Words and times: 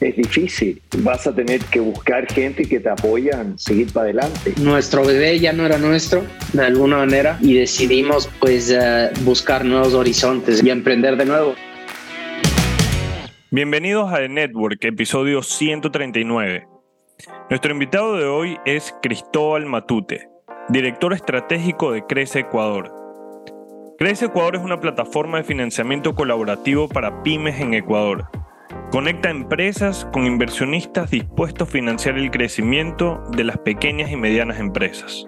es 0.00 0.16
difícil. 0.16 0.80
Vas 0.98 1.26
a 1.26 1.34
tener 1.34 1.60
que 1.66 1.80
buscar 1.80 2.26
gente 2.32 2.64
que 2.64 2.80
te 2.80 2.88
apoyan, 2.88 3.58
seguir 3.58 3.92
para 3.92 4.04
adelante. 4.04 4.54
Nuestro 4.60 5.04
bebé 5.04 5.38
ya 5.38 5.52
no 5.52 5.66
era 5.66 5.78
nuestro, 5.78 6.24
de 6.52 6.64
alguna 6.64 6.98
manera, 6.98 7.38
y 7.40 7.54
decidimos 7.54 8.28
pues 8.40 8.70
eh, 8.70 9.10
buscar 9.22 9.64
nuevos 9.64 9.94
horizontes 9.94 10.62
y 10.62 10.70
emprender 10.70 11.16
de 11.16 11.26
nuevo. 11.26 11.54
Bienvenidos 13.50 14.12
a 14.12 14.18
The 14.18 14.28
Network, 14.28 14.84
episodio 14.84 15.42
139. 15.42 16.66
Nuestro 17.50 17.72
invitado 17.72 18.16
de 18.16 18.24
hoy 18.24 18.56
es 18.64 18.94
Cristóbal 19.02 19.66
Matute, 19.66 20.28
director 20.68 21.12
estratégico 21.12 21.92
de 21.92 22.06
Crece 22.06 22.40
Ecuador. 22.40 22.92
Crece 23.98 24.26
Ecuador 24.26 24.56
es 24.56 24.62
una 24.62 24.80
plataforma 24.80 25.38
de 25.38 25.44
financiamiento 25.44 26.14
colaborativo 26.14 26.88
para 26.88 27.22
pymes 27.22 27.60
en 27.60 27.74
Ecuador 27.74 28.24
Conecta 28.90 29.30
empresas 29.30 30.06
con 30.12 30.26
inversionistas 30.26 31.10
dispuestos 31.10 31.68
a 31.68 31.70
financiar 31.70 32.18
el 32.18 32.30
crecimiento 32.30 33.22
de 33.30 33.44
las 33.44 33.58
pequeñas 33.58 34.10
y 34.10 34.16
medianas 34.16 34.58
empresas. 34.58 35.26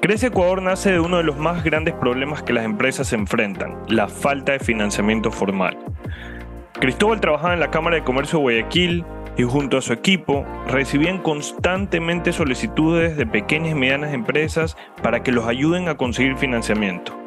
Crece 0.00 0.26
Ecuador 0.26 0.62
nace 0.62 0.92
de 0.92 1.00
uno 1.00 1.18
de 1.18 1.22
los 1.22 1.38
más 1.38 1.62
grandes 1.62 1.94
problemas 1.94 2.42
que 2.42 2.52
las 2.52 2.64
empresas 2.64 3.12
enfrentan, 3.12 3.78
la 3.88 4.08
falta 4.08 4.52
de 4.52 4.58
financiamiento 4.58 5.30
formal. 5.30 5.78
Cristóbal 6.80 7.20
trabajaba 7.20 7.54
en 7.54 7.60
la 7.60 7.70
Cámara 7.70 7.96
de 7.96 8.02
Comercio 8.02 8.38
de 8.38 8.42
Guayaquil 8.42 9.04
y 9.36 9.44
junto 9.44 9.78
a 9.78 9.82
su 9.82 9.92
equipo 9.92 10.44
recibían 10.66 11.18
constantemente 11.18 12.32
solicitudes 12.32 13.16
de 13.16 13.26
pequeñas 13.26 13.72
y 13.72 13.76
medianas 13.76 14.12
empresas 14.12 14.76
para 15.02 15.22
que 15.22 15.32
los 15.32 15.46
ayuden 15.46 15.88
a 15.88 15.96
conseguir 15.96 16.36
financiamiento. 16.36 17.21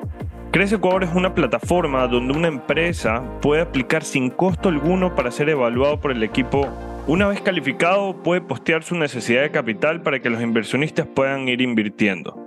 Crece 0.56 0.76
Ecuador 0.76 1.04
es 1.04 1.14
una 1.14 1.36
plataforma 1.36 2.08
donde 2.08 2.34
una 2.34 2.48
empresa 2.48 3.22
puede 3.42 3.62
aplicar 3.62 4.06
sin 4.06 4.30
costo 4.30 4.70
alguno 4.70 5.14
para 5.14 5.30
ser 5.30 5.50
evaluado 5.50 6.00
por 6.00 6.14
el 6.14 6.24
equipo. 6.24 6.70
Una 7.08 7.28
vez 7.28 7.42
calificado, 7.42 8.24
puede 8.24 8.40
postear 8.40 8.82
su 8.82 8.96
necesidad 8.96 9.42
de 9.42 9.52
capital 9.52 10.02
para 10.02 10.22
que 10.22 10.30
los 10.30 10.42
inversionistas 10.42 11.08
puedan 11.08 11.50
ir 11.50 11.60
invirtiendo. 11.60 12.42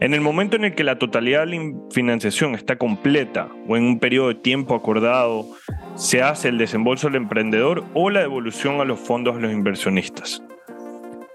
En 0.00 0.12
el 0.12 0.22
momento 0.22 0.56
en 0.56 0.64
el 0.64 0.74
que 0.74 0.82
la 0.82 0.98
totalidad 0.98 1.46
de 1.46 1.56
la 1.56 1.72
financiación 1.92 2.56
está 2.56 2.78
completa 2.78 3.46
o 3.68 3.76
en 3.76 3.84
un 3.84 4.00
periodo 4.00 4.26
de 4.26 4.34
tiempo 4.34 4.74
acordado, 4.74 5.46
se 5.94 6.22
hace 6.22 6.48
el 6.48 6.58
desembolso 6.58 7.06
del 7.06 7.14
emprendedor 7.14 7.84
o 7.94 8.10
la 8.10 8.22
devolución 8.22 8.80
a 8.80 8.84
los 8.84 8.98
fondos 8.98 9.36
de 9.36 9.42
los 9.42 9.52
inversionistas. 9.52 10.42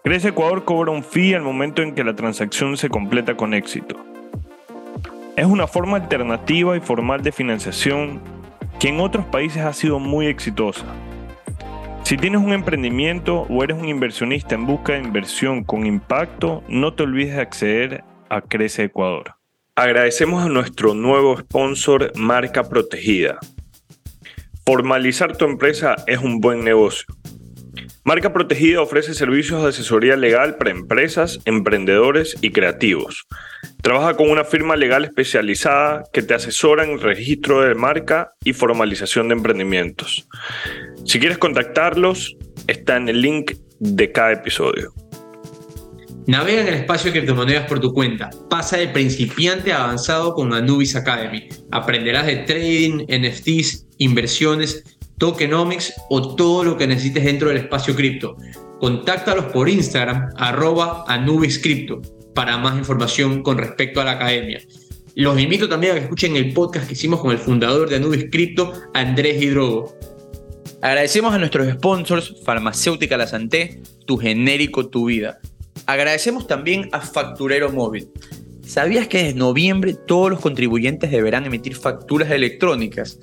Crece 0.04 0.28
Ecuador 0.28 0.66
cobra 0.66 0.92
un 0.92 1.06
fee 1.06 1.36
al 1.36 1.44
momento 1.44 1.82
en 1.82 1.96
que 1.96 2.04
la 2.04 2.18
transacción 2.18 2.76
se 2.76 2.90
completa 2.90 3.38
con 3.38 3.54
éxito. 3.54 4.11
Es 5.38 5.46
una 5.46 5.66
forma 5.66 5.96
alternativa 5.96 6.76
y 6.76 6.82
formal 6.82 7.24
de 7.24 7.32
financiación 7.32 8.22
que 8.80 8.90
en 8.90 9.00
otros 9.00 9.26
países 9.26 9.64
ha 9.64 9.72
sido 9.72 9.98
muy 9.98 10.28
exitosa. 10.28 10.86
Si 12.04 12.18
tienes 12.18 12.42
un 12.42 12.52
emprendimiento 12.52 13.48
o 13.50 13.64
eres 13.64 13.78
un 13.78 13.88
inversionista 13.88 14.56
en 14.56 14.66
busca 14.66 14.94
de 14.94 15.00
inversión 15.00 15.64
con 15.64 15.86
impacto, 15.86 16.64
no 16.68 16.94
te 16.94 17.04
olvides 17.04 17.36
de 17.36 17.42
acceder 17.42 18.04
a 18.28 18.42
Crece 18.42 18.84
Ecuador. 18.84 19.36
Agradecemos 19.76 20.44
a 20.44 20.50
nuestro 20.50 20.94
nuevo 20.94 21.38
sponsor 21.38 22.12
Marca 22.18 22.64
Protegida. 22.64 23.40
Formalizar 24.66 25.38
tu 25.38 25.46
empresa 25.46 25.96
es 26.08 26.20
un 26.20 26.42
buen 26.42 26.66
negocio. 26.66 27.06
Marca 28.04 28.34
Protegida 28.34 28.82
ofrece 28.82 29.14
servicios 29.14 29.62
de 29.62 29.70
asesoría 29.70 30.16
legal 30.16 30.58
para 30.58 30.72
empresas, 30.72 31.40
emprendedores 31.46 32.36
y 32.42 32.50
creativos. 32.50 33.28
Trabaja 33.84 34.16
con 34.16 34.32
una 34.32 34.44
firma 34.44 34.76
legal 34.76 35.06
especializada 35.06 36.04
que 36.12 36.24
te 36.24 36.34
asesora 36.34 36.84
en 36.84 37.00
registro 37.00 37.62
de 37.62 37.76
marca 37.76 38.34
y 38.44 38.54
formalización 38.54 39.28
de 39.28 39.36
emprendimientos. 39.36 40.28
Si 41.06 41.20
quieres 41.20 41.38
contactarlos, 41.38 42.36
está 42.66 42.98
en 42.98 43.08
el 43.08 43.22
link 43.22 43.52
de 43.80 44.12
cada 44.12 44.32
episodio. 44.32 44.94
Navega 46.26 46.62
en 46.62 46.68
el 46.70 46.74
espacio 46.76 47.12
de 47.12 47.20
criptomonedas 47.20 47.68
por 47.68 47.80
tu 47.80 47.94
cuenta. 47.94 48.32
Pasa 48.50 48.78
de 48.78 48.88
principiante 48.88 49.74
a 49.74 49.84
avanzado 49.84 50.34
con 50.34 50.54
Anubis 50.54 50.96
Academy. 50.96 51.50
Aprenderás 51.72 52.26
de 52.26 52.38
trading, 52.38 53.06
NFTs, 53.08 53.86
inversiones 54.00 54.84
tokenomics 55.22 55.94
o 56.10 56.36
todo 56.36 56.64
lo 56.64 56.76
que 56.76 56.88
necesites 56.88 57.24
dentro 57.24 57.50
del 57.50 57.58
espacio 57.58 57.96
cripto. 57.96 58.36
Contáctalos 58.80 59.46
por 59.54 59.70
Instagram, 59.70 60.32
arroba 60.36 61.06
anubiscripto, 61.08 62.02
para 62.34 62.58
más 62.58 62.76
información 62.76 63.44
con 63.44 63.60
respecto 63.60 64.02
a 64.02 64.06
la 64.06 64.14
academia. 64.14 64.60
Los 65.14 65.40
invito 65.40 65.70
también 65.70 65.92
a 65.92 65.96
que 65.96 66.06
escuchen 66.06 66.36
el 66.36 66.54
podcast 66.54 66.88
que 66.88 66.94
hicimos 66.94 67.20
con 67.22 67.32
el 67.32 67.38
fundador 67.38 67.88
de 67.88 67.98
Anubis 67.98 68.32
Crypto, 68.32 68.74
Andrés 68.96 69.40
Hidrogo. 69.40 69.96
Agradecemos 70.82 71.36
a 71.36 71.38
nuestros 71.38 71.72
sponsors, 71.72 72.34
Farmacéutica 72.44 73.16
La 73.16 73.28
Santé, 73.28 73.80
Tu 74.08 74.18
Genérico 74.18 74.88
Tu 74.88 75.06
Vida. 75.06 75.40
Agradecemos 75.86 76.48
también 76.48 76.90
a 76.94 77.00
Facturero 77.00 77.72
Móvil. 77.72 78.10
¿Sabías 78.66 79.08
que 79.08 79.30
en 79.30 79.38
noviembre 79.38 79.94
todos 79.94 80.32
los 80.32 80.40
contribuyentes 80.40 81.12
deberán 81.12 81.46
emitir 81.46 81.76
facturas 81.76 82.32
electrónicas? 82.32 83.20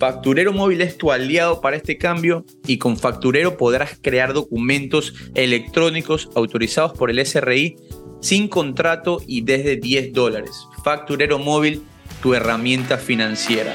Facturero 0.00 0.54
Móvil 0.54 0.80
es 0.80 0.96
tu 0.96 1.12
aliado 1.12 1.60
para 1.60 1.76
este 1.76 1.98
cambio 1.98 2.46
y 2.66 2.78
con 2.78 2.96
Facturero 2.96 3.58
podrás 3.58 3.98
crear 4.00 4.32
documentos 4.32 5.12
electrónicos 5.34 6.30
autorizados 6.34 6.94
por 6.94 7.10
el 7.10 7.18
SRI 7.18 7.76
sin 8.22 8.48
contrato 8.48 9.18
y 9.26 9.42
desde 9.42 9.76
10 9.76 10.14
dólares. 10.14 10.66
Facturero 10.82 11.38
Móvil, 11.38 11.82
tu 12.22 12.32
herramienta 12.32 12.96
financiera. 12.96 13.74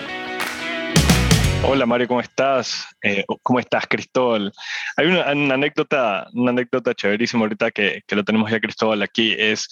Hola 1.63 1.85
Mario, 1.85 2.07
¿cómo 2.07 2.21
estás? 2.21 2.87
Eh, 3.03 3.23
¿Cómo 3.43 3.59
estás, 3.59 3.85
Cristóbal? 3.87 4.51
Hay 4.97 5.05
una, 5.05 5.25
anécdota, 5.29 6.27
una 6.33 6.49
anécdota 6.49 6.95
chéverísima 6.95 7.43
ahorita 7.43 7.69
que, 7.69 8.01
que, 8.07 8.15
lo 8.15 8.23
tenemos 8.23 8.49
ya 8.49 8.59
Cristóbal 8.59 9.03
aquí, 9.03 9.35
es 9.37 9.67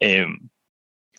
eh, 0.00 0.26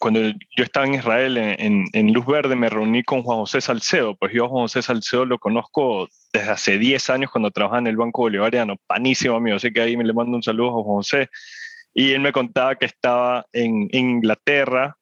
cuando 0.03 0.19
yo 0.19 0.65
estaba 0.65 0.85
en 0.85 0.95
Israel 0.95 1.37
en, 1.37 2.13
Luz 2.13 2.25
Verde 2.25 2.57
me 2.57 2.67
reuní 2.69 3.03
con 3.03 3.23
Juan 3.23 3.37
José 3.37 3.61
Salcedo, 3.61 4.17
pues 4.17 4.33
yo 4.33 4.43
a 4.43 4.49
Juan 4.49 4.63
José 4.63 4.81
Salcedo 4.81 5.23
lo 5.23 5.39
conozco 5.39 6.09
desde 6.33 6.51
hace 6.51 6.77
10 6.77 7.09
años 7.09 7.31
cuando 7.31 7.51
trabajaba 7.51 7.79
en 7.79 7.87
el 7.87 7.95
Banco 7.95 8.23
Bolivariano, 8.23 8.75
panísimo 8.85 9.37
amigo, 9.37 9.55
así 9.55 9.71
que 9.71 9.79
ahí 9.79 9.95
me 9.95 10.03
le 10.03 10.11
mando 10.11 10.35
un 10.35 10.43
saludo 10.43 10.71
a 10.71 10.83
Juan 10.83 10.97
José. 10.97 11.29
Y 11.93 12.11
él 12.11 12.19
me 12.19 12.33
contaba 12.33 12.75
que 12.75 12.85
estaba 12.85 13.45
en, 13.53 13.87
Inglaterra 13.93 14.97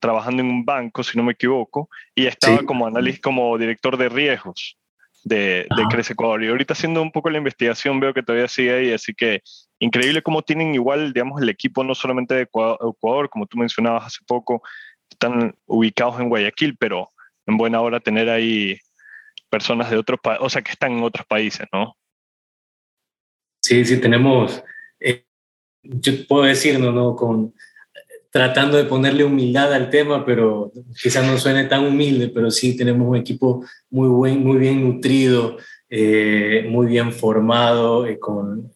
trabajando 0.00 0.42
en 0.42 0.48
un 0.48 0.64
banco, 0.64 1.04
si 1.04 1.16
no 1.16 1.22
me 1.22 1.34
equivoco, 1.34 1.88
y 2.16 2.26
estaba 2.26 2.64
como 2.64 2.88
análisis, 2.88 3.20
como 3.20 3.56
director 3.56 3.96
de 3.96 4.08
riesgos 4.08 4.76
de, 5.22 5.68
de 5.76 5.84
Crece 5.90 6.14
Ecuador. 6.14 6.42
Y 6.42 6.48
ahorita 6.48 6.72
haciendo 6.72 7.02
un 7.02 7.12
poco 7.12 7.30
la 7.30 7.38
investigación 7.38 8.00
veo 8.00 8.12
que 8.12 8.24
todavía 8.24 8.48
sigue 8.48 8.74
ahí, 8.74 8.92
así 8.92 9.14
que 9.14 9.42
increíble 9.80 10.22
cómo 10.22 10.42
tienen 10.42 10.74
igual, 10.74 11.12
digamos, 11.12 11.42
el 11.42 11.48
equipo 11.48 11.82
no 11.82 11.94
solamente 11.94 12.34
de 12.34 12.42
Ecuador, 12.42 13.28
como 13.28 13.46
tú 13.46 13.58
mencionabas 13.58 14.06
hace 14.06 14.24
poco, 14.26 14.62
están 15.10 15.56
ubicados 15.66 16.20
en 16.20 16.28
Guayaquil, 16.28 16.76
pero 16.76 17.08
en 17.46 17.56
buena 17.56 17.80
hora 17.80 17.98
tener 17.98 18.28
ahí 18.30 18.78
personas 19.48 19.90
de 19.90 19.96
otros 19.96 20.20
países, 20.20 20.46
o 20.46 20.48
sea, 20.48 20.62
que 20.62 20.70
están 20.70 20.92
en 20.92 21.02
otros 21.02 21.26
países, 21.26 21.66
¿no? 21.72 21.96
Sí, 23.62 23.84
sí, 23.84 24.00
tenemos, 24.00 24.62
eh, 25.00 25.24
yo 25.82 26.12
puedo 26.28 26.44
decir, 26.44 26.78
no, 26.78 26.92
no, 26.92 27.16
con 27.16 27.52
tratando 28.30 28.76
de 28.76 28.84
ponerle 28.84 29.24
humildad 29.24 29.72
al 29.72 29.90
tema, 29.90 30.24
pero 30.24 30.72
quizás 31.00 31.26
no 31.26 31.36
suene 31.36 31.64
tan 31.64 31.84
humilde, 31.84 32.28
pero 32.28 32.50
sí 32.50 32.76
tenemos 32.76 33.08
un 33.08 33.16
equipo 33.16 33.64
muy, 33.90 34.08
buen, 34.08 34.44
muy 34.44 34.58
bien 34.58 34.82
nutrido, 34.82 35.56
eh, 35.88 36.64
muy 36.68 36.86
bien 36.86 37.12
formado, 37.12 38.06
eh, 38.06 38.18
con 38.20 38.72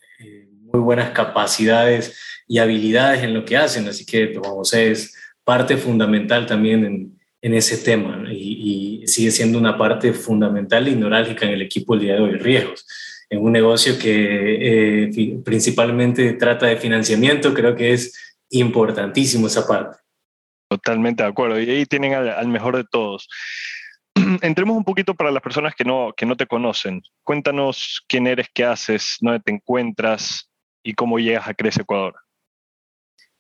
muy 0.75 0.83
buenas 0.83 1.11
capacidades 1.11 2.19
y 2.49 2.59
habilidades 2.59 3.23
en 3.23 3.33
lo 3.33 3.45
que 3.45 3.57
hacen, 3.57 3.87
así 3.87 4.05
que 4.05 4.35
Juan 4.35 4.55
José 4.55 4.91
es 4.91 5.17
parte 5.45 5.77
fundamental 5.77 6.47
también 6.47 6.85
en, 6.85 7.21
en 7.41 7.55
ese 7.55 7.79
tema 7.79 8.25
y, 8.29 9.03
y, 9.03 9.07
sigue 9.07 9.31
siendo 9.31 9.59
una 9.59 9.79
parte 9.79 10.13
fundamental 10.13 10.89
y 10.89 10.97
neurálgica 10.97 11.47
en 11.47 11.53
el 11.53 11.63
equipo 11.63 11.95
el 11.95 12.01
día 12.01 12.15
de 12.15 12.23
hoy, 12.23 12.33
riesgos. 12.33 12.87
En 13.31 13.41
un 13.41 13.53
negocio 13.53 13.99
que 13.99 15.05
eh, 15.05 15.41
principalmente 15.45 16.33
trata 16.33 16.67
de 16.67 16.77
financiamiento, 16.77 17.55
creo 17.55 17.77
que 17.77 17.93
es 17.93 18.37
importantísimo 18.51 19.47
esa 19.47 19.67
parte. 19.67 19.99
Totalmente 20.69 21.23
de 21.23 21.29
acuerdo. 21.29 21.61
Y 21.61 21.71
ahí 21.71 21.87
tienen 21.87 22.15
al, 22.15 22.31
al 22.31 22.49
mejor 22.49 22.77
de 22.77 22.85
todos. 22.85 23.29
Entremos 24.43 24.77
un 24.77 24.85
poquito 24.85 25.15
para 25.15 25.31
las 25.31 25.43
personas 25.43 25.75
que 25.75 25.85
no, 25.85 26.13
que 26.17 26.27
no 26.27 26.37
te 26.37 26.47
conocen. 26.47 27.03
Cuéntanos 27.23 28.03
quién 28.09 28.27
eres, 28.27 28.49
qué 28.53 28.65
haces, 28.65 29.17
dónde 29.21 29.41
te 29.41 29.53
encuentras, 29.53 30.49
y 30.85 30.95
cómo 30.95 31.19
llegas 31.19 31.49
a 31.49 31.55
Crece 31.55 31.83
Ecuador? 31.83 32.15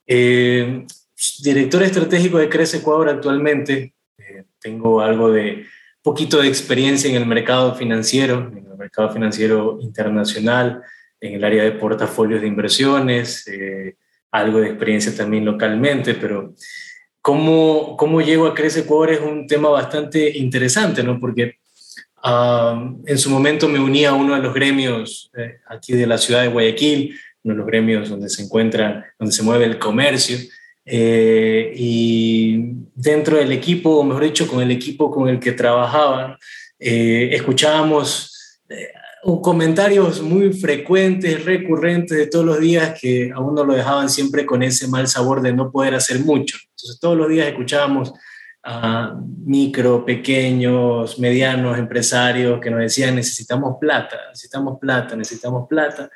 Eh, 0.06 0.84
director 1.42 1.82
estratégico 1.82 2.38
de 2.38 2.48
Crece 2.48 2.78
Ecuador 2.78 3.10
actualmente. 3.10 3.94
Eh, 4.18 4.44
tengo 4.58 5.00
algo 5.00 5.30
de 5.30 5.66
poquito 6.02 6.40
de 6.40 6.48
experiencia 6.48 7.08
en 7.08 7.16
el 7.16 7.26
mercado 7.26 7.74
financiero, 7.74 8.50
en 8.50 8.66
el 8.66 8.76
mercado 8.76 9.10
financiero 9.10 9.78
internacional, 9.80 10.82
en 11.20 11.34
el 11.34 11.44
área 11.44 11.62
de 11.62 11.72
portafolios 11.72 12.40
de 12.40 12.48
inversiones, 12.48 13.46
eh, 13.46 13.96
algo 14.32 14.60
de 14.60 14.68
experiencia 14.68 15.16
también 15.16 15.44
localmente, 15.44 16.14
pero 16.14 16.54
cómo, 17.20 17.96
cómo 17.96 18.20
llego 18.20 18.46
a 18.46 18.54
Crece 18.54 18.80
Ecuador 18.80 19.10
es 19.12 19.20
un 19.20 19.46
tema 19.46 19.68
bastante 19.68 20.36
interesante, 20.36 21.02
¿no? 21.02 21.20
Porque 21.20 21.58
en 23.06 23.18
su 23.18 23.28
momento 23.28 23.68
me 23.68 23.78
uní 23.78 24.06
a 24.06 24.14
uno 24.14 24.34
de 24.34 24.40
los 24.40 24.54
gremios 24.54 25.30
eh, 25.36 25.58
aquí 25.66 25.92
de 25.92 26.06
la 26.06 26.16
ciudad 26.16 26.42
de 26.42 26.48
Guayaquil, 26.48 27.18
uno 27.44 27.54
de 27.54 27.58
los 27.58 27.66
gremios 27.66 28.08
donde 28.08 28.28
se 28.28 28.42
encuentra, 28.42 29.04
donde 29.18 29.32
se 29.32 29.42
mueve 29.42 29.66
el 29.66 29.78
comercio. 29.78 30.38
Eh, 30.86 31.72
y 31.76 32.72
dentro 32.94 33.36
del 33.36 33.52
equipo, 33.52 33.98
o 33.98 34.04
mejor 34.04 34.24
dicho, 34.24 34.48
con 34.48 34.62
el 34.62 34.70
equipo 34.70 35.10
con 35.10 35.28
el 35.28 35.38
que 35.38 35.52
trabajaba, 35.52 36.38
eh, 36.78 37.30
escuchábamos 37.32 38.60
comentarios 39.42 40.20
muy 40.20 40.52
frecuentes, 40.52 41.44
recurrentes 41.44 42.16
de 42.16 42.26
todos 42.26 42.44
los 42.44 42.60
días 42.60 42.98
que 43.00 43.32
a 43.34 43.40
uno 43.40 43.64
lo 43.64 43.74
dejaban 43.74 44.10
siempre 44.10 44.44
con 44.44 44.62
ese 44.62 44.86
mal 44.88 45.08
sabor 45.08 45.40
de 45.40 45.52
no 45.52 45.70
poder 45.70 45.94
hacer 45.94 46.20
mucho. 46.20 46.58
Entonces 46.62 46.98
todos 47.00 47.16
los 47.16 47.28
días 47.28 47.48
escuchábamos 47.48 48.12
a 48.62 49.18
micro, 49.44 50.04
pequeños, 50.04 51.18
medianos 51.18 51.78
empresarios 51.78 52.60
que 52.60 52.70
nos 52.70 52.80
decían 52.80 53.14
necesitamos 53.14 53.76
plata, 53.80 54.18
necesitamos 54.30 54.78
plata, 54.78 55.16
necesitamos 55.16 55.68
plata. 55.68 56.10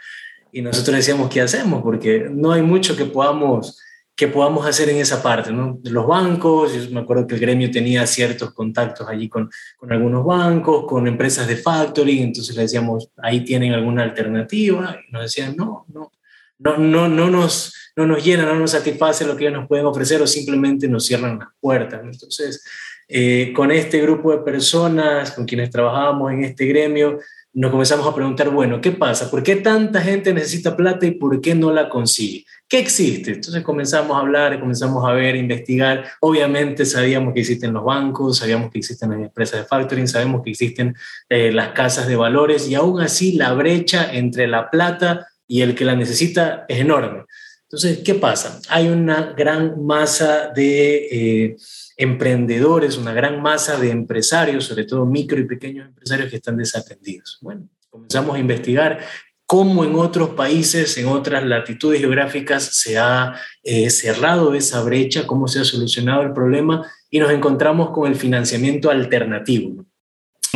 Y 0.53 0.63
nosotros 0.63 0.97
decíamos, 0.97 1.29
¿qué 1.29 1.41
hacemos? 1.41 1.83
Porque 1.83 2.29
no 2.31 2.53
hay 2.53 2.63
mucho 2.63 2.97
que 2.97 3.05
podamos, 3.05 3.79
que 4.17 4.29
podamos 4.29 4.67
hacer 4.67 4.89
en 4.89 4.97
esa 4.97 5.23
parte. 5.23 5.53
¿no? 5.53 5.79
Los 5.85 6.07
bancos, 6.07 6.73
yo 6.73 6.91
me 6.91 7.01
acuerdo 7.01 7.27
que 7.27 7.35
el 7.35 7.41
gremio 7.41 7.71
tenía 7.71 8.07
ciertos 8.07 8.53
contactos 8.53 9.07
allí 9.09 9.29
con, 9.29 9.51
con 9.77 9.93
algunos 9.93 10.25
bancos, 10.25 10.87
con 10.87 11.07
empresas 11.07 11.47
de 11.47 11.57
factoring, 11.57 12.23
entonces 12.25 12.57
le 12.57 12.63
decíamos, 12.63 13.11
ahí 13.19 13.45
tienen 13.45 13.73
alguna 13.73 14.03
alternativa. 14.03 14.97
Y 15.09 15.13
nos 15.13 15.23
decían, 15.23 15.55
no, 15.57 15.85
no, 15.89 16.13
no, 16.59 16.79
no, 16.79 17.09
no 17.09 17.31
nos 17.31 17.75
no 17.99 18.07
nos 18.07 18.25
llena, 18.25 18.45
no 18.45 18.55
nos 18.55 18.71
satisface 18.71 19.27
lo 19.27 19.37
que 19.37 19.45
ellos 19.45 19.59
nos 19.59 19.67
pueden 19.67 19.85
ofrecer 19.85 20.23
o 20.23 20.27
simplemente 20.27 20.87
nos 20.87 21.05
cierran 21.05 21.41
las 21.41 21.49
puertas. 21.61 22.01
Entonces, 22.05 22.63
eh, 23.09 23.53
con 23.57 23.73
este 23.73 24.01
grupo 24.01 24.31
de 24.31 24.39
personas 24.39 25.33
con 25.33 25.45
quienes 25.45 25.69
trabajábamos 25.69 26.33
en 26.33 26.45
este 26.45 26.65
gremio, 26.67 27.19
nos 27.55 27.71
comenzamos 27.71 28.07
a 28.07 28.15
preguntar, 28.15 28.51
bueno, 28.51 28.81
¿qué 28.81 28.93
pasa? 28.93 29.31
¿Por 29.31 29.43
qué 29.43 29.57
tanta 29.57 30.01
gente 30.01 30.33
necesita 30.33 30.77
plata 30.77 31.07
y 31.07 31.13
por 31.13 31.41
qué 31.41 31.55
no 31.55 31.73
la 31.73 31.89
consigue? 31.89 32.45
¿Qué 32.69 32.79
existe? 32.79 33.33
Entonces 33.33 33.63
comenzamos 33.63 34.17
a 34.17 34.21
hablar, 34.21 34.61
comenzamos 34.61 35.05
a 35.09 35.13
ver, 35.13 35.35
investigar. 35.35 36.05
Obviamente 36.21 36.85
sabíamos 36.85 37.33
que 37.33 37.41
existen 37.41 37.73
los 37.73 37.85
bancos, 37.85 38.39
sabíamos 38.39 38.71
que 38.71 38.79
existen 38.79 39.11
las 39.11 39.21
empresas 39.21 39.61
de 39.61 39.67
factoring, 39.67 40.07
sabemos 40.07 40.43
que 40.43 40.51
existen 40.51 40.95
eh, 41.29 41.51
las 41.51 41.69
casas 41.71 42.07
de 42.07 42.17
valores 42.17 42.69
y 42.69 42.75
aún 42.75 43.01
así 43.01 43.33
la 43.33 43.55
brecha 43.55 44.13
entre 44.13 44.47
la 44.47 44.71
plata 44.71 45.27
y 45.47 45.63
el 45.63 45.75
que 45.75 45.87
la 45.87 45.97
necesita 45.97 46.67
es 46.69 46.81
enorme. 46.81 47.25
Entonces, 47.71 47.99
¿qué 48.03 48.15
pasa? 48.15 48.63
Hay 48.71 48.89
una 48.89 49.35
gran 49.37 49.85
masa 49.85 50.49
de 50.49 51.09
eh, 51.11 51.57
emprendedores, 51.99 52.97
una 52.97 53.13
gran 53.13 53.43
masa 53.43 53.79
de 53.79 53.91
empresarios, 53.91 54.65
sobre 54.65 54.85
todo 54.85 55.05
micro 55.05 55.39
y 55.39 55.45
pequeños 55.45 55.87
empresarios 55.87 56.31
que 56.31 56.37
están 56.37 56.57
desatendidos. 56.57 57.37
Bueno, 57.43 57.69
comenzamos 57.91 58.37
a 58.37 58.39
investigar 58.39 59.01
cómo 59.45 59.85
en 59.85 59.97
otros 59.97 60.31
países, 60.31 60.97
en 60.97 61.09
otras 61.09 61.45
latitudes 61.45 62.01
geográficas 62.01 62.65
se 62.65 62.97
ha 62.97 63.35
eh, 63.63 63.91
cerrado 63.91 64.55
esa 64.55 64.83
brecha, 64.83 65.27
cómo 65.27 65.47
se 65.47 65.61
ha 65.61 65.65
solucionado 65.65 66.23
el 66.23 66.33
problema 66.33 66.91
y 67.11 67.19
nos 67.19 67.31
encontramos 67.31 67.91
con 67.91 68.11
el 68.11 68.17
financiamiento 68.17 68.91
alternativo, 68.91 69.85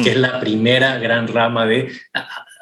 que 0.03 0.13
es 0.13 0.17
la 0.17 0.41
primera 0.41 0.97
gran 0.97 1.29
rama 1.29 1.67
de 1.67 1.93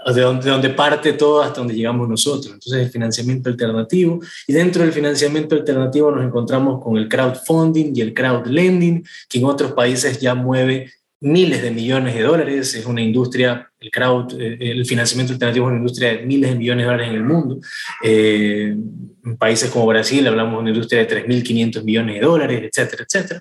de 0.06 0.22
donde, 0.22 0.70
parte 0.70 1.12
todo 1.12 1.42
hasta 1.42 1.60
donde 1.60 1.74
llegamos 1.74 2.08
nosotros. 2.08 2.46
Entonces, 2.46 2.84
el 2.84 2.90
financiamiento 2.90 3.50
alternativo. 3.50 4.20
Y 4.46 4.52
dentro 4.52 4.82
del 4.82 4.92
financiamiento 4.92 5.54
alternativo 5.54 6.10
nos 6.10 6.24
encontramos 6.24 6.82
con 6.82 6.96
el 6.96 7.08
crowdfunding 7.08 7.92
y 7.94 8.00
el 8.00 8.14
crowdlending, 8.14 9.04
que 9.28 9.38
en 9.38 9.44
otros 9.44 9.72
países 9.72 10.18
ya 10.18 10.34
mueve 10.34 10.90
miles 11.20 11.60
de 11.62 11.70
millones 11.70 12.14
de 12.14 12.22
dólares. 12.22 12.74
Es 12.74 12.86
una 12.86 13.02
industria, 13.02 13.70
el 13.78 13.90
crowd, 13.90 14.40
eh, 14.40 14.56
el 14.58 14.86
financiamiento 14.86 15.34
alternativo 15.34 15.66
es 15.66 15.70
una 15.70 15.78
industria 15.78 16.12
de 16.12 16.18
miles 16.26 16.50
de 16.50 16.56
millones 16.56 16.84
de 16.84 16.90
dólares 16.90 17.08
en 17.10 17.14
el 17.14 17.24
mundo. 17.24 17.60
Eh, 18.02 18.74
en 19.22 19.36
países 19.36 19.70
como 19.70 19.86
Brasil 19.86 20.26
hablamos 20.26 20.54
de 20.54 20.60
una 20.60 20.70
industria 20.70 21.04
de 21.04 21.26
3.500 21.26 21.84
millones 21.84 22.14
de 22.14 22.20
dólares, 22.22 22.62
etcétera, 22.62 23.04
etcétera. 23.06 23.40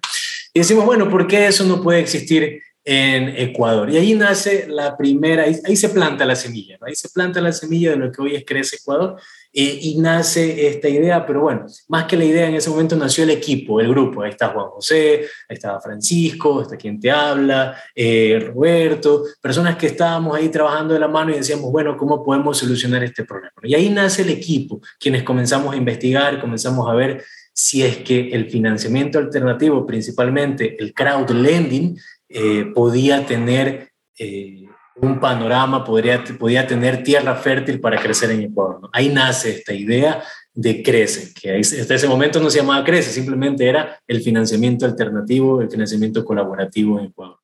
Y 0.54 0.60
decimos, 0.60 0.86
bueno, 0.86 1.10
¿por 1.10 1.26
qué 1.26 1.48
eso 1.48 1.64
no 1.64 1.82
puede 1.82 2.00
existir 2.00 2.62
en 2.86 3.30
Ecuador. 3.38 3.90
Y 3.90 3.98
ahí 3.98 4.16
nace 4.16 4.68
la 4.68 4.98
primera, 4.98 5.44
ahí, 5.44 5.76
se 5.76 5.90
planta 5.90 6.26
la 6.26 6.36
semilla, 6.36 6.78
ahí 6.81 6.96
se 6.96 7.10
planta 7.10 7.42
la 7.42 7.52
semilla 7.52 7.92
de 7.92 7.98
lo 7.98 8.12
que 8.12 8.22
hoy 8.22 8.36
es 8.36 8.46
Crece 8.46 8.78
Ecuador 8.78 9.20
eh, 9.52 9.80
y 9.81 9.98
nace 10.00 10.68
esta 10.68 10.88
idea, 10.88 11.26
pero 11.26 11.42
bueno, 11.42 11.66
más 11.88 12.06
que 12.06 12.16
la 12.16 12.24
idea 12.24 12.48
en 12.48 12.56
ese 12.56 12.70
momento 12.70 12.96
nació 12.96 13.24
el 13.26 13.31
equipo, 13.31 13.80
el 13.80 13.90
grupo, 13.90 14.22
ahí 14.22 14.30
está 14.30 14.50
Juan 14.50 14.68
José, 14.68 15.26
ahí 15.50 15.56
estaba 15.56 15.81
Francisco, 15.81 16.62
está 16.62 16.78
quien 16.78 17.00
te 17.00 17.12
habla, 17.12 17.76
eh, 17.94 18.52
Roberto, 18.54 19.24
personas 19.42 19.75
que 19.75 19.88
estábamos 19.88 20.38
ahí 20.38 20.50
trabajando 20.50 20.94
de 20.94 21.00
la 21.00 21.08
mano 21.08 21.32
y 21.32 21.38
decíamos, 21.38 21.72
bueno, 21.72 21.98
¿cómo 21.98 22.24
podemos 22.24 22.58
solucionar 22.58 23.04
este 23.04 23.25
problema? 23.25 23.54
Y 23.64 23.75
ahí 23.75 23.90
nace 23.90 24.22
el 24.22 24.30
equipo, 24.30 24.82
quienes 25.00 25.24
comenzamos 25.24 25.74
a 25.74 25.78
investigar, 25.78 26.40
comenzamos 26.40 26.90
a 26.90 26.94
ver 26.94 27.24
si 27.60 27.84
es 27.84 27.98
que 27.98 28.30
el 28.30 28.50
financiamiento 28.50 29.20
alternativo, 29.20 29.86
principalmente 29.86 30.78
el 30.80 30.94
crowd 30.94 31.30
lending, 31.32 32.00
eh, 32.30 32.72
podía 32.74 33.26
tener 33.26 33.92
eh, 34.18 34.66
un 34.96 35.20
panorama, 35.20 35.84
podría, 35.84 36.24
podía 36.40 36.66
tener 36.66 37.04
tierra 37.04 37.36
fértil 37.36 37.82
para 37.82 38.02
crecer 38.02 38.32
en 38.32 38.44
Ecuador. 38.44 38.90
Ahí 38.94 39.10
nace 39.10 39.58
esta 39.58 39.74
idea 39.74 40.24
de 40.54 40.82
Crece, 40.82 41.34
que 41.34 41.58
hasta 41.58 41.96
ese 41.96 42.08
momento 42.08 42.40
no 42.40 42.50
se 42.50 42.60
llamaba 42.60 42.86
Crece, 42.86 43.12
simplemente 43.12 43.68
era 43.68 44.00
el 44.08 44.22
financiamiento 44.22 44.86
alternativo, 44.86 45.62
el 45.62 45.70
financiamiento 45.70 46.24
colaborativo 46.24 46.98
en 46.98 47.08
Ecuador. 47.08 47.40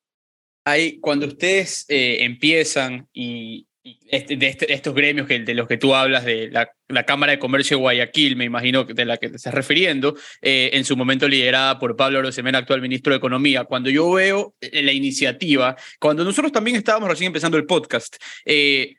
Ahí, 0.64 0.98
cuando 0.98 1.26
ustedes 1.26 1.84
eh, 1.88 2.24
empiezan 2.24 3.06
y, 3.12 3.66
este, 4.08 4.36
de 4.36 4.48
este, 4.48 4.72
estos 4.72 4.94
gremios 4.94 5.26
que, 5.26 5.38
de 5.40 5.54
los 5.54 5.68
que 5.68 5.76
tú 5.76 5.94
hablas, 5.94 6.24
de 6.24 6.50
la, 6.50 6.68
Cámara 7.04 7.32
de 7.32 7.38
Comercio 7.38 7.76
de 7.76 7.82
Guayaquil, 7.82 8.36
me 8.36 8.44
imagino 8.44 8.84
de 8.84 9.04
la 9.04 9.16
que 9.16 9.28
te 9.28 9.36
estás 9.36 9.54
refiriendo, 9.54 10.16
eh, 10.42 10.70
en 10.72 10.84
su 10.84 10.96
momento 10.96 11.28
liderada 11.28 11.78
por 11.78 11.96
Pablo 11.96 12.22
Rosemena, 12.22 12.58
actual 12.58 12.80
ministro 12.80 13.12
de 13.12 13.18
Economía. 13.18 13.64
Cuando 13.64 13.90
yo 13.90 14.10
veo 14.10 14.54
eh, 14.60 14.82
la 14.82 14.92
iniciativa, 14.92 15.76
cuando 16.00 16.24
nosotros 16.24 16.52
también 16.52 16.76
estábamos 16.76 17.08
recién 17.08 17.28
empezando 17.28 17.56
el 17.56 17.66
podcast, 17.66 18.16
eh, 18.44 18.94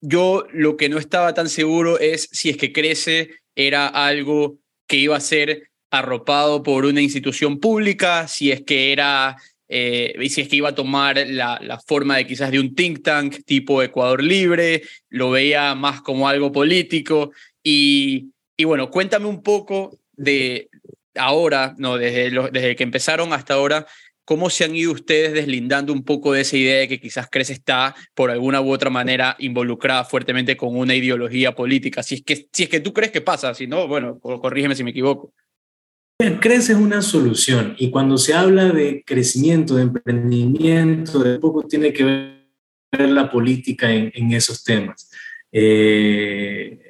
yo 0.00 0.46
lo 0.52 0.76
que 0.76 0.88
no 0.88 0.98
estaba 0.98 1.32
tan 1.34 1.48
seguro 1.48 1.98
es 1.98 2.28
si 2.30 2.50
es 2.50 2.56
que 2.56 2.72
Crece 2.72 3.30
era 3.54 3.86
algo 3.86 4.58
que 4.86 4.96
iba 4.96 5.16
a 5.16 5.20
ser 5.20 5.70
arropado 5.90 6.62
por 6.62 6.84
una 6.84 7.00
institución 7.00 7.58
pública, 7.58 8.28
si 8.28 8.52
es 8.52 8.62
que 8.62 8.92
era 8.92 9.36
eh, 9.68 10.14
y 10.20 10.28
si 10.28 10.42
es 10.42 10.48
que 10.48 10.56
iba 10.56 10.68
a 10.68 10.74
tomar 10.74 11.16
la, 11.26 11.80
forma 11.86 12.16
de 12.16 12.26
quizás 12.26 12.50
de 12.50 12.60
un 12.60 12.74
think 12.74 13.02
tank 13.02 13.44
tipo 13.44 13.82
Ecuador 13.82 14.22
Libre, 14.22 14.82
lo 15.08 15.30
veía 15.30 15.74
más 15.74 16.02
como 16.02 16.28
algo 16.28 16.52
político. 16.52 17.32
Y, 17.62 18.32
bueno, 18.64 18.90
cuéntame 18.90 19.26
un 19.26 19.42
poco 19.42 19.98
de 20.12 20.68
ahora, 21.16 21.74
no, 21.78 21.96
desde, 21.96 22.30
desde 22.52 22.76
que 22.76 22.84
empezaron 22.84 23.32
hasta 23.32 23.54
ahora, 23.54 23.86
¿cómo 24.24 24.50
se 24.50 24.64
han 24.64 24.76
ido 24.76 24.92
ustedes 24.92 25.32
deslindando 25.32 25.92
un 25.92 26.04
poco 26.04 26.32
de 26.32 26.42
esa 26.42 26.56
idea 26.56 26.78
de 26.78 26.88
que 26.88 27.00
quizás 27.00 27.28
Crece 27.30 27.54
está 27.54 27.94
por 28.14 28.30
alguna 28.30 28.60
u 28.60 28.70
otra 28.70 28.90
manera 28.90 29.36
involucrada 29.38 30.04
fuertemente 30.04 30.56
con 30.56 30.76
una 30.76 30.94
ideología 30.94 31.54
política? 31.54 32.02
Si 32.02 32.16
es 32.16 32.22
que, 32.22 32.48
si 32.52 32.64
es 32.64 32.68
que 32.68 32.80
tú 32.80 32.92
crees 32.92 33.12
que 33.12 33.20
pasa, 33.20 33.54
si 33.54 33.66
no, 33.66 33.88
bueno, 33.88 34.18
corrígeme 34.20 34.74
si 34.74 34.84
me 34.84 34.90
equivoco. 34.90 35.32
Crece 36.18 36.72
es 36.72 36.78
una 36.78 37.02
solución 37.02 37.74
y 37.78 37.90
cuando 37.90 38.16
se 38.16 38.32
habla 38.32 38.70
de 38.70 39.04
crecimiento, 39.04 39.76
de 39.76 39.82
emprendimiento, 39.82 41.18
de 41.18 41.38
poco 41.38 41.62
tiene 41.64 41.92
que 41.92 42.04
ver 42.04 43.10
la 43.10 43.30
política 43.30 43.92
en, 43.92 44.32
esos 44.32 44.64
temas. 44.64 45.10
Eh, 45.52 46.80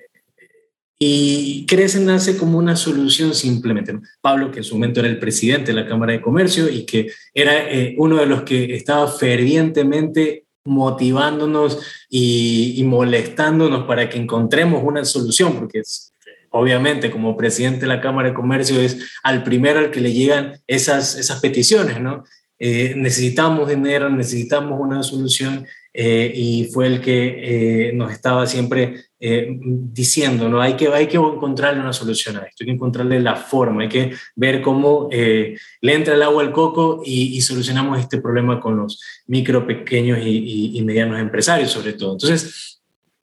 y 0.98 1.66
Crece 1.66 1.98
nace 1.98 2.36
como 2.36 2.56
una 2.56 2.76
solución 2.76 3.34
simplemente. 3.34 3.98
Pablo, 4.20 4.52
que 4.52 4.58
en 4.58 4.64
su 4.64 4.76
momento 4.76 5.00
era 5.00 5.08
el 5.08 5.18
presidente 5.18 5.72
de 5.72 5.80
la 5.80 5.88
Cámara 5.88 6.12
de 6.12 6.22
Comercio 6.22 6.68
y 6.70 6.86
que 6.86 7.10
era 7.34 7.68
eh, 7.68 7.96
uno 7.98 8.18
de 8.18 8.26
los 8.26 8.42
que 8.42 8.76
estaba 8.76 9.08
fervientemente 9.08 10.44
motivándonos 10.64 11.80
y, 12.08 12.74
y, 12.76 12.84
molestándonos 12.84 13.86
para 13.86 14.08
que 14.08 14.18
encontremos 14.18 14.82
una 14.84 15.04
solución, 15.04 15.56
porque 15.56 15.80
es, 15.80 16.12
obviamente 16.56 17.10
como 17.10 17.36
presidente 17.36 17.80
de 17.80 17.86
la 17.86 18.00
Cámara 18.00 18.28
de 18.28 18.34
Comercio 18.34 18.80
es 18.80 18.98
al 19.22 19.42
primero 19.42 19.78
al 19.78 19.90
que 19.90 20.00
le 20.00 20.12
llegan 20.12 20.58
esas, 20.66 21.16
esas 21.16 21.40
peticiones, 21.40 22.00
¿no? 22.00 22.24
Eh, 22.58 22.94
necesitamos 22.96 23.68
dinero, 23.68 24.08
necesitamos 24.08 24.80
una 24.80 25.02
solución 25.02 25.66
eh, 25.92 26.32
y 26.34 26.64
fue 26.72 26.86
el 26.86 27.00
que 27.02 27.88
eh, 27.88 27.92
nos 27.92 28.12
estaba 28.12 28.46
siempre 28.46 29.02
diciendo, 29.18 30.48
¿no? 30.48 30.60
Hay 30.60 30.74
que, 30.74 30.88
hay 30.88 31.06
que 31.06 31.16
encontrarle 31.16 31.80
una 31.80 31.92
solución 31.92 32.36
a 32.36 32.40
esto, 32.40 32.62
hay 32.62 32.66
que 32.66 32.72
encontrarle 32.72 33.18
la 33.18 33.34
forma, 33.34 33.82
hay 33.82 33.88
que 33.88 34.12
ver 34.36 34.60
cómo 34.60 35.08
le 35.10 35.58
entra 35.80 36.14
el 36.14 36.22
agua 36.22 36.42
al 36.42 36.52
coco 36.52 37.02
y, 37.04 37.40
solucionamos 37.40 37.98
este 37.98 38.20
problema 38.20 38.60
con 38.60 38.76
los 38.76 39.00
micro, 39.26 39.66
pequeños 39.66 40.18
y, 40.22 40.78
y 40.78 40.82
medianos 40.82 41.18
empresarios 41.18 41.70
sobre 41.70 41.94
todo. 41.94 42.12
Entonces, 42.12 42.75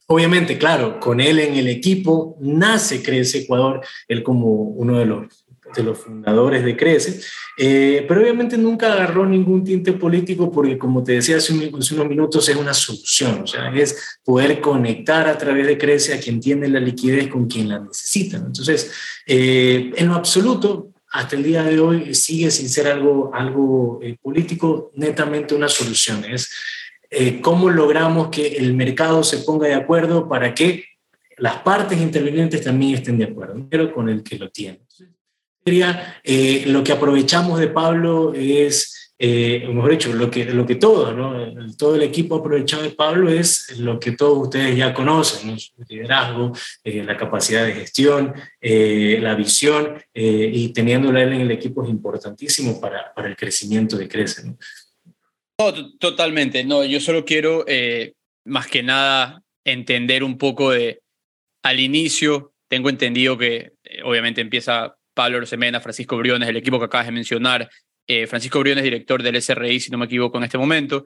obviamente, 0.08 0.58
claro, 0.58 1.00
con 1.00 1.20
él 1.20 1.40
en 1.40 1.56
el 1.56 1.68
equipo 1.68 2.38
nace 2.42 3.02
Crece 3.02 3.40
Ecuador, 3.40 3.82
él 4.08 4.24
como 4.24 4.48
uno 4.48 5.00
de 5.00 5.06
los 5.06 5.44
de 5.76 5.84
los 5.84 5.98
fundadores 5.98 6.64
de 6.64 6.76
Crece, 6.76 7.20
eh, 7.58 8.06
pero 8.08 8.22
obviamente 8.22 8.58
nunca 8.58 8.94
agarró 8.94 9.26
ningún 9.26 9.64
tinte 9.64 9.94
político 9.94 10.52
porque, 10.52 10.78
como 10.78 11.04
te 11.04 11.14
decía 11.14 11.38
hace, 11.38 11.54
unos 11.54 11.92
minutos, 12.08 12.48
es 12.48 12.56
una 12.56 12.74
solución, 12.74 13.42
o 13.44 13.48
sea, 13.48 13.74
es 13.74 14.20
poder 14.24 14.62
conectar 14.62 15.28
a 15.28 15.38
través 15.38 15.68
de 15.68 15.78
Crece 15.78 16.14
a 16.14 16.20
quien 16.20 16.40
tiene 16.40 16.68
la 16.68 16.80
liquidez 16.80 17.28
con 17.28 17.48
quien 17.48 17.70
la 17.70 17.80
necesita. 17.80 18.38
Entonces, 18.38 18.92
eh, 19.26 19.92
en 19.96 20.08
lo 20.08 20.16
absoluto, 20.16 20.90
hasta 21.12 21.36
el 21.36 21.44
día 21.44 21.64
de 21.64 21.80
hoy 21.80 22.16
sigue 22.16 22.50
sin 22.50 22.70
ser 22.70 22.88
algo, 22.88 23.32
algo 23.34 24.00
eh, 24.02 24.18
político, 24.22 24.92
netamente 24.96 25.54
una 25.54 25.70
solución. 25.70 26.26
Es 26.26 26.50
cómo 27.42 27.70
logramos 27.70 28.30
que 28.30 28.58
el 28.58 28.74
mercado 28.74 29.24
se 29.24 29.40
ponga 29.40 29.68
de 29.68 29.76
acuerdo 29.76 30.28
para 30.28 30.54
que 30.54 30.86
las 31.38 31.58
partes 31.58 32.00
intervinientes 32.00 32.64
también 32.64 32.96
estén 32.96 33.18
de 33.18 33.26
acuerdo, 33.26 33.68
pero 33.70 33.94
con 33.94 34.10
el 34.10 34.24
que 34.24 34.38
lo 34.38 34.50
tiene. 34.50 34.82
Eh, 35.66 36.64
lo 36.68 36.84
que 36.84 36.92
aprovechamos 36.92 37.60
de 37.60 37.68
Pablo 37.68 38.34
es, 38.34 39.14
eh, 39.18 39.66
mejor 39.70 39.92
dicho, 39.92 40.14
lo 40.14 40.30
que, 40.30 40.46
lo 40.46 40.66
que 40.66 40.76
todo, 40.76 41.14
¿no? 41.14 41.76
todo 41.78 41.96
el 41.96 42.02
equipo 42.02 42.36
aprovechado 42.36 42.84
de 42.84 42.90
Pablo 42.90 43.30
es 43.30 43.78
lo 43.80 43.98
que 43.98 44.12
todos 44.12 44.48
ustedes 44.48 44.76
ya 44.76 44.94
conocen, 44.94 45.52
el 45.52 45.60
liderazgo, 45.88 46.52
eh, 46.84 47.04
la 47.04 47.16
capacidad 47.16 47.66
de 47.66 47.74
gestión, 47.74 48.34
eh, 48.60 49.20
la 49.22 49.36
visión, 49.36 49.98
y 50.14 50.70
teniéndola 50.74 51.24
él 51.24 51.34
en 51.34 51.42
el 51.42 51.52
equipo 51.52 51.84
es 51.84 51.90
importantísimo 51.90 52.80
para, 52.82 53.14
para 53.14 53.30
el 53.30 53.36
crecimiento 53.38 53.98
de 53.98 54.08
Crece. 54.08 54.44
¿no? 54.46 54.58
Totalmente, 56.00 56.64
no, 56.64 56.84
yo 56.84 57.00
solo 57.00 57.26
quiero 57.26 57.66
más 58.46 58.68
que 58.68 58.84
nada 58.84 59.42
entender 59.64 60.24
un 60.24 60.38
poco 60.38 60.72
de, 60.72 61.02
al 61.64 61.80
inicio, 61.80 62.54
tengo 62.68 62.90
entendido 62.90 63.38
que 63.38 63.74
obviamente 64.04 64.42
empieza 64.42 64.98
Pablo 65.14 65.40
Rosemena, 65.40 65.80
Francisco 65.80 66.18
Briones, 66.18 66.50
el 66.50 66.58
equipo 66.58 66.80
que 66.80 66.86
acabas 66.86 67.08
de 67.08 67.12
mencionar. 67.12 67.70
Eh, 68.08 68.28
Francisco 68.28 68.60
Briones, 68.60 68.84
director 68.84 69.24
del 69.24 69.42
SRI, 69.42 69.80
si 69.80 69.92
no 69.92 69.98
me 69.98 70.06
equivoco, 70.06 70.38
en 70.38 70.44
este 70.44 70.58
momento. 70.58 71.06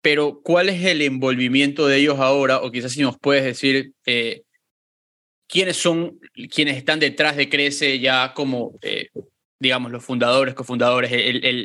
Pero, 0.00 0.40
¿cuál 0.42 0.68
es 0.68 0.84
el 0.84 1.02
envolvimiento 1.02 1.86
de 1.86 1.98
ellos 1.98 2.18
ahora? 2.18 2.58
O 2.58 2.70
quizás 2.70 2.92
si 2.92 3.02
nos 3.02 3.18
puedes 3.18 3.44
decir 3.44 3.92
eh, 4.06 4.42
quiénes 5.48 5.76
son 5.76 6.18
quienes 6.54 6.76
están 6.76 7.00
detrás 7.00 7.36
de 7.36 7.48
Crece 7.48 7.98
ya 7.98 8.32
como, 8.34 8.78
eh, 8.82 9.08
digamos, 9.60 9.90
los 9.90 10.04
fundadores, 10.04 10.54
cofundadores, 10.54 11.10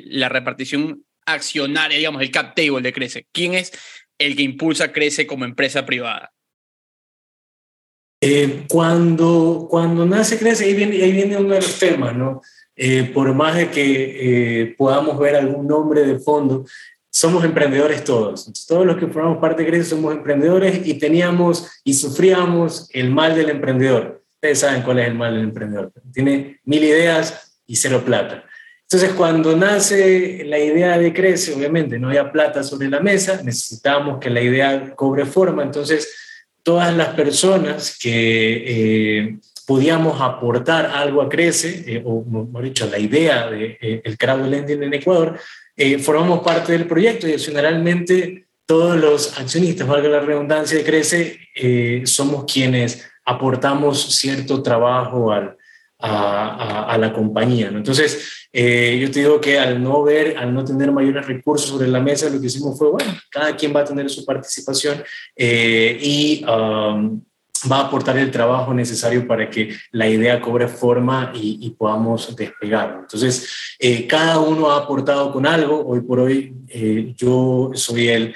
la 0.08 0.30
repartición 0.30 1.06
accionaria, 1.26 1.98
digamos, 1.98 2.22
el 2.22 2.32
cap 2.32 2.56
table 2.56 2.82
de 2.82 2.94
Crece. 2.94 3.28
¿Quién 3.32 3.54
es 3.54 3.72
el 4.18 4.36
que 4.36 4.44
impulsa 4.44 4.92
Crece 4.92 5.28
como 5.28 5.46
empresa 5.46 5.86
privada? 5.86 6.32
Eh, 8.26 8.66
cuando, 8.70 9.68
cuando 9.70 10.06
nace 10.06 10.40
crece, 10.40 10.64
ahí 10.64 10.74
viene, 10.74 11.04
ahí 11.04 11.12
viene 11.12 11.36
uno 11.36 11.56
de 11.56 11.60
los 11.60 11.78
temas, 11.78 12.16
¿no? 12.16 12.42
Eh, 12.74 13.12
por 13.14 13.34
más 13.34 13.58
de 13.58 13.70
que 13.70 14.62
eh, 14.62 14.76
podamos 14.78 15.20
ver 15.20 15.36
algún 15.36 15.68
nombre 15.68 16.06
de 16.06 16.20
fondo, 16.20 16.66
somos 17.12 17.44
emprendedores 17.44 18.04
todos. 18.06 18.50
todos 18.66 18.86
los 18.86 18.96
que 18.96 19.08
formamos 19.08 19.40
parte 19.40 19.64
de 19.64 19.70
Crece 19.70 19.90
somos 19.90 20.14
emprendedores 20.14 20.88
y 20.88 20.94
teníamos 20.94 21.70
y 21.84 21.94
sufríamos 21.94 22.90
el 22.94 23.12
mal 23.12 23.36
del 23.36 23.50
emprendedor. 23.50 24.24
Ustedes 24.36 24.60
saben 24.60 24.84
cuál 24.84 25.00
es 25.00 25.08
el 25.08 25.16
mal 25.16 25.34
del 25.34 25.44
emprendedor. 25.44 25.92
Tiene 26.14 26.62
mil 26.64 26.84
ideas 26.84 27.60
y 27.68 27.76
cero 27.76 28.04
plata. 28.06 28.46
Entonces, 28.94 29.18
cuando 29.18 29.58
nace 29.58 30.44
la 30.46 30.60
idea 30.60 31.00
de 31.00 31.12
Crece, 31.12 31.52
obviamente 31.56 31.98
no 31.98 32.10
había 32.10 32.32
plata 32.32 32.62
sobre 32.62 32.90
la 32.90 33.00
mesa, 33.00 33.42
necesitábamos 33.44 34.20
que 34.20 34.30
la 34.30 34.40
idea 34.40 34.94
cobre 34.94 35.26
forma, 35.26 35.64
entonces 35.64 36.14
todas 36.62 36.96
las 36.96 37.08
personas 37.16 37.98
que 38.00 38.64
eh, 38.68 39.38
podíamos 39.66 40.22
aportar 40.22 40.86
algo 40.86 41.24
a 41.24 41.30
Crece, 41.30 41.84
eh, 41.88 42.04
o 42.06 42.24
mejor 42.24 42.66
dicho, 42.66 42.88
la 42.88 43.00
idea 43.00 43.50
del 43.50 43.80
de, 43.80 44.02
eh, 44.06 44.16
crowdlending 44.16 44.84
en 44.84 44.94
Ecuador, 44.94 45.40
formamos 46.04 46.44
parte 46.44 46.74
del 46.74 46.86
proyecto. 46.86 47.28
Y 47.28 47.40
generalmente 47.40 48.46
todos 48.68 48.96
los 48.96 49.40
accionistas, 49.40 49.88
valga 49.88 50.08
la 50.08 50.20
redundancia 50.20 50.78
de 50.78 50.84
Crece, 50.84 51.40
somos 52.06 52.46
quienes 52.46 53.04
aportamos 53.26 54.16
cierto 54.16 54.62
trabajo 54.62 55.32
al, 55.32 55.58
a, 56.04 56.98
la 56.98 57.14
compañía. 57.14 57.72
¿no? 57.72 57.78
Entonces, 57.78 58.48
eh, 58.52 59.00
yo 59.02 59.10
te 59.10 59.22
digo 59.22 59.40
que 59.40 59.58
al 59.58 59.82
no 59.82 60.04
ver, 60.04 60.38
al 60.38 60.54
no 60.54 60.64
tener 60.66 60.92
mayores 60.92 61.26
recursos 61.26 61.70
sobre 61.70 61.88
la 61.88 62.00
mesa, 62.00 62.30
lo 62.30 62.40
que 62.40 62.48
hicimos 62.48 62.78
fue, 62.78 62.90
bueno, 62.90 63.14
cada 63.30 63.56
quien 63.56 63.74
va 63.76 63.82
a 63.82 63.86
tener 63.86 64.10
su 64.10 64.26
participación 64.26 65.02
eh, 65.36 65.98
y 66.02 66.46
um, 66.46 67.22
va 67.72 67.78
a 67.78 67.88
aportar 67.88 68.18
el 68.18 68.30
trabajo 68.30 68.74
necesario 68.74 69.26
para 69.26 69.50
que 69.50 69.74
la 69.92 70.10
idea 70.10 70.42
cobre 70.42 70.68
forma 70.68 71.32
y, 71.34 71.70
podamos 71.72 72.36
despegar. 72.36 72.98
Entonces, 73.02 73.76
eh, 73.80 74.06
cada 74.06 74.40
uno 74.40 74.72
ha 74.72 74.80
aportado 74.80 75.32
con 75.32 75.46
algo. 75.46 75.86
Hoy 75.86 76.02
por 76.02 76.20
hoy, 76.20 76.54
yo 77.16 77.72
soy 77.74 78.10
el 78.10 78.36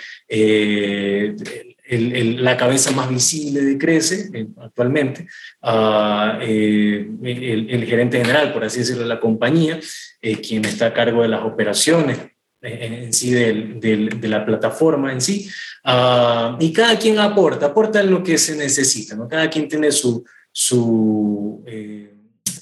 la 1.90 2.58
cabeza 2.58 2.92
más 2.92 3.10
visible 3.10 3.62
de 3.62 3.78
Crece 3.78 4.30
eh, 4.34 4.48
actualmente, 4.62 5.28
uh, 5.62 6.42
el, 6.42 7.86
gerente 7.88 8.20
general, 8.20 8.54
por 8.54 8.66
así 8.66 8.80
decirlo, 8.80 9.04
de 9.04 9.10
la 9.10 9.20
compañía, 9.20 9.80
eh, 10.22 10.42
quien 10.42 10.66
está 10.66 10.88
a 10.88 10.94
cargo 10.94 11.22
de 11.22 11.30
las 11.30 11.44
operaciones 11.44 12.18
en 12.62 13.14
sí 13.14 13.32
de 13.32 14.28
la 14.28 14.46
plataforma 14.46 15.14
en 15.14 15.22
sí, 15.22 15.50
ah, 15.86 16.58
y 16.60 16.74
cada 16.74 16.98
quien 16.98 17.20
aporta, 17.20 17.68
aporta 17.68 18.02
en 18.02 18.12
lo 18.12 18.24
que 18.24 18.38
se 18.38 18.56
necesita, 18.58 19.16
¿no? 19.16 19.28
cada 19.28 19.50
quien 19.50 19.70
tiene 19.70 19.92
su, 19.92 20.26
su 20.52 21.64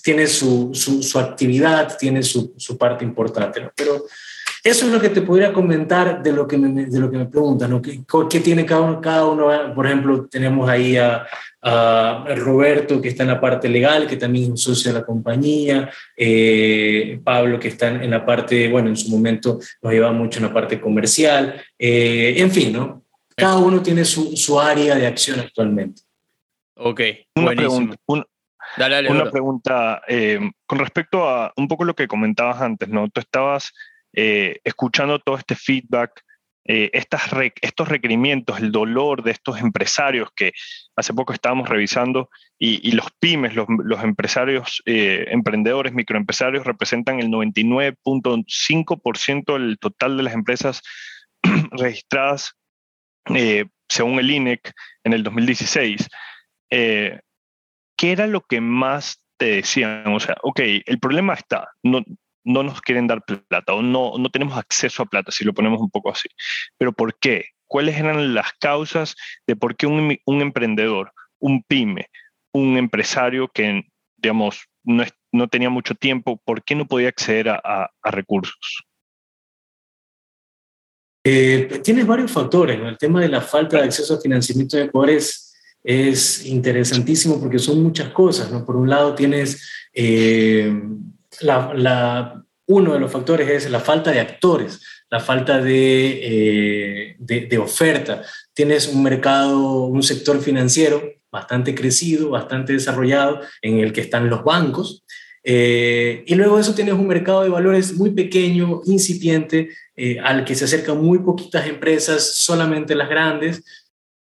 tiene 0.03 0.27
su, 0.27 0.72
su, 0.74 1.17
actividad, 1.17 1.98
tiene 1.98 2.22
su, 2.22 2.53
su 2.58 2.77
parte 2.77 3.03
importante, 3.03 3.62
¿no? 3.62 3.72
pero 3.75 4.05
eso 4.65 4.88
es 4.88 4.91
lo 4.91 5.00
que 5.00 5.10
te 5.10 5.22
podría 5.22 5.53
comentar 5.53 6.24
de 6.24 6.34
lo 6.34 6.48
que 6.48 6.57
me, 6.57 6.86
de 6.88 7.00
lo 7.00 7.12
que 7.12 7.19
me 7.19 7.27
preguntan, 7.27 7.69
¿no? 7.69 7.79
¿Qué, 7.84 8.01
¿Qué, 8.27 8.39
tiene 8.39 8.65
cada 8.65 8.81
uno, 8.81 9.00
cada 9.00 9.27
uno? 9.27 9.75
Por 9.75 9.86
ejemplo, 9.86 10.25
tenemos 10.25 10.67
ahí 10.67 10.98
a, 10.98 11.27
Roberto, 12.36 13.00
que 13.00 13.10
está 13.10 13.24
en 13.24 13.29
la 13.29 13.39
parte 13.39 13.69
legal, 13.69 14.07
que 14.07 14.17
también 14.17 14.45
es 14.45 14.50
un 14.51 14.57
socio 14.57 14.91
de 14.91 15.00
la 15.00 15.05
compañía, 15.05 15.89
eh, 16.17 17.19
Pablo, 17.24 17.60
que 17.60 17.67
está 17.67 17.89
en 17.89 18.10
la 18.10 18.25
parte, 18.25 18.67
bueno, 18.69 18.89
en 18.89 18.98
su 18.98 19.10
momento 19.10 19.60
nos 19.81 19.93
lleva 19.93 20.12
mucho 20.12 20.39
en 20.39 20.45
la 20.45 20.53
parte 20.53 20.81
comercial, 20.81 21.62
eh, 21.77 22.36
en 22.38 22.50
fin, 22.50 22.74
¿no? 22.74 23.03
Cada 23.36 23.57
uno 23.57 23.81
tiene 23.84 24.03
su, 24.03 24.36
su 24.36 24.60
área 24.60 24.95
de 24.95 25.05
acción 25.05 25.39
actualmente. 25.39 26.01
Ok, 26.75 27.01
una 27.36 27.51
pregunta, 27.51 27.98
una 29.10 29.31
pregunta 29.31 30.01
eh, 30.07 30.39
con 30.65 30.79
respecto 30.79 31.27
a 31.27 31.53
un 31.55 31.67
poco 31.67 31.84
lo 31.84 31.95
que 31.95 32.07
comentabas 32.07 32.62
antes, 32.62 32.89
¿no? 32.89 33.07
Tú 33.10 33.22
estabas 33.22 33.72
eh, 34.15 34.60
escuchando 34.63 35.19
todo 35.19 35.38
este 35.38 35.55
feedback, 35.55 36.24
eh, 36.67 36.89
estos 36.93 37.89
requerimientos, 37.89 38.60
el 38.60 38.72
dolor 38.72 39.22
de 39.24 39.29
estos 39.31 39.60
empresarios 39.60 40.29
que 40.36 40.53
hace 40.95 41.13
poco 41.13 41.34
estábamos 41.34 41.69
revisando 41.69 42.29
y, 42.57 42.91
los 42.93 43.05
pymes, 43.19 43.53
los, 43.55 43.67
empresarios, 44.03 44.81
eh, 44.86 45.25
emprendedores, 45.29 45.93
microempresarios 45.93 46.65
representan 46.65 47.19
el 47.19 47.27
99.5% 47.27 49.53
del 49.53 49.77
total 49.77 50.17
de 50.17 50.24
las 50.24 50.34
empresas 50.34 50.81
registradas 51.72 52.55
según 53.89 54.19
el 54.19 54.31
INEC 54.31 54.72
en 55.03 55.13
el 55.13 55.24
2016. 55.24 56.07
¿Qué 56.69 58.12
era 58.12 58.27
lo 58.27 58.41
que 58.41 58.62
más 58.62 59.22
te 59.38 59.57
decían? 59.57 60.07
O 60.07 60.19
sea, 60.19 60.36
ok, 60.41 60.60
el 60.86 61.00
problema 61.00 61.34
está, 61.34 61.69
no, 61.84 62.03
no 62.46 62.64
nos 62.64 62.80
quieren 62.80 63.08
dar 63.08 63.25
plata 63.25 63.74
o 63.74 63.82
no, 63.82 64.18
no 64.18 64.30
tenemos 64.30 64.58
acceso 64.58 65.04
a 65.04 65.08
plata, 65.08 65.32
si 65.32 65.44
lo 65.44 65.54
ponemos 65.54 65.82
un 65.82 65.90
poco 65.90 66.12
así. 66.12 66.30
Pero 66.78 66.94
¿por 66.94 67.18
qué? 67.20 67.48
¿Cuáles 67.66 67.98
eran 67.98 68.34
las 68.34 68.54
causas 68.54 69.16
de 69.48 69.56
por 69.56 69.75
qué 69.75 69.88
un, 69.88 70.18
emprendedor, 70.42 71.12
un 71.40 71.64
pyme, 71.64 72.08
un 72.54 72.78
empresario 72.78 73.50
que, 73.50 73.84
digamos, 74.18 74.68
no, 74.84 75.04
no, 75.32 75.48
tenía 75.48 75.72
mucho 75.72 75.96
tiempo, 75.96 76.40
¿por 76.46 76.64
qué 76.64 76.75
no 76.75 76.86
podía 76.86 77.10
acceder 77.10 77.50
a, 77.50 77.90
recursos? 78.04 78.84
Eh, 81.24 81.82
tienes 81.84 82.06
varios 82.06 82.32
factores. 82.32 82.80
El 82.80 83.00
tema 83.00 83.20
de 83.20 83.30
la 83.30 83.42
falta 83.42 83.78
de 83.78 83.86
acceso 83.86 84.14
a 84.14 84.22
financiamiento 84.22 84.78
de 84.78 84.84
Ecuador 84.84 85.10
es, 85.10 85.42
interesantísimo 86.46 87.40
porque 87.40 87.60
son 87.60 87.82
muchas 87.82 88.10
cosas. 88.10 88.52
¿no? 88.52 88.64
Por 88.64 88.75
un 88.75 88.88
lado 88.88 89.16
tienes... 89.16 89.88
Eh, 89.92 90.72
uno 91.42 92.94
de 92.94 93.00
los 93.00 93.12
factores 93.12 93.50
es 93.50 93.70
la 93.70 93.80
falta 93.80 94.12
de 94.12 94.20
actores, 94.20 94.82
la 95.10 95.20
falta 95.20 95.62
de, 95.62 96.20
eh, 96.24 97.15
de, 97.20 97.58
oferta. 97.58 98.22
Tienes 98.54 98.88
un 98.88 99.04
mercado, 99.04 99.84
un 99.84 100.04
sector 100.04 100.42
financiero 100.42 101.01
bastante 101.32 101.75
crecido, 101.75 102.30
bastante 102.30 102.74
desarrollado, 102.74 103.42
en 103.62 103.80
el 103.80 103.92
que 103.92 104.01
están 104.01 104.30
los 104.30 104.44
bancos. 104.44 105.04
Eh, 105.44 106.24
y 106.25 106.34
luego 106.34 106.56
de 106.56 106.62
eso 106.62 106.74
tienes 106.74 106.94
un 106.96 107.08
mercado 107.08 107.44
de 107.44 107.50
valores 107.50 107.94
muy 107.94 108.12
pequeño, 108.12 108.82
incipiente, 108.86 109.70
eh, 109.96 110.18
al 110.20 110.44
que 110.46 110.56
se 110.56 110.65
acercan 110.65 110.98
muy 111.04 111.20
poquitas 111.20 111.68
empresas, 111.68 112.36
solamente 112.38 112.96
las 112.96 113.10
grandes. 113.10 113.63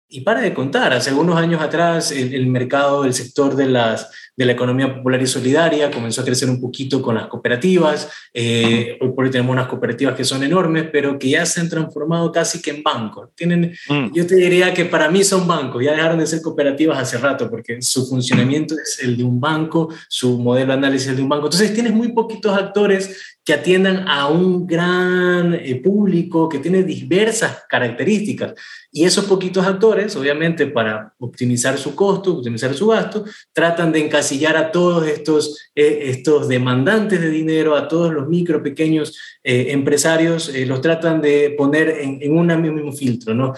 Y 0.08 0.22
para 0.22 0.40
de 0.40 0.54
contar, 0.54 0.94
hace 0.94 1.10
algunos 1.10 1.36
años 1.36 1.62
atrás 1.62 2.12
el, 2.12 2.34
el 2.34 2.48
mercado, 2.48 3.06
el 3.06 3.14
sector 3.14 3.56
de 3.56 3.68
las 3.68 4.10
de 4.36 4.46
la 4.46 4.52
economía 4.52 4.94
popular 4.94 5.22
y 5.22 5.28
solidaria, 5.28 5.90
comenzó 5.90 6.22
a 6.22 6.26
crecer 6.26 6.50
un 6.50 6.60
poquito 6.60 7.02
con 7.02 7.16
las 7.16 7.28
cooperativas, 7.28 8.10
eh, 8.34 8.98
hoy 9.00 9.12
por 9.14 9.26
hoy 9.26 9.32
tenemos 9.32 9.54
unas 9.54 9.68
cooperativas 9.68 10.16
que 10.16 10.26
son 10.26 10.44
enormes, 10.44 10.90
pero 10.92 11.18
que 11.18 11.30
ya 11.30 11.46
se 11.46 11.62
han 11.62 11.70
transformado 11.70 12.32
casi 12.34 12.62
que 12.62 12.72
en 12.72 12.84
bancos. 12.84 13.30
Tienen, 13.34 13.74
mm. 13.88 14.14
Yo 14.14 14.28
te 14.28 14.36
diría 14.36 14.74
que 14.74 14.86
para 14.86 15.10
mí 15.10 15.24
son 15.24 15.48
bancos, 15.48 15.84
ya 15.84 15.94
dejaron 15.94 16.20
de 16.20 16.28
ser 16.28 16.42
cooperativas 16.42 17.00
hace 17.00 17.18
rato, 17.18 17.50
porque 17.50 17.82
su 17.82 18.06
funcionamiento 18.06 18.76
es 18.76 19.00
el 19.02 19.16
de 19.16 19.24
un 19.24 19.40
banco, 19.40 19.94
su 20.10 20.38
modelo 20.38 20.68
de 20.68 20.74
análisis 20.74 21.08
es 21.08 21.16
de 21.16 21.24
un 21.24 21.30
banco. 21.30 21.46
Entonces 21.46 21.74
tienes 21.74 21.94
muy 21.94 22.10
poquitos 22.10 22.58
actores 22.58 23.38
que 23.46 23.54
atiendan 23.54 24.08
a 24.08 24.28
un 24.28 24.66
gran 24.66 25.54
eh, 25.54 25.76
público 25.76 26.50
que 26.50 26.58
tiene 26.58 26.84
diversas 26.84 27.64
características. 27.70 28.56
Y 28.92 29.04
esos 29.06 29.26
poquitos 29.26 29.66
actores, 29.66 30.16
obviamente, 30.16 30.66
para 30.68 31.14
optimizar 31.20 31.78
su 31.78 31.94
costo, 31.96 32.38
optimizar 32.38 32.74
su 32.74 32.88
gasto, 32.88 33.24
tratan 33.54 33.92
de 33.92 34.04
encasillar 34.04 34.25
a 34.56 34.72
todos 34.72 35.08
estos, 35.08 35.70
eh, 35.76 36.04
estos 36.06 36.48
demandantes 36.48 37.22
de 37.22 37.30
dinero, 37.30 37.76
a 37.76 37.88
todos 37.88 38.14
los 38.14 38.28
micro, 38.28 38.64
pequeños 38.64 39.18
eh, 39.44 39.68
empresarios, 39.70 40.52
los 40.66 40.82
tratan 40.82 41.22
de 41.22 41.54
poner 41.58 41.90
en, 41.90 42.20
en 42.22 42.38
un 42.38 42.48
mismo 42.62 42.92
filtro, 42.92 43.34
¿no? 43.34 43.54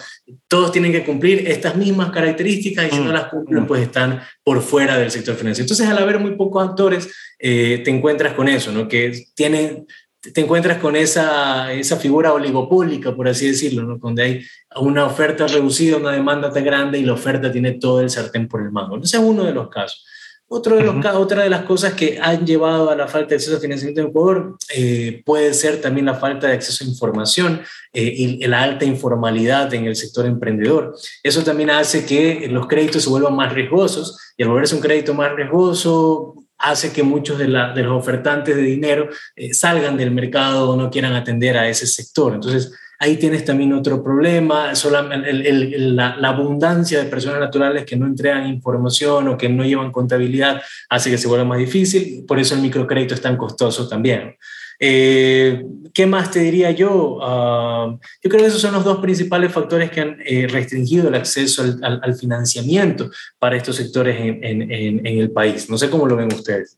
Todos 0.47 0.71
tienen 0.71 0.91
que 0.91 1.03
cumplir 1.03 1.47
estas 1.47 1.75
mismas 1.75 2.11
características 2.11 2.87
y 2.87 2.91
si 2.91 2.99
no 2.99 3.11
mm. 3.11 3.13
las 3.13 3.25
cumplen, 3.25 3.65
pues 3.65 3.81
están 3.81 4.21
por 4.43 4.61
fuera 4.61 4.97
del 4.97 5.11
sector 5.11 5.35
financiero. 5.35 5.65
Entonces, 5.65 5.87
al 5.87 5.97
haber 5.97 6.19
muy 6.19 6.35
pocos 6.35 6.67
actores, 6.67 7.09
eh, 7.39 7.81
te 7.83 7.91
encuentras 7.91 8.33
con 8.33 8.47
eso, 8.47 8.71
¿no? 8.71 8.87
Que 8.87 9.25
tiene, 9.35 9.85
te 10.21 10.41
encuentras 10.41 10.77
con 10.79 10.95
esa, 10.95 11.71
esa 11.73 11.97
figura 11.97 12.33
oligopólica, 12.33 13.15
por 13.15 13.27
así 13.27 13.47
decirlo, 13.47 13.83
¿no? 13.83 13.97
Donde 13.97 14.23
hay 14.23 14.41
una 14.77 15.05
oferta 15.05 15.47
reducida, 15.47 15.97
una 15.97 16.11
demanda 16.11 16.51
tan 16.51 16.63
grande 16.63 16.99
y 16.99 17.03
la 17.03 17.13
oferta 17.13 17.51
tiene 17.51 17.73
todo 17.73 18.01
el 18.01 18.09
sartén 18.09 18.47
por 18.47 18.61
el 18.61 18.71
mango. 18.71 18.97
Ese 18.97 19.17
es 19.17 19.23
uno 19.23 19.43
de 19.43 19.53
los 19.53 19.69
casos. 19.69 20.05
Otro 20.49 20.77
de 20.77 20.83
los, 20.83 21.05
Otra 21.15 21.43
de 21.43 21.49
las 21.49 21.63
cosas 21.63 21.93
que 21.93 22.19
han 22.21 22.45
llevado 22.45 22.89
a 22.89 22.95
la 22.95 23.07
falta 23.07 23.29
de 23.29 23.35
acceso 23.35 23.57
a 23.57 23.59
financiamiento 23.59 23.99
en 23.99 24.07
Ecuador 24.07 24.57
eh, 24.73 25.21
puede 25.25 25.53
ser 25.53 25.81
también 25.81 26.05
la 26.05 26.15
falta 26.15 26.47
de 26.47 26.53
acceso 26.53 26.85
a 26.85 26.87
información 26.87 27.61
eh, 27.91 28.13
y 28.15 28.47
la 28.47 28.61
alta 28.61 28.85
informalidad 28.85 29.73
en 29.73 29.85
el 29.85 29.95
sector 29.97 30.25
emprendedor. 30.25 30.95
Eso 31.21 31.43
también 31.43 31.69
hace 31.69 32.05
que 32.05 32.47
los 32.49 32.65
créditos 32.67 33.03
se 33.03 33.09
vuelvan 33.09 33.35
más 33.35 33.53
riesgosos 33.53 34.17
y 34.37 34.43
al 34.43 34.49
volverse 34.49 34.75
un 34.75 34.81
crédito 34.81 35.13
más 35.13 35.33
riesgoso, 35.33 36.35
hace 36.57 36.91
que 36.91 37.03
muchos 37.03 37.37
de, 37.37 37.47
los 37.47 37.91
ofertantes 37.91 38.55
de 38.55 38.61
dinero 38.61 39.09
eh, 39.35 39.53
salgan 39.53 39.97
del 39.97 40.11
mercado 40.11 40.71
o 40.71 40.75
no 40.75 40.89
quieran 40.89 41.13
atender 41.13 41.57
a 41.57 41.67
ese 41.67 41.85
sector. 41.85 42.33
Entonces, 42.33 42.71
ahí 42.99 43.17
tienes 43.17 43.45
también 43.45 43.73
otro 43.73 44.03
problema, 44.03 44.71
la, 44.73 46.29
abundancia 46.29 47.03
de 47.03 47.09
personas 47.09 47.39
naturales 47.39 47.85
que 47.85 47.95
no 47.95 48.05
entregan 48.05 48.47
información 48.47 49.27
o 49.27 49.37
que 49.37 49.49
no 49.49 49.63
llevan 49.63 49.91
contabilidad 49.91 50.61
hace 50.89 51.09
que 51.09 51.17
se 51.17 51.27
vuelva 51.27 51.45
más 51.45 51.59
difícil, 51.59 52.25
por 52.27 52.39
eso 52.39 52.55
el 52.55 52.61
microcrédito 52.61 53.13
es 53.13 53.21
tan 53.21 53.37
costoso 53.37 53.87
también. 53.87 54.35
Eh, 54.79 55.63
¿Qué 55.93 56.05
más 56.05 56.29
te 56.29 56.39
diría 56.39 56.69
yo? 56.71 57.17
Ah, 57.21 57.97
yo 58.21 58.29
creo 58.29 58.41
que 58.41 58.47
esos 58.47 58.61
son 58.61 58.73
los 58.73 58.83
dos 58.83 58.99
principales 58.99 59.51
factores 59.51 59.89
que 59.89 60.01
han 60.01 60.17
eh, 60.23 60.47
restringido 60.47 61.07
el 61.07 61.15
acceso 61.15 61.63
al, 61.81 62.15
financiamiento 62.15 63.09
para 63.39 63.57
estos 63.57 63.75
sectores 63.75 64.15
en, 64.19 65.05
el 65.05 65.31
país. 65.31 65.69
No 65.69 65.77
sé 65.77 65.89
cómo 65.89 66.05
lo 66.05 66.15
ven 66.15 66.31
ustedes. 66.31 66.77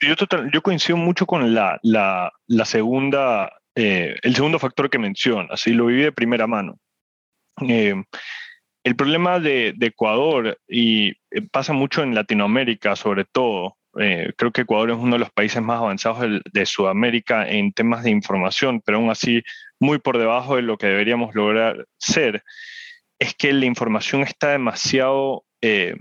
Yo, 0.00 0.14
yo 0.52 0.62
coincido 0.62 0.96
mucho 0.96 1.26
con 1.26 1.54
la, 1.54 2.32
segunda, 2.64 3.52
eh, 3.74 4.16
el 4.22 4.34
segundo 4.34 4.58
factor 4.58 4.90
que 4.90 4.98
mencionas, 4.98 5.50
así 5.50 5.72
lo 5.72 5.86
viví 5.86 6.02
de 6.02 6.12
primera 6.12 6.46
mano. 6.46 6.78
el 7.58 8.96
problema 8.96 9.38
de, 9.38 9.74
de 9.76 9.86
Ecuador, 9.86 10.58
y 10.68 11.14
pasa 11.50 11.72
mucho 11.72 12.02
en 12.02 12.14
Latinoamérica 12.14 12.96
sobre 12.96 13.24
todo, 13.24 13.76
eh, 13.98 14.32
creo 14.36 14.52
que 14.52 14.62
Ecuador 14.62 14.90
es 14.90 14.96
uno 14.96 15.16
de 15.16 15.20
los 15.20 15.30
países 15.30 15.62
más 15.62 15.78
avanzados 15.78 16.40
de, 16.50 16.66
Sudamérica 16.66 17.46
en 17.48 17.72
temas 17.72 18.02
de 18.04 18.10
información, 18.10 18.80
pero 18.80 18.98
aún 18.98 19.10
así 19.10 19.42
muy 19.80 19.98
por 19.98 20.18
debajo 20.18 20.56
de 20.56 20.62
lo 20.62 20.78
que 20.78 20.86
deberíamos 20.86 21.34
lograr 21.34 21.86
ser, 21.98 22.42
es 23.18 23.34
que 23.34 23.52
la 23.52 23.66
información 23.66 24.22
está 24.22 24.52
demasiado 24.52 25.44
eh, 25.60 25.94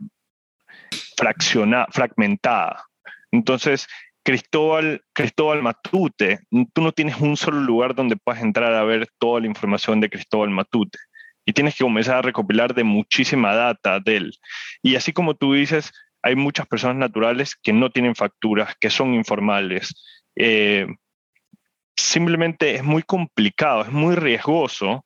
fragmentada. 1.92 2.86
Entonces, 3.32 3.88
Cristóbal, 4.24 5.02
Cristóbal 5.14 5.62
Matute, 5.64 6.40
tú 6.74 6.82
no 6.82 6.92
tienes 6.92 7.20
un 7.20 7.38
solo 7.38 7.60
lugar 7.60 7.96
donde 7.96 8.18
puedas 8.18 8.42
entrar 8.42 8.74
a 8.74 8.84
ver 8.84 9.08
toda 9.20 9.42
la 9.42 9.48
información 9.48 10.00
de 10.00 10.10
Cristóbal 10.10 10.50
Matute. 10.50 11.00
Y 11.46 11.54
tienes 11.54 11.76
que 11.76 11.84
comenzar 11.84 12.18
a 12.18 12.22
recopilar 12.22 12.76
de 12.76 12.84
muchísima 12.84 13.56
data 13.56 14.00
de 14.00 14.18
él. 14.18 14.34
Y 14.84 14.96
así 14.96 15.12
como 15.12 15.34
tú 15.34 15.54
dices, 15.54 15.92
hay 16.22 16.36
muchas 16.36 16.68
personas 16.68 16.98
naturales 16.98 17.56
que 17.56 17.74
no 17.74 17.90
tienen 17.90 18.16
facturas, 18.16 18.76
que 18.80 18.92
son 18.92 19.16
informales. 19.16 19.96
Eh, 20.36 20.86
simplemente 21.96 22.76
es 22.76 22.84
muy 22.84 23.04
complicado, 23.04 23.82
es 23.82 23.92
muy 23.92 24.16
riesgoso 24.16 25.04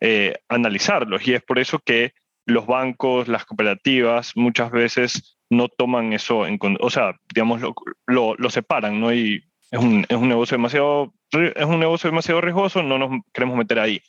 eh, 0.00 0.34
analizarlos 0.48 1.26
y 1.26 1.34
es 1.34 1.42
por 1.42 1.58
eso 1.58 1.80
que 1.80 2.12
los 2.46 2.66
bancos, 2.66 3.28
las 3.28 3.44
cooperativas 3.44 4.32
muchas 4.36 4.70
veces 4.70 5.37
no 5.50 5.68
toman 5.68 6.12
eso 6.12 6.46
en 6.46 6.58
o 6.80 6.90
sea, 6.90 7.18
digamos, 7.32 7.62
lo, 8.06 8.34
lo, 8.36 8.50
separan, 8.50 9.00
¿no? 9.00 9.12
Y 9.12 9.42
es 9.70 9.80
un, 9.80 10.04
es 10.08 10.16
un, 10.16 10.28
negocio 10.28 10.56
demasiado, 10.56 11.14
es 11.30 11.64
un 11.64 11.80
negocio 11.80 12.10
demasiado 12.10 12.40
riesgoso, 12.40 12.82
no 12.82 12.98
nos 12.98 13.22
queremos 13.32 13.56
meter 13.56 13.78
ahí. 13.78 14.02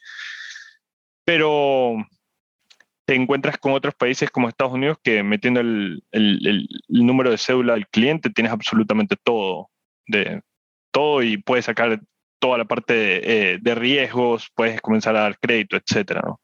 Pero 1.25 1.95
te 3.05 3.15
encuentras 3.15 3.57
con 3.57 3.73
otros 3.73 3.95
países 3.95 4.29
como 4.29 4.49
Estados 4.49 4.73
Unidos 4.73 4.97
que 5.03 5.23
metiendo 5.23 5.59
el, 5.61 6.03
el, 6.11 6.67
número 6.87 7.31
de 7.31 7.37
cédula 7.37 7.73
del 7.73 7.87
cliente 7.87 8.29
tienes 8.29 8.51
absolutamente 8.51 9.15
todo, 9.15 9.69
de, 10.05 10.41
todo 10.91 11.23
y 11.23 11.37
puedes 11.37 11.65
sacar 11.65 11.99
toda 12.39 12.57
la 12.57 12.65
parte 12.65 12.93
de, 12.93 13.59
eh, 13.65 13.75
riesgos, 13.75 14.51
puedes 14.55 14.79
comenzar 14.81 15.15
a 15.15 15.21
dar 15.21 15.39
crédito, 15.39 15.75
etcétera, 15.75 16.21
¿no? 16.25 16.39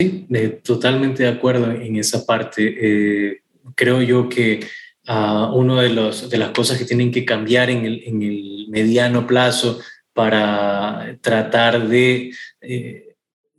Sí, 0.00 0.28
totalmente 0.62 1.24
de 1.24 1.28
acuerdo 1.28 1.72
en 1.72 1.96
esa 1.96 2.24
parte. 2.24 2.62
Eh, 2.80 3.42
creo 3.74 4.00
yo 4.00 4.28
que 4.28 4.60
uh, 5.08 5.52
una 5.52 5.82
de, 5.82 5.88
los, 5.88 6.30
de 6.30 6.38
las 6.38 6.50
cosas 6.50 6.78
que 6.78 6.84
tienen 6.84 7.10
que 7.10 7.24
cambiar 7.24 7.68
en 7.68 7.84
el, 7.84 8.02
en 8.04 8.22
el 8.22 8.66
mediano 8.68 9.26
plazo 9.26 9.80
para 10.12 11.18
tratar 11.20 11.88
de 11.88 12.32
eh, 12.60 13.16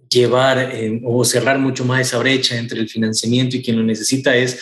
llevar 0.09 0.71
eh, 0.73 1.01
o 1.03 1.23
cerrar 1.25 1.59
mucho 1.59 1.85
más 1.85 2.01
esa 2.01 2.19
brecha 2.19 2.57
entre 2.57 2.79
el 2.79 2.89
financiamiento 2.89 3.57
y 3.57 3.61
quien 3.61 3.77
lo 3.77 3.83
necesita 3.83 4.35
es 4.35 4.61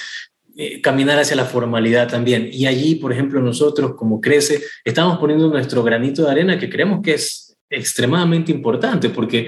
eh, 0.56 0.82
caminar 0.82 1.20
hacia 1.20 1.36
la 1.36 1.46
formalidad 1.46 2.08
también. 2.08 2.50
Y 2.52 2.66
allí, 2.66 2.96
por 2.96 3.14
ejemplo, 3.14 3.40
nosotros 3.40 3.94
como 3.96 4.20
Crece, 4.20 4.64
estamos 4.84 5.20
poniendo 5.20 5.48
nuestro 5.48 5.84
granito 5.84 6.26
de 6.26 6.32
arena 6.32 6.58
que 6.58 6.70
creemos 6.70 7.02
que 7.04 7.14
es 7.14 7.56
extremadamente 7.70 8.52
importante 8.52 9.10
porque 9.10 9.48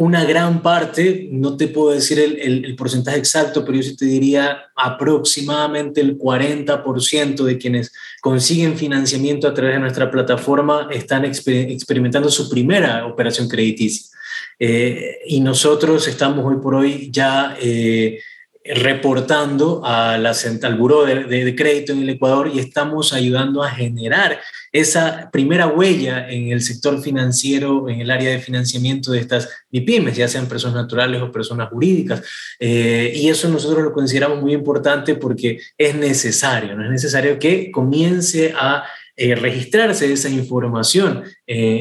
una 0.00 0.24
gran 0.24 0.62
parte, 0.62 1.28
no 1.32 1.56
te 1.56 1.66
puedo 1.66 1.90
decir 1.90 2.20
el, 2.20 2.64
el, 2.64 2.76
porcentaje 2.76 3.18
exacto, 3.18 3.64
pero 3.64 3.78
yo 3.78 3.82
sí 3.82 3.96
te 3.96 4.04
diría 4.04 4.70
aproximadamente 4.76 6.00
el 6.00 6.16
40% 6.16 7.42
de 7.42 7.58
quienes 7.58 7.92
consiguen 8.20 8.78
financiamiento 8.78 9.48
a 9.48 9.54
través 9.54 9.74
de 9.74 9.80
nuestra 9.80 10.08
plataforma 10.08 10.86
están 10.92 11.24
experimentando 11.24 12.30
su 12.30 12.48
primera 12.48 13.06
operación 13.06 13.48
crediticia. 13.48 14.16
Eh, 14.60 15.18
y 15.26 15.40
nosotros 15.40 16.06
estamos 16.06 16.44
hoy 16.46 16.62
por 16.62 16.76
hoy 16.76 17.10
ya 17.10 17.56
eh, 17.60 18.20
reportando 18.64 19.82
a 19.84 20.16
la, 20.16 20.32
al 20.62 20.74
Buró 20.76 21.06
de, 21.06 21.54
Crédito 21.56 21.92
en 21.92 22.02
el 22.02 22.10
Ecuador 22.10 22.48
y 22.54 22.60
estamos 22.60 23.12
ayudando 23.12 23.64
a 23.64 23.70
generar 23.70 24.38
esa 24.72 25.30
primera 25.30 25.66
huella 25.66 26.28
en 26.30 26.52
el 26.52 26.62
sector 26.62 27.02
financiero, 27.02 27.88
en 27.88 28.00
el 28.00 28.10
área 28.10 28.30
de 28.30 28.40
financiamiento 28.40 29.12
de 29.12 29.20
estas 29.20 29.48
MIPIMES, 29.70 30.16
ya 30.16 30.28
sean 30.28 30.48
personas 30.48 30.76
naturales 30.76 31.20
o 31.22 31.32
personas 31.32 31.68
jurídicas. 31.68 32.22
Eh, 32.58 33.12
y 33.14 33.28
eso 33.28 33.48
nosotros 33.48 33.82
lo 33.82 33.92
consideramos 33.92 34.40
muy 34.40 34.52
importante 34.52 35.14
porque 35.14 35.60
es 35.76 35.94
necesario, 35.94 36.76
¿no? 36.76 36.84
es 36.84 36.90
necesario 36.90 37.38
que 37.38 37.70
comience 37.70 38.52
a 38.56 38.84
registrarse 39.16 40.12
esa 40.12 40.28
información 40.28 41.24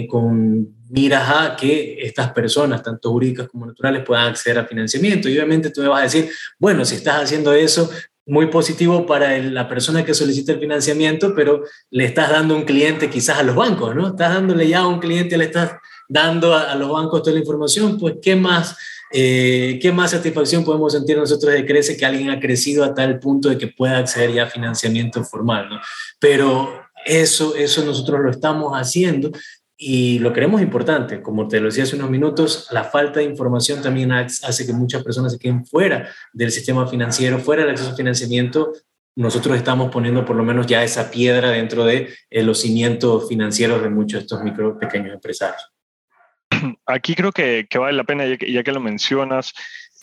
con 0.10 0.76
miras 0.90 1.30
a 1.30 1.56
que 1.56 1.98
estas 2.02 2.32
personas, 2.32 2.84
tanto 2.84 3.12
jurídicas 3.12 3.48
como 3.48 3.66
naturales, 3.66 4.04
puedan 4.06 4.28
acceder 4.28 4.60
a 4.60 4.66
financiamiento. 4.66 5.28
Y 5.28 5.34
obviamente 5.34 5.70
tú 5.70 5.82
me 5.82 5.88
vas 5.88 6.00
a 6.00 6.04
decir, 6.04 6.30
bueno, 6.58 6.86
si 6.86 6.96
estás 6.96 7.24
haciendo 7.24 7.54
eso, 7.54 7.90
muy 8.28 8.48
positivo 8.48 9.06
para 9.06 9.36
el- 9.36 9.54
la 9.54 9.68
persona 9.68 10.04
que 10.06 10.14
solicita 10.14 10.52
el 10.52 10.60
financiamiento, 10.60 11.34
pero 11.34 11.64
le 11.90 12.06
estás 12.06 12.30
dando 12.30 12.56
un 12.56 12.64
cliente 12.64 13.10
quizás 13.10 13.40
a 13.40 13.44
los 13.44 13.56
bancos, 13.56 13.96
¿no? 13.96 14.08
Estás 14.10 14.34
dándole 14.34 14.68
ya 14.68 14.80
a 14.80 14.88
un 14.88 15.00
cliente, 15.00 15.38
le 15.38 15.46
estás 15.46 15.72
dando 16.10 16.54
a, 16.54 16.72
a 16.72 16.76
los 16.76 16.90
bancos 16.90 17.22
toda 17.24 17.34
la 17.34 17.40
información, 17.40 17.98
pues 17.98 18.16
¿qué 18.22 18.36
más, 18.36 18.78
eh, 19.14 19.80
¿qué 19.82 19.92
más 19.92 20.12
satisfacción 20.12 20.64
podemos 20.64 20.94
sentir 20.94 21.18
nosotros 21.18 21.54
de 21.54 21.66
Crece 21.66 21.96
que 21.98 22.06
alguien 22.06 22.30
ha 22.30 22.40
crecido 22.40 22.84
a 22.84 22.94
tal 22.94 23.20
punto 23.20 23.50
de 23.50 23.58
que 23.58 23.68
pueda 23.68 23.98
acceder 23.98 24.34
ya 24.34 24.44
a 24.44 24.48
financiamiento 24.48 25.24
formal, 25.24 25.70
¿no? 25.70 25.80
Pero 26.20 26.70
eso, 27.06 27.56
eso 27.56 27.86
nosotros 27.86 28.20
lo 28.22 28.30
estamos 28.30 28.74
haciendo 28.74 29.32
y 29.78 30.18
lo 30.20 30.34
creemos 30.34 30.62
importante. 30.62 31.22
Como 31.22 31.48
te 31.48 31.60
lo 31.60 31.68
decía 31.68 31.84
hace 31.84 31.96
unos 31.96 32.10
minutos, 32.10 32.68
la 32.72 32.84
falta 32.84 33.20
de 33.20 33.26
información 33.26 33.82
también 33.82 34.12
hace 34.12 34.66
que 34.66 34.74
muchas 34.74 35.04
personas 35.04 35.34
se 35.34 35.40
queden 35.40 35.66
fuera 35.66 36.10
del 36.34 36.52
sistema 36.52 36.88
financiero, 36.88 37.38
fuera 37.38 37.62
del 37.62 37.72
acceso 37.72 37.92
a 37.92 37.96
financiamiento. 37.96 38.74
Nosotros 39.16 39.56
estamos 39.56 39.92
poniendo 39.92 40.26
por 40.26 40.36
lo 40.36 40.44
menos 40.44 40.66
ya 40.66 40.84
esa 40.84 41.12
piedra 41.12 41.52
dentro 41.52 41.86
de 41.86 42.14
eh, 42.30 42.44
los 42.44 42.60
cimientos 42.60 43.30
financieros 43.30 43.82
de 43.84 43.90
muchos 43.90 44.20
de 44.20 44.24
estos 44.24 44.44
micro 44.44 44.80
pequeños 44.80 45.14
empresarios. 45.14 45.72
Aquí 46.86 47.14
creo 47.14 47.32
que, 47.32 47.68
que 47.70 47.78
vale 47.78 47.96
la 47.96 48.04
pena, 48.04 48.26
ya 48.26 48.38
que, 48.38 48.52
ya 48.52 48.64
que 48.64 48.72
lo 48.72 48.80
mencionas, 48.80 49.54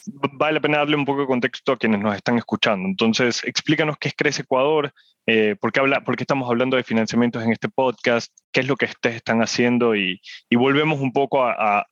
vale 0.06 0.54
la 0.54 0.60
pena 0.60 0.78
darle 0.78 0.96
un 0.96 1.04
poco 1.04 1.22
de 1.22 1.26
contexto 1.26 1.72
a 1.72 1.78
quienes 1.78 2.00
nos 2.00 2.16
están 2.16 2.38
escuchando. 2.38 2.88
Entonces, 2.88 3.42
explícanos 3.44 3.96
qué 3.98 4.08
es 4.08 4.14
Crece 4.16 4.42
Ecuador, 4.42 4.92
eh, 5.26 5.56
por, 5.60 5.72
qué 5.72 5.80
habla, 5.80 6.02
por 6.04 6.20
estamos 6.20 6.48
hablando 6.48 6.76
de 6.76 6.84
financiamientos 6.84 7.42
en 7.42 7.52
este 7.52 7.68
podcast, 7.68 8.32
qué 8.52 8.60
es 8.60 8.68
lo 8.68 8.76
que 8.76 8.86
ustedes 8.86 9.16
están 9.16 9.40
haciendo 9.40 9.96
y, 9.96 10.20
y 10.50 10.56
volvemos 10.56 11.00
un 11.00 11.12
poco 11.12 11.44
a, 11.44 11.86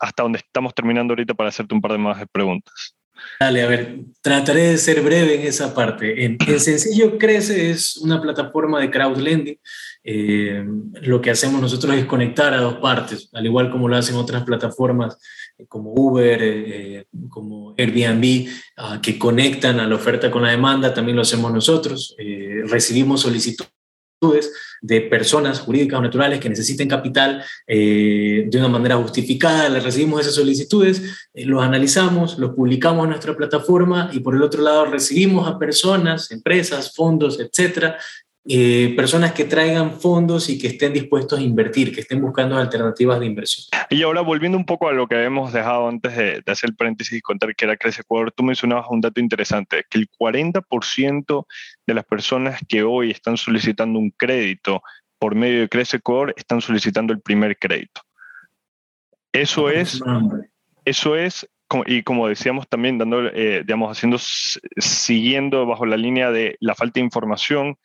hasta 0.00 0.22
donde 0.22 0.38
estamos 0.38 0.74
terminando 0.74 1.12
ahorita 1.12 1.34
para 1.34 1.50
hacerte 1.50 1.74
un 1.74 1.80
par 1.80 1.92
de 1.92 1.98
más 1.98 2.24
preguntas. 2.32 2.96
Dale, 3.38 3.62
a 3.62 3.68
ver, 3.68 3.98
trataré 4.20 4.62
de 4.70 4.78
ser 4.78 5.00
breve 5.02 5.36
en 5.36 5.46
esa 5.46 5.74
parte. 5.74 6.24
En, 6.24 6.38
en 6.46 6.60
Sencillo 6.60 7.18
Crece 7.18 7.70
es 7.70 7.96
una 7.98 8.20
plataforma 8.20 8.80
de 8.80 8.90
crowdlending. 8.90 9.58
Eh, 10.02 10.64
lo 11.02 11.20
que 11.20 11.30
hacemos 11.30 11.60
nosotros 11.60 11.94
es 11.94 12.04
conectar 12.06 12.52
a 12.52 12.60
dos 12.60 12.78
partes, 12.78 13.28
al 13.32 13.46
igual 13.46 13.70
como 13.70 13.88
lo 13.88 13.96
hacen 13.96 14.16
otras 14.16 14.42
plataformas 14.42 15.16
como 15.68 15.92
Uber, 15.92 16.38
eh, 16.42 17.06
como 17.28 17.74
Airbnb, 17.76 18.48
uh, 18.78 19.00
que 19.00 19.18
conectan 19.18 19.80
a 19.80 19.86
la 19.86 19.94
oferta 19.94 20.30
con 20.30 20.42
la 20.42 20.50
demanda, 20.50 20.94
también 20.94 21.16
lo 21.16 21.22
hacemos 21.22 21.52
nosotros. 21.52 22.14
Eh, 22.18 22.62
recibimos 22.66 23.20
solicitudes 23.22 23.72
de 24.80 25.00
personas 25.02 25.60
jurídicas 25.60 25.98
o 25.98 26.02
naturales 26.02 26.40
que 26.40 26.48
necesiten 26.48 26.88
capital 26.88 27.44
eh, 27.66 28.46
de 28.48 28.58
una 28.58 28.68
manera 28.68 28.96
justificada, 28.96 29.68
les 29.68 29.82
recibimos 29.82 30.20
esas 30.20 30.34
solicitudes, 30.34 31.02
eh, 31.34 31.44
los 31.44 31.62
analizamos, 31.62 32.38
los 32.38 32.54
publicamos 32.54 33.04
en 33.04 33.10
nuestra 33.10 33.36
plataforma 33.36 34.10
y 34.12 34.20
por 34.20 34.34
el 34.34 34.42
otro 34.42 34.62
lado 34.62 34.86
recibimos 34.86 35.48
a 35.48 35.58
personas, 35.58 36.30
empresas, 36.30 36.92
fondos, 36.94 37.40
etcétera, 37.40 37.98
eh, 38.44 38.92
personas 38.96 39.32
que 39.32 39.44
traigan 39.44 40.00
fondos 40.00 40.48
y 40.48 40.58
que 40.58 40.66
estén 40.66 40.92
dispuestos 40.92 41.38
a 41.38 41.42
invertir, 41.42 41.94
que 41.94 42.00
estén 42.00 42.20
buscando 42.20 42.56
alternativas 42.56 43.20
de 43.20 43.26
inversión. 43.26 43.66
Y 43.88 44.02
ahora 44.02 44.20
volviendo 44.20 44.58
un 44.58 44.66
poco 44.66 44.88
a 44.88 44.92
lo 44.92 45.06
que 45.06 45.14
habíamos 45.14 45.52
dejado 45.52 45.88
antes 45.88 46.16
de, 46.16 46.42
de 46.44 46.52
hacer 46.52 46.70
el 46.70 46.76
paréntesis 46.76 47.18
y 47.18 47.20
contar 47.20 47.54
que 47.54 47.64
era 47.64 47.76
Crece 47.76 48.02
Ecuador, 48.02 48.32
tú 48.32 48.42
mencionabas 48.42 48.86
un 48.90 49.00
dato 49.00 49.20
interesante, 49.20 49.84
que 49.88 49.98
el 49.98 50.08
40% 50.10 51.46
de 51.86 51.94
las 51.94 52.04
personas 52.04 52.60
que 52.68 52.82
hoy 52.82 53.10
están 53.10 53.36
solicitando 53.36 53.98
un 53.98 54.10
crédito 54.10 54.82
por 55.18 55.36
medio 55.36 55.60
de 55.60 55.68
Crece 55.68 55.98
Ecuador 55.98 56.34
están 56.36 56.60
solicitando 56.60 57.12
el 57.12 57.20
primer 57.20 57.56
crédito. 57.56 58.00
Eso 59.32 59.70
es, 59.70 60.02
eso 60.84 61.16
es 61.16 61.48
y 61.86 62.02
como 62.02 62.28
decíamos 62.28 62.68
también, 62.68 62.98
dando, 62.98 63.26
eh, 63.28 63.62
digamos, 63.64 63.96
haciendo, 63.96 64.18
siguiendo 64.18 65.64
bajo 65.66 65.86
la 65.86 65.96
línea 65.96 66.30
de 66.30 66.56
la 66.60 66.74
falta 66.74 67.00
de 67.00 67.04
información, 67.04 67.78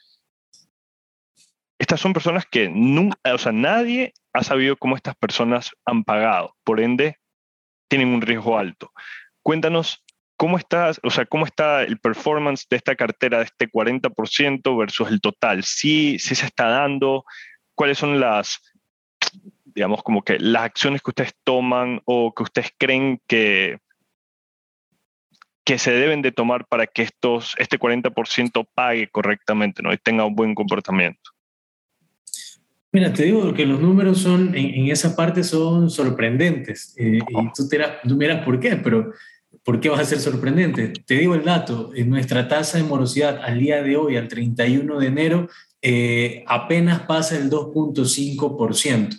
estas 1.80 2.00
son 2.00 2.14
personas 2.14 2.46
que 2.46 2.70
nunca, 2.70 3.18
o 3.34 3.38
sea, 3.38 3.52
nadie 3.52 4.14
ha 4.34 4.44
sabido 4.44 4.78
cómo 4.78 4.96
estas 4.96 5.16
personas 5.16 5.72
han 5.86 6.04
pagado, 6.04 6.56
por 6.64 6.80
ende, 6.80 7.18
tienen 7.88 8.10
un 8.10 8.22
riesgo 8.22 8.58
alto. 8.58 8.92
Cuéntanos 9.44 10.04
cómo 10.38 10.58
está, 10.58 10.92
o 11.04 11.10
sea, 11.10 11.26
cómo 11.26 11.46
está 11.46 11.84
el 11.84 12.00
performance 12.00 12.68
de 12.70 12.78
esta 12.78 12.96
cartera 12.96 13.40
de 13.40 13.46
este 13.46 13.70
40% 13.70 14.78
versus 14.78 15.10
el 15.10 15.22
total. 15.22 15.64
Sí, 15.64 16.18
sí 16.20 16.36
se 16.36 16.46
está 16.46 16.68
dando, 16.68 17.26
cuáles 17.76 17.98
son 17.98 18.20
las, 18.20 18.60
digamos, 19.64 20.04
como 20.04 20.24
que 20.24 20.40
las 20.40 20.64
acciones 20.64 21.02
que 21.02 21.12
ustedes 21.12 21.36
toman 21.44 22.02
o 22.06 22.34
que 22.34 22.44
ustedes 22.44 22.72
creen 22.78 23.22
que, 23.28 23.80
que 25.64 25.78
se 25.78 25.92
deben 25.92 26.22
de 26.22 26.32
tomar 26.32 26.66
para 26.68 26.88
que 26.88 27.04
estos, 27.04 27.56
este 27.58 27.80
40% 27.80 28.68
pague 28.74 29.10
correctamente 29.10 29.84
¿no? 29.84 29.94
y 29.94 29.98
tenga 29.98 30.26
un 30.26 30.36
buen 30.36 30.56
comportamiento. 30.56 31.37
Mira, 32.92 33.14
te 33.14 33.24
digo 33.24 33.54
que 33.54 33.66
los 33.66 33.80
números 33.80 34.20
son, 34.20 34.56
en, 34.56 34.90
esa 34.90 35.16
parte 35.16 35.44
son 35.44 35.90
sorprendentes. 35.90 36.94
Eh, 36.98 37.20
y 37.28 37.54
tú, 37.54 37.68
te 37.68 37.80
miras 38.16 38.46
por 38.46 38.60
qué, 38.60 38.78
pero 38.78 39.12
¿por 39.64 39.80
qué 39.80 39.90
vas 39.90 40.00
a 40.00 40.06
ser 40.06 40.20
sorprendente? 40.20 40.94
Te 41.06 41.16
digo 41.16 41.36
el 41.36 41.44
dato, 41.44 41.92
nuestra 42.06 42.48
tasa 42.48 42.78
de 42.78 42.86
morosidad 42.86 43.42
al 43.44 43.60
día 43.60 43.84
de 43.84 43.98
hoy, 43.98 44.16
al 44.16 44.28
31 44.28 45.00
de 45.00 45.08
enero, 45.08 45.50
eh, 45.82 46.44
apenas 46.48 47.02
pasa 47.02 47.38
el 47.38 47.50
2.5%. 47.50 49.10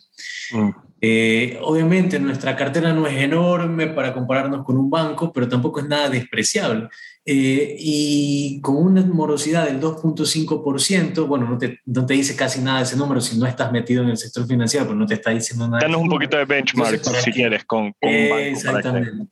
Mm. 0.52 0.87
Eh, 1.00 1.56
obviamente 1.62 2.18
nuestra 2.18 2.56
cartera 2.56 2.92
no 2.92 3.06
es 3.06 3.16
enorme 3.16 3.86
para 3.86 4.12
compararnos 4.12 4.64
con 4.64 4.76
un 4.76 4.90
banco, 4.90 5.32
pero 5.32 5.48
tampoco 5.48 5.80
es 5.80 5.86
nada 5.86 6.08
despreciable. 6.08 6.88
Eh, 7.24 7.76
y 7.78 8.60
con 8.62 8.76
una 8.76 9.02
morosidad 9.02 9.66
del 9.66 9.80
2.5%, 9.80 11.26
bueno, 11.26 11.48
no 11.48 11.58
te, 11.58 11.78
no 11.84 12.06
te, 12.06 12.14
dice 12.14 12.34
casi 12.34 12.60
nada 12.60 12.78
de 12.78 12.84
ese 12.84 12.96
número 12.96 13.20
si 13.20 13.38
no 13.38 13.46
estás 13.46 13.70
metido 13.70 14.02
en 14.02 14.08
el 14.08 14.16
sector 14.16 14.46
financiero, 14.46 14.86
pero 14.86 14.98
no 14.98 15.06
te 15.06 15.14
está 15.14 15.30
diciendo 15.30 15.68
nada. 15.68 15.80
Danos 15.82 16.00
un 16.00 16.08
poquito 16.08 16.36
de 16.36 16.46
benchmark, 16.46 16.94
Entonces, 16.94 17.22
si 17.22 17.30
que, 17.30 17.36
quieres, 17.36 17.64
con, 17.64 17.92
con 17.92 18.10
eh, 18.10 18.24
un 18.24 18.30
banco. 18.30 18.42
Exactamente. 18.44 19.10
Para 19.10 19.22
que, 19.22 19.30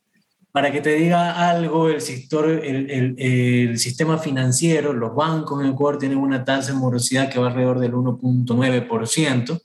para 0.51 0.71
que, 0.71 0.81
te 0.81 0.93
diga 0.93 1.49
algo, 1.49 1.89
el, 1.89 1.99
sector, 1.99 2.49
el, 2.49 2.89
el, 2.91 3.15
el, 3.17 3.79
sistema 3.79 4.19
financiero, 4.19 4.93
los 4.93 5.15
bancos 5.15 5.61
en 5.63 5.71
Ecuador 5.71 5.97
tienen 5.97 6.19
una 6.19 6.45
tasa 6.45 6.71
de 6.73 6.77
morosidad 6.77 7.29
que 7.29 7.39
va 7.39 7.47
alrededor 7.47 7.79
del 7.79 7.93
1.9%. 7.93 9.59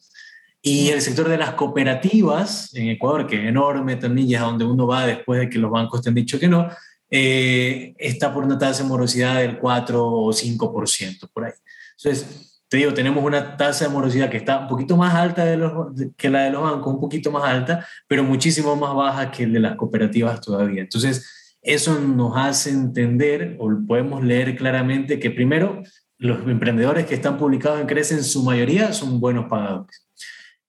Y 0.64 0.90
el 0.90 1.02
sector 1.02 1.28
de 1.28 1.36
las 1.36 1.54
cooperativas 1.54 2.72
en 2.74 2.90
Ecuador, 2.90 3.26
que 3.26 3.34
es 3.34 3.48
enorme 3.48 3.96
también 3.96 4.28
y 4.28 4.34
es 4.36 4.40
donde 4.40 4.64
uno 4.64 4.86
va 4.86 5.06
después 5.06 5.40
de 5.40 5.50
que 5.50 5.58
los 5.58 5.72
bancos 5.72 6.02
te 6.02 6.08
han 6.08 6.14
dicho 6.14 6.38
que 6.38 6.46
no, 6.46 6.68
eh, 7.10 7.94
está 7.98 8.32
por 8.32 8.44
una 8.44 8.56
tasa 8.56 8.84
de 8.84 8.88
morosidad 8.88 9.40
del 9.40 9.58
4 9.58 10.06
o 10.06 10.32
5% 10.32 11.28
por 11.32 11.46
ahí. 11.46 11.52
Entonces, 11.98 12.62
te 12.68 12.76
digo, 12.76 12.94
tenemos 12.94 13.24
una 13.24 13.56
tasa 13.56 13.86
de 13.86 13.90
morosidad 13.90 14.30
que 14.30 14.36
está 14.36 14.60
un 14.60 14.68
poquito 14.68 14.96
más 14.96 15.12
alta 15.14 15.44
de 15.44 15.56
los, 15.56 15.72
que 16.16 16.30
la 16.30 16.44
de 16.44 16.52
los 16.52 16.62
bancos, 16.62 16.94
un 16.94 17.00
poquito 17.00 17.32
más 17.32 17.42
alta, 17.42 17.84
pero 18.06 18.22
muchísimo 18.22 18.76
más 18.76 18.94
baja 18.94 19.32
que 19.32 19.42
el 19.42 19.52
de 19.52 19.60
las 19.60 19.74
cooperativas 19.74 20.40
todavía. 20.40 20.82
Entonces, 20.82 21.56
eso 21.60 21.98
nos 21.98 22.36
hace 22.36 22.70
entender, 22.70 23.56
o 23.58 23.68
podemos 23.86 24.22
leer 24.22 24.56
claramente, 24.56 25.18
que 25.18 25.30
primero, 25.32 25.82
los 26.18 26.46
emprendedores 26.46 27.04
que 27.06 27.16
están 27.16 27.36
publicados 27.36 27.80
en 27.80 27.88
Crece 27.88 28.14
en 28.14 28.22
su 28.22 28.44
mayoría 28.44 28.92
son 28.92 29.18
buenos 29.18 29.46
pagadores 29.46 30.02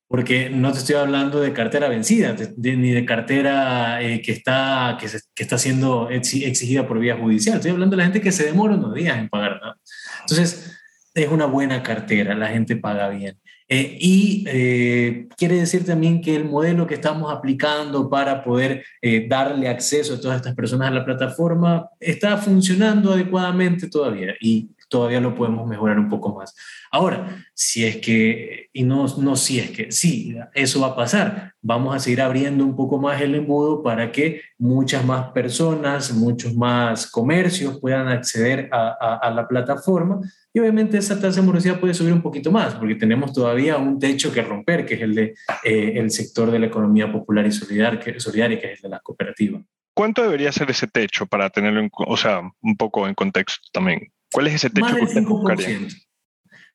porque 0.07 0.49
no 0.49 0.71
te 0.71 0.79
estoy 0.79 0.95
hablando 0.95 1.39
de 1.39 1.53
cartera 1.53 1.87
vencida, 1.89 2.33
de, 2.33 2.53
de, 2.55 2.75
ni 2.77 2.91
de 2.91 3.05
cartera 3.05 4.01
eh, 4.01 4.21
que, 4.21 4.31
está, 4.31 4.97
que, 4.99 5.07
se, 5.07 5.21
que, 5.33 5.43
está 5.43 5.57
siendo 5.57 6.09
exigida 6.09 6.87
por 6.87 6.99
vía 6.99 7.17
judicial. 7.17 7.55
Estoy 7.55 7.71
hablando 7.71 7.95
de 7.95 7.97
la 7.97 8.03
gente 8.05 8.21
que 8.21 8.31
se 8.31 8.45
demora 8.45 8.75
unos 8.75 8.93
días 8.93 9.17
en 9.17 9.29
pagar. 9.29 9.59
¿no? 9.63 9.73
Entonces, 10.21 10.77
es 11.13 11.27
una 11.29 11.45
buena 11.45 11.83
cartera, 11.83 12.35
la 12.35 12.47
gente 12.47 12.75
paga 12.75 13.09
bien. 13.09 13.39
Eh, 13.69 13.97
y 13.99 14.43
eh, 14.47 15.27
quiere 15.37 15.55
decir 15.55 15.85
también 15.85 16.21
que 16.21 16.35
el 16.35 16.45
modelo 16.45 16.85
que 16.85 16.95
estamos 16.95 17.31
aplicando 17.31 18.09
para 18.09 18.43
poder 18.43 18.83
eh, 19.01 19.25
darle 19.27 19.69
acceso 19.69 20.15
a 20.15 20.21
todas 20.21 20.37
estas 20.37 20.53
personas 20.53 20.89
a 20.89 20.93
la 20.93 21.05
plataforma 21.05 21.89
está 21.99 22.37
funcionando 22.37 23.13
adecuadamente 23.13 23.89
todavía 23.89 24.35
y 24.41 24.69
todavía 24.93 25.19
lo 25.19 25.33
podemos 25.33 25.67
mejorar 25.67 25.97
un 25.97 26.07
poco 26.07 26.35
más. 26.35 26.55
Ahora, 26.91 27.43
si 27.55 27.83
es 27.83 27.97
que, 27.97 28.69
y 28.71 28.83
no, 28.83 29.07
no 29.17 29.35
si 29.35 29.59
es 29.59 29.71
que, 29.71 29.91
sí, 29.91 30.35
eso 30.53 30.81
va 30.81 30.89
a 30.89 30.95
pasar, 30.95 31.53
vamos 31.63 31.95
a 31.95 31.99
seguir 31.99 32.21
abriendo 32.21 32.63
un 32.63 32.75
poco 32.75 32.99
más 32.99 33.19
el 33.19 33.33
embudo 33.33 33.81
para 33.81 34.11
que 34.11 34.41
muchas 34.59 35.03
más 35.03 35.31
personas, 35.31 36.13
muchos 36.13 36.53
más 36.53 37.09
comercios 37.09 37.79
puedan 37.79 38.07
acceder 38.07 38.69
a, 38.71 38.95
a, 39.01 39.15
a 39.15 39.31
la 39.31 39.47
plataforma 39.47 40.21
y 40.53 40.59
obviamente 40.59 40.99
esa 40.99 41.19
tasa 41.19 41.41
de 41.41 41.47
morosidad 41.47 41.79
puede 41.79 41.95
subir 41.95 42.13
un 42.13 42.21
poquito 42.21 42.51
más 42.51 42.75
porque 42.75 42.93
tenemos 42.93 43.33
todavía 43.33 43.77
un 43.77 43.97
techo 43.97 44.31
que 44.31 44.43
romper, 44.43 44.85
que 44.85 44.93
es 44.93 45.01
el 45.01 45.15
de 45.15 45.33
eh, 45.63 45.93
el 45.95 46.11
sector 46.11 46.51
de 46.51 46.59
la 46.59 46.67
economía 46.67 47.11
popular 47.11 47.47
y 47.47 47.51
solidaria, 47.51 47.99
que, 47.99 48.19
solidaria, 48.19 48.59
que 48.59 48.73
es 48.73 48.75
el 48.75 48.81
de 48.83 48.89
las 48.89 49.01
cooperativas. 49.01 49.63
¿Cuánto 49.95 50.21
debería 50.21 50.51
ser 50.51 50.69
ese 50.69 50.85
techo 50.85 51.25
para 51.25 51.49
tenerlo, 51.49 51.79
en, 51.79 51.89
o 51.93 52.17
sea, 52.17 52.41
un 52.61 52.77
poco 52.77 53.07
en 53.07 53.15
contexto 53.15 53.67
también? 53.71 54.11
¿Cuál 54.33 54.47
es 54.47 54.55
ese 54.55 54.69
techo 54.69 54.85
más 54.85 54.95
que 54.95 55.03
usted 55.03 55.23
buscaría? 55.23 55.79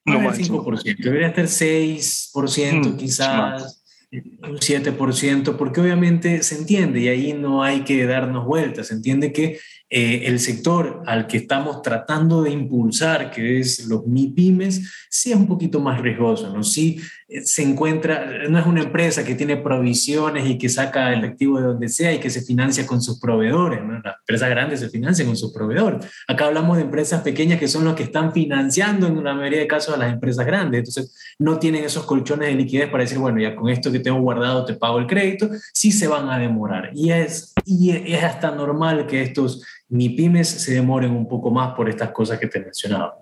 No 0.04 0.20
más 0.20 0.38
del 0.38 0.48
5%. 0.48 0.96
Debería 0.98 1.28
estar 1.28 1.44
6% 1.44 2.94
mm, 2.94 2.96
quizás, 2.96 3.84
un 4.10 4.58
7%, 4.58 5.56
porque 5.56 5.80
obviamente 5.80 6.42
se 6.42 6.56
entiende 6.56 7.00
y 7.00 7.08
ahí 7.08 7.32
no 7.34 7.62
hay 7.62 7.82
que 7.82 8.06
darnos 8.06 8.46
vueltas. 8.46 8.86
Se 8.86 8.94
entiende 8.94 9.32
que 9.32 9.58
eh, 9.90 10.24
el 10.26 10.38
sector 10.38 11.02
al 11.06 11.26
que 11.26 11.38
estamos 11.38 11.80
tratando 11.80 12.42
de 12.42 12.50
impulsar, 12.50 13.30
que 13.30 13.58
es 13.58 13.86
los 13.86 14.06
MIPIMES, 14.06 15.06
sí 15.08 15.30
es 15.30 15.36
un 15.36 15.46
poquito 15.46 15.80
más 15.80 15.98
riesgoso, 16.00 16.54
¿no? 16.54 16.62
Sí 16.62 17.00
eh, 17.26 17.40
se 17.42 17.62
encuentra, 17.62 18.48
no 18.50 18.58
es 18.58 18.66
una 18.66 18.82
empresa 18.82 19.24
que 19.24 19.34
tiene 19.34 19.56
provisiones 19.56 20.46
y 20.46 20.58
que 20.58 20.68
saca 20.68 21.14
efectivo 21.14 21.58
de 21.58 21.66
donde 21.68 21.88
sea 21.88 22.12
y 22.12 22.20
que 22.20 22.28
se 22.28 22.42
financia 22.42 22.86
con 22.86 23.00
sus 23.00 23.18
proveedores, 23.18 23.82
¿no? 23.82 23.98
Las 24.04 24.16
empresas 24.18 24.50
grandes 24.50 24.80
se 24.80 24.90
financian 24.90 25.26
con 25.26 25.38
sus 25.38 25.54
proveedores. 25.54 26.06
Acá 26.26 26.46
hablamos 26.46 26.76
de 26.76 26.82
empresas 26.82 27.22
pequeñas 27.22 27.58
que 27.58 27.68
son 27.68 27.84
los 27.84 27.94
que 27.94 28.02
están 28.02 28.34
financiando 28.34 29.06
en 29.06 29.16
una 29.16 29.32
mayoría 29.32 29.60
de 29.60 29.66
casos 29.66 29.94
a 29.94 29.98
las 29.98 30.12
empresas 30.12 30.44
grandes, 30.44 30.80
entonces 30.80 31.14
no 31.38 31.58
tienen 31.58 31.84
esos 31.84 32.04
colchones 32.04 32.48
de 32.48 32.54
liquidez 32.54 32.90
para 32.90 33.04
decir, 33.04 33.18
bueno, 33.18 33.40
ya 33.40 33.56
con 33.56 33.70
esto 33.70 33.90
que 33.90 34.00
tengo 34.00 34.20
guardado 34.20 34.66
te 34.66 34.74
pago 34.74 34.98
el 34.98 35.06
crédito, 35.06 35.48
sí 35.72 35.92
se 35.92 36.08
van 36.08 36.28
a 36.28 36.38
demorar. 36.38 36.90
Y 36.94 37.10
es, 37.10 37.54
y 37.64 37.90
es 37.90 38.22
hasta 38.22 38.50
normal 38.50 39.06
que 39.06 39.22
estos 39.22 39.64
ni 39.88 40.10
pymes 40.10 40.48
se 40.48 40.74
demoren 40.74 41.12
un 41.12 41.26
poco 41.26 41.50
más 41.50 41.74
por 41.74 41.88
estas 41.88 42.10
cosas 42.10 42.38
que 42.38 42.46
te 42.46 42.60
mencionaba. 42.60 43.16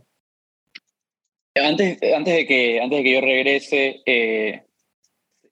Antes, 1.54 1.98
antes, 2.14 2.34
de, 2.34 2.46
que, 2.46 2.80
antes 2.80 2.98
de 2.98 3.04
que 3.04 3.12
yo 3.12 3.20
regrese, 3.20 4.02
eh, 4.04 4.62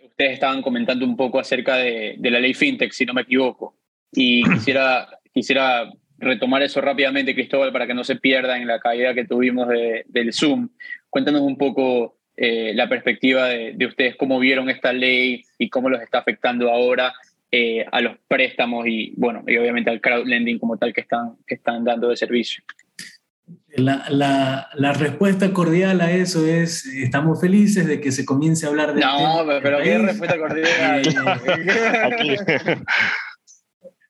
ustedes 0.02 0.32
estaban 0.32 0.60
comentando 0.60 1.04
un 1.04 1.16
poco 1.16 1.38
acerca 1.38 1.76
de, 1.76 2.16
de, 2.18 2.30
la 2.30 2.40
ley 2.40 2.52
FinTech, 2.52 2.92
si 2.92 3.06
no 3.06 3.14
me 3.14 3.22
equivoco, 3.22 3.76
y 4.12 4.42
quisiera, 4.54 5.08
quisiera 5.32 5.90
retomar 6.18 6.62
eso 6.62 6.80
rápidamente, 6.80 7.34
Cristóbal, 7.34 7.72
para 7.72 7.86
que 7.86 7.94
no 7.94 8.04
se 8.04 8.16
pierda 8.16 8.58
en 8.58 8.66
la 8.66 8.80
caída 8.80 9.14
que 9.14 9.24
tuvimos 9.24 9.68
de, 9.68 10.04
del 10.08 10.32
Zoom. 10.32 10.68
Cuéntanos 11.08 11.40
un 11.40 11.56
poco 11.56 12.18
eh, 12.36 12.72
la 12.74 12.88
perspectiva 12.88 13.48
de, 13.48 13.72
de, 13.72 13.86
ustedes, 13.86 14.16
cómo 14.16 14.38
vieron 14.38 14.68
esta 14.68 14.92
ley 14.92 15.42
y 15.58 15.70
cómo 15.70 15.88
los 15.88 16.02
está 16.02 16.18
afectando 16.18 16.70
ahora 16.70 17.14
eh, 17.56 17.86
a 17.92 18.00
los 18.00 18.16
préstamos 18.26 18.84
y, 18.88 19.14
bueno, 19.16 19.44
y 19.46 19.56
obviamente 19.56 19.88
al 19.88 20.00
crowdlending 20.00 20.58
como 20.58 20.76
tal 20.76 20.92
que 20.92 21.02
están, 21.02 21.36
que 21.46 21.54
están 21.54 21.84
dando 21.84 22.08
de 22.08 22.16
servicio. 22.16 22.64
La, 23.76 24.06
la, 24.10 24.70
la, 24.74 24.92
respuesta 24.92 25.52
cordial 25.52 26.00
a 26.00 26.10
eso 26.10 26.44
es, 26.44 26.84
estamos 26.86 27.40
felices 27.40 27.86
de 27.86 28.00
que 28.00 28.10
se 28.10 28.24
comience 28.24 28.66
a 28.66 28.70
hablar 28.70 28.92
de... 28.92 29.02
No, 29.02 29.44
pero 29.62 29.78
¿qué 29.84 29.98
respuesta 29.98 30.36
cordial? 30.36 31.02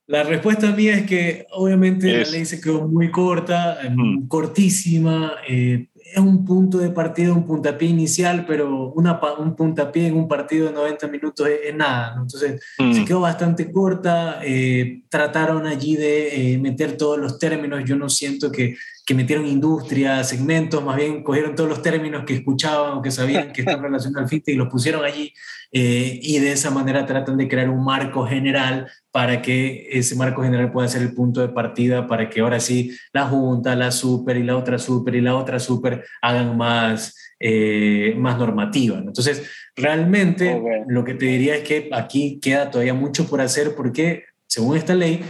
la 0.07 0.23
respuesta 0.23 0.71
mía 0.71 0.95
es 0.95 1.07
que 1.07 1.47
obviamente 1.51 2.25
la 2.25 2.31
ley 2.31 2.47
se 2.47 2.63
quedó 2.63 2.89
muy 2.89 3.11
corta, 3.11 3.79
mm. 3.91 4.27
cortísima, 4.27 5.35
eh, 5.47 5.89
es 6.15 6.21
un 6.21 6.45
punto 6.45 6.79
de 6.79 6.91
partida, 6.91 7.33
un 7.33 7.45
puntapié 7.45 7.89
inicial, 7.89 8.47
pero 8.47 8.93
una, 8.93 9.21
un 9.37 9.57
puntapié 9.57 10.07
en 10.07 10.17
un 10.17 10.29
partido 10.29 10.69
de 10.69 10.73
90 10.73 11.09
minutos 11.09 11.49
es, 11.49 11.75
nada. 11.75 12.15
Entonces, 12.17 12.63
se 12.77 13.01
mm. 13.01 13.05
quedó 13.05 13.21
bastante 13.21 13.73
corta. 13.73 14.39
Eh, 14.45 15.03
trataron 15.09 15.67
allí 15.67 15.97
de 15.97 16.53
eh, 16.55 16.59
meter 16.59 16.97
todos 16.97 17.19
los 17.19 17.41
términos. 17.41 17.83
Yo 17.85 17.97
no 17.97 18.09
siento 18.09 18.53
que, 18.53 18.77
que 19.05 19.15
metieron 19.15 19.47
industria, 19.47 20.25
segmentos, 20.25 20.83
más 20.83 20.97
bien 20.97 21.23
cogieron 21.23 21.55
todos 21.55 21.69
los 21.69 21.83
términos 21.83 22.25
que 22.25 22.35
escuchaban 22.35 22.99
o 22.99 23.03
que 23.03 23.11
sabían 23.11 23.53
que 23.53 23.61
estaban 23.61 23.83
relacionados 23.85 24.25
al 24.25 24.29
fintech 24.29 24.55
y 24.55 24.59
los 24.59 24.69
pusieron 24.69 25.05
allí. 25.05 25.33
Eh, 25.71 26.21
y 26.23 26.39
de 26.39 26.53
esa 26.53 26.71
manera 26.71 27.05
tratan 27.05 27.37
de 27.37 27.49
crear 27.49 27.69
un 27.69 27.85
marco 27.85 28.25
general 28.27 28.89
para 29.11 29.43
que 29.43 29.89
ese 29.91 30.15
marco 30.17 30.43
general 30.43 30.71
pueda 30.71 30.89
ser 30.89 31.03
el 31.03 31.13
punto 31.13 31.41
de 31.41 31.49
partida 31.49 32.07
para 32.07 32.31
que 32.31 32.41
ahora 32.41 32.61
sí 32.61 32.97
la 33.13 33.27
Junta, 33.27 33.75
la 33.75 33.91
Super 33.91 34.37
y 34.37 34.45
la 34.45 34.57
otra 34.57 34.79
Super 34.79 35.17
y 35.17 35.21
la 35.21 35.35
otra 35.37 35.59
Super 35.59 36.05
hagan 36.23 36.57
más, 36.57 37.15
eh, 37.41 38.15
más 38.17 38.39
normativa. 38.39 38.99
Entonces, 38.99 39.51
realmente 39.77 40.63
lo 40.89 41.05
que 41.05 41.15
te 41.15 41.27
diría 41.27 41.57
es 41.57 41.65
que 41.65 41.91
aquí 41.93 42.39
queda 42.41 42.71
todavía 42.71 42.95
mucho 42.95 43.27
por 43.27 43.41
hacer 43.41 43.75
porque, 43.75 44.25
según 44.47 44.77
esta 44.77 44.95
ley, 44.95 45.25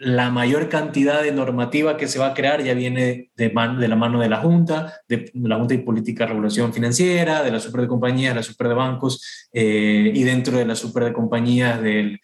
la 0.00 0.30
mayor 0.30 0.70
cantidad 0.70 1.22
de 1.22 1.30
normativa 1.30 1.98
que 1.98 2.08
se 2.08 2.18
va 2.18 2.28
a 2.28 2.34
crear 2.34 2.62
ya 2.64 2.72
viene 2.72 3.30
de, 3.36 3.52
la 3.52 3.96
mano 3.96 4.18
de 4.18 4.30
la 4.30 4.38
Junta, 4.38 4.94
de, 5.06 5.30
la 5.34 5.56
Junta 5.56 5.74
de 5.74 5.80
Política 5.80 6.24
de 6.24 6.30
Regulación 6.30 6.72
Financiera, 6.72 7.42
de 7.42 7.50
la 7.50 7.60
super 7.60 7.82
de 7.82 7.88
compañías, 7.88 8.32
de 8.32 8.40
la 8.40 8.42
super 8.42 8.68
de 8.68 8.74
bancos 8.74 9.48
eh, 9.52 10.10
y 10.14 10.22
dentro 10.22 10.56
de 10.56 10.64
la 10.64 10.74
super 10.74 11.04
de 11.04 11.12
compañías 11.12 11.82
del, 11.82 12.18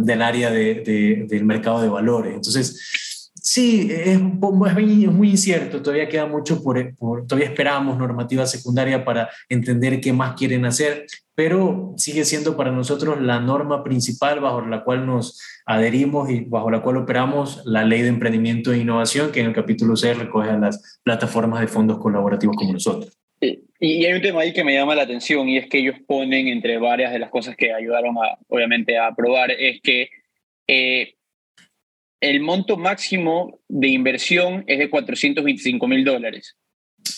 del 0.00 0.22
área 0.22 0.50
de, 0.52 1.26
del 1.28 1.44
mercado 1.44 1.82
de 1.82 1.88
valores. 1.88 2.34
Entonces, 2.34 3.32
sí, 3.34 3.88
es, 3.90 4.20
es 4.20 4.20
muy 4.20 5.30
incierto, 5.30 5.82
todavía 5.82 6.08
queda 6.08 6.26
mucho 6.26 6.62
por, 6.62 6.94
por, 6.94 7.26
todavía 7.26 7.48
esperamos 7.48 7.98
normativa 7.98 8.46
secundaria 8.46 9.04
para 9.04 9.28
entender 9.48 10.00
qué 10.00 10.12
más 10.12 10.34
quieren 10.34 10.64
hacer, 10.64 11.04
pero 11.36 11.92
sigue 11.98 12.24
siendo 12.24 12.56
para 12.56 12.72
nosotros 12.72 13.20
la 13.20 13.38
norma 13.40 13.84
principal 13.84 14.40
bajo 14.40 14.62
la 14.62 14.82
cual 14.82 15.06
nos 15.06 15.38
adherimos 15.66 16.30
y 16.30 16.40
bajo 16.40 16.70
la 16.70 16.80
cual 16.80 16.96
operamos 16.96 17.60
la 17.66 17.84
ley 17.84 18.00
de 18.00 18.08
emprendimiento 18.08 18.72
e 18.72 18.78
innovación, 18.78 19.30
que 19.30 19.40
en 19.40 19.46
el 19.48 19.52
capítulo 19.52 19.96
6 19.96 20.18
recoge 20.18 20.48
a 20.48 20.56
las 20.56 20.98
plataformas 21.04 21.60
de 21.60 21.68
fondos 21.68 21.98
colaborativos 21.98 22.56
como 22.56 22.72
nosotros. 22.72 23.18
Y 23.78 24.06
hay 24.06 24.14
un 24.14 24.22
tema 24.22 24.40
ahí 24.40 24.54
que 24.54 24.64
me 24.64 24.72
llama 24.72 24.94
la 24.94 25.02
atención 25.02 25.46
y 25.46 25.58
es 25.58 25.68
que 25.68 25.78
ellos 25.78 25.96
ponen 26.06 26.48
entre 26.48 26.78
varias 26.78 27.12
de 27.12 27.18
las 27.18 27.28
cosas 27.28 27.54
que 27.54 27.70
ayudaron 27.70 28.16
a, 28.16 28.38
obviamente 28.48 28.96
a 28.96 29.08
aprobar, 29.08 29.50
es 29.50 29.82
que 29.82 30.08
eh, 30.66 31.16
el 32.22 32.40
monto 32.40 32.78
máximo 32.78 33.60
de 33.68 33.88
inversión 33.88 34.64
es 34.66 34.78
de 34.78 34.88
425 34.88 35.86
mil 35.86 36.02
dólares. 36.02 36.56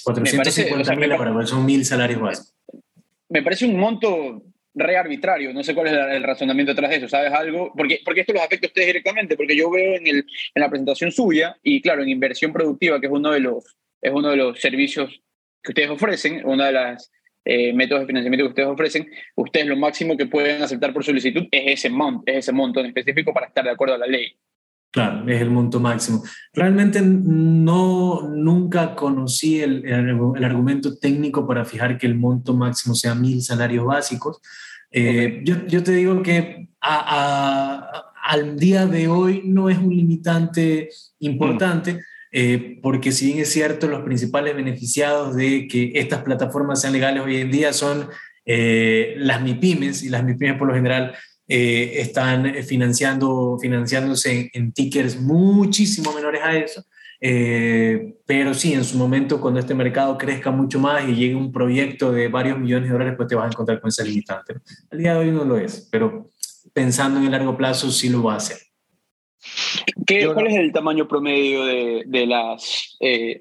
450 0.03 0.97
mil 0.97 1.47
son 1.47 1.65
mil 1.65 1.85
salarios 1.85 2.21
básicos. 2.21 2.55
Me 3.29 3.43
parece 3.43 3.67
un 3.67 3.79
monto 3.79 4.43
re 4.75 4.97
arbitrario, 4.97 5.53
no 5.53 5.63
sé 5.63 5.75
cuál 5.75 5.89
es 5.89 5.93
el 6.17 6.23
razonamiento 6.23 6.73
detrás 6.73 6.91
de 6.91 6.97
eso, 6.97 7.09
¿sabes 7.09 7.33
algo? 7.33 7.73
Porque, 7.77 8.01
porque 8.05 8.21
esto 8.21 8.33
los 8.33 8.43
afecta 8.43 8.67
a 8.67 8.69
ustedes 8.69 8.87
directamente, 8.87 9.37
porque 9.37 9.57
yo 9.57 9.71
veo 9.71 9.97
en, 9.97 10.07
el, 10.07 10.19
en 10.19 10.63
la 10.63 10.69
presentación 10.69 11.11
suya, 11.11 11.57
y 11.63 11.81
claro, 11.81 12.03
en 12.03 12.09
inversión 12.09 12.53
productiva, 12.53 13.01
que 13.01 13.07
es 13.07 13.13
uno 13.13 13.33
de 13.33 13.41
los, 13.41 13.77
es 14.01 14.13
uno 14.13 14.31
de 14.31 14.37
los 14.37 14.61
servicios 14.61 15.21
que 15.63 15.73
ustedes 15.73 15.91
ofrecen, 15.91 16.43
uno 16.45 16.65
de 16.65 16.73
los 16.73 17.11
eh, 17.45 17.73
métodos 17.73 18.03
de 18.03 18.07
financiamiento 18.07 18.45
que 18.45 18.51
ustedes 18.51 18.69
ofrecen, 18.69 19.11
ustedes 19.35 19.67
lo 19.67 19.77
máximo 19.77 20.17
que 20.17 20.27
pueden 20.27 20.63
aceptar 20.63 20.93
por 20.93 21.05
solicitud 21.05 21.47
es 21.51 21.73
ese, 21.79 21.91
monto, 21.91 22.23
es 22.27 22.37
ese 22.37 22.53
monto 22.53 22.81
en 22.81 22.87
específico 22.87 23.33
para 23.33 23.47
estar 23.47 23.65
de 23.65 23.71
acuerdo 23.71 23.95
a 23.95 23.99
la 23.99 24.07
ley. 24.07 24.37
Claro, 24.91 25.29
es 25.29 25.41
el 25.43 25.51
monto 25.51 25.81
máximo. 25.81 26.23
Realmente 26.53 27.03
no, 27.03 28.23
nunca 28.23 28.95
conocí 28.95 29.61
el, 29.61 29.85
el, 29.87 30.45
argumento 30.45 30.97
técnico 30.97 31.47
para 31.47 31.65
fijar 31.65 31.99
que 31.99 32.07
el 32.07 32.15
monto 32.15 32.55
máximo 32.55 32.95
sea 32.95 33.15
mil 33.15 33.43
salarios 33.43 33.85
básicos. 33.85 34.41
Eh, 34.91 35.43
yo, 35.45 35.67
yo, 35.67 35.83
te 35.83 35.93
digo 35.93 36.23
que 36.23 36.71
al 36.81 38.59
día 38.59 38.87
de 38.87 39.09
hoy 39.09 39.43
no 39.45 39.69
es 39.69 39.77
un 39.77 39.95
limitante 39.95 40.89
importante. 41.19 41.95
Mm. 41.95 41.99
Eh, 42.31 42.79
porque 42.83 43.13
si 43.13 43.27
bien 43.27 43.39
es 43.39 43.53
cierto, 43.53 43.89
los 43.89 44.03
principales 44.03 44.55
beneficiados 44.55 45.35
de 45.35 45.67
que 45.67 45.93
estas 45.95 46.23
plataformas 46.23 46.81
sean 46.81 46.93
legales 46.93 47.23
hoy 47.23 47.37
en 47.37 47.51
día 47.51 47.73
son 47.73 48.09
eh, 48.45 49.15
las 49.19 49.43
MIPIMES, 49.43 50.03
y 50.03 50.09
las 50.09 50.25
MIPIMES 50.25 50.59
por 50.59 50.69
lo 50.69 50.75
general 50.75 51.15
eh, 51.49 51.93
están 52.01 52.63
financiando, 52.65 53.59
financiándose 53.61 54.51
en, 54.53 54.73
tickers 54.73 55.21
muchísimo 55.21 56.13
menores 56.13 56.43
a 56.43 56.57
eso. 56.57 56.85
pero 58.27 58.55
sí, 58.55 58.75
en 58.75 58.85
su 58.85 58.97
momento, 58.99 59.41
cuando 59.41 59.61
este 59.61 59.75
mercado 59.75 60.17
crezca 60.17 60.51
mucho 60.51 60.79
más 60.79 61.09
y 61.09 61.15
llegue 61.15 61.35
un 61.35 61.51
proyecto 61.51 62.13
de 62.13 62.29
varios 62.29 62.59
millones 62.59 62.89
de 62.89 62.93
dólares, 62.93 63.15
pues 63.17 63.29
te 63.29 63.35
vas 63.35 63.47
a 63.47 63.49
encontrar 63.49 63.81
con 63.81 63.89
esa 63.89 64.05
limitante. 64.05 64.55
Al 64.91 64.99
día 64.99 65.15
de 65.15 65.21
hoy 65.21 65.31
no 65.33 65.45
lo 65.45 65.57
es, 65.57 65.89
pero 65.91 66.31
pensando 66.73 67.19
en 67.19 67.27
el 67.27 67.33
largo 67.33 67.57
plazo 67.57 67.91
sí 67.91 68.09
lo 68.09 68.23
va 68.23 68.35
a 68.35 68.37
hacer. 68.37 68.59
¿Cuál 70.33 70.47
es 70.47 70.57
el 70.57 70.73
tamaño 70.73 71.07
promedio 71.07 71.65
de, 71.65 72.05
de 72.07 72.27
las, 72.27 72.97
eh, 73.01 73.41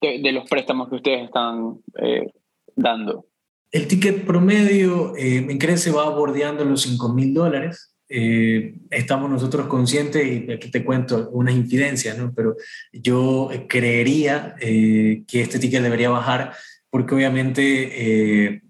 de, 0.00 0.32
los 0.32 0.48
préstamos 0.48 0.88
que 0.88 0.96
ustedes 0.96 1.24
están 1.24 1.78
eh, 2.00 2.30
dando? 2.74 3.26
El 3.70 3.86
ticket 3.86 4.24
promedio 4.24 5.14
eh, 5.16 5.36
en 5.36 5.58
Crece 5.58 5.90
va 5.90 6.08
bordeando 6.10 6.64
los 6.64 6.82
5 6.82 7.12
mil 7.12 7.34
dólares. 7.34 7.94
estamos 8.08 9.30
nosotros 9.30 9.66
conscientes, 9.66 10.26
y 10.26 10.50
aquí 10.50 10.70
te 10.70 10.82
cuento 10.82 11.28
una 11.30 11.52
infidencia, 11.52 12.14
¿no? 12.14 12.32
pero 12.34 12.56
yo 12.90 13.50
creería 13.68 14.54
que 14.58 15.26
este 15.42 15.58
ticket 15.58 15.82
debería 15.82 16.08
bajar 16.08 16.54
porque 16.88 17.14
obviamente 17.14 18.62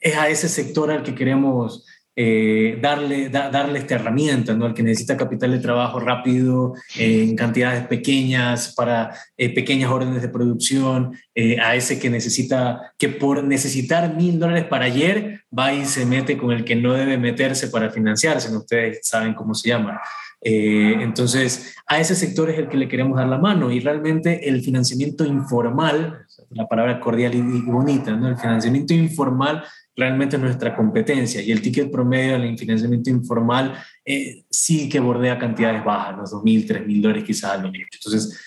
es 0.00 0.16
a 0.16 0.30
ese 0.30 0.48
sector 0.48 0.90
al 0.90 1.02
que 1.02 1.14
queremos 1.14 1.84
eh, 2.20 2.76
darle, 2.82 3.28
darle 3.28 3.78
esta 3.78 3.94
herramienta, 3.94 4.52
¿no? 4.52 4.66
Al 4.66 4.74
que 4.74 4.82
necesita 4.82 5.16
capital 5.16 5.52
de 5.52 5.60
trabajo 5.60 6.00
rápido, 6.00 6.74
en 6.96 7.36
cantidades 7.36 7.86
pequeñas, 7.86 8.74
para 8.74 9.14
eh, 9.36 9.54
pequeñas 9.54 9.88
órdenes 9.88 10.20
de 10.22 10.28
producción, 10.28 11.16
eh, 11.32 11.60
a 11.60 11.76
ese 11.76 12.00
que 12.00 12.10
necesita, 12.10 12.92
que 12.98 13.08
por 13.08 13.44
necesitar 13.44 14.16
mil 14.16 14.40
dólares 14.40 14.64
para 14.64 14.86
ayer, 14.86 15.42
va 15.56 15.72
y 15.72 15.84
se 15.84 16.06
mete 16.06 16.36
con 16.36 16.50
el 16.50 16.64
que 16.64 16.74
no 16.74 16.92
debe 16.94 17.18
meterse 17.18 17.68
para 17.68 17.88
financiarse, 17.88 18.50
¿no? 18.50 18.58
Ustedes 18.58 18.98
saben 19.04 19.34
cómo 19.34 19.54
se 19.54 19.68
llama. 19.68 20.00
Eh, 20.40 20.96
entonces, 21.00 21.76
a 21.86 22.00
ese 22.00 22.14
sector 22.14 22.50
es 22.50 22.58
el 22.58 22.68
que 22.68 22.76
le 22.76 22.88
queremos 22.88 23.16
dar 23.16 23.28
la 23.28 23.38
mano 23.38 23.70
y 23.70 23.80
realmente 23.80 24.48
el 24.48 24.60
financiamiento 24.62 25.24
informal, 25.24 26.26
la 26.50 26.66
palabra 26.66 27.00
cordial 27.00 27.34
y, 27.34 27.40
bonita, 27.62 28.12
¿no? 28.16 28.28
El 28.28 28.36
financiamiento 28.36 28.94
informal 28.94 29.64
realmente 29.98 30.36
es 30.36 30.42
nuestra 30.42 30.76
competencia 30.76 31.42
y 31.42 31.50
el 31.50 31.60
ticket 31.60 31.90
promedio 31.90 32.38
del 32.38 32.56
financiamiento 32.56 33.10
informal 33.10 33.74
eh, 34.04 34.44
sí 34.48 34.88
que 34.88 35.00
bordea 35.00 35.36
cantidades 35.36 35.84
bajas, 35.84 36.16
los 36.16 36.32
2.000, 36.44 36.86
3.000 36.86 37.00
dólares 37.02 37.24
quizás 37.24 37.50
al 37.50 37.66
inicio. 37.66 37.88
Entonces, 37.92 38.40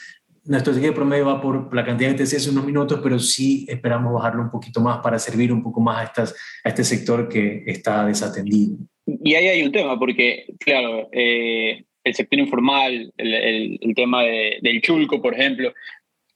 nuestro 0.45 0.73
ticket 0.73 0.95
promedio 0.95 1.25
va 1.25 1.41
por 1.41 1.75
la 1.75 1.83
cantidad 1.83 2.09
de 2.11 2.23
TCs 2.23 2.47
en 2.47 2.53
unos 2.53 2.65
minutos, 2.65 3.01
pero 3.03 3.19
sí 3.19 3.65
esperamos 3.67 4.13
bajarlo 4.13 4.43
un 4.43 4.49
poquito 4.49 4.79
más 4.79 4.99
para 4.99 5.19
servir 5.19 5.51
un 5.51 5.61
poco 5.61 5.81
más 5.81 5.97
a, 5.97 6.03
estas, 6.05 6.35
a 6.63 6.69
este 6.69 6.85
sector 6.85 7.27
que 7.27 7.63
está 7.67 8.05
desatendido. 8.05 8.77
Y 9.05 9.35
ahí 9.35 9.49
hay 9.49 9.63
un 9.63 9.73
tema, 9.73 9.99
porque, 9.99 10.45
claro, 10.57 11.09
eh, 11.11 11.83
el 12.03 12.13
sector 12.15 12.39
informal, 12.39 13.11
el, 13.17 13.77
el, 13.81 13.93
tema 13.93 14.23
del 14.23 14.81
chulco, 14.81 15.21
por 15.21 15.33
ejemplo, 15.33 15.73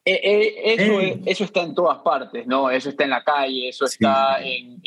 eh, 0.05 0.21
eh, 0.23 0.75
eso, 0.77 1.21
eso, 1.25 1.43
está 1.45 1.63
en 1.63 1.73
todas 1.73 1.97
partes, 1.99 2.45
¿no? 2.45 2.69
Eso 2.69 2.89
está 2.89 3.05
en 3.05 3.09
la 3.09 3.23
calle, 3.23 3.69
eso 3.69 3.85
está 3.85 4.37
en, 4.39 4.79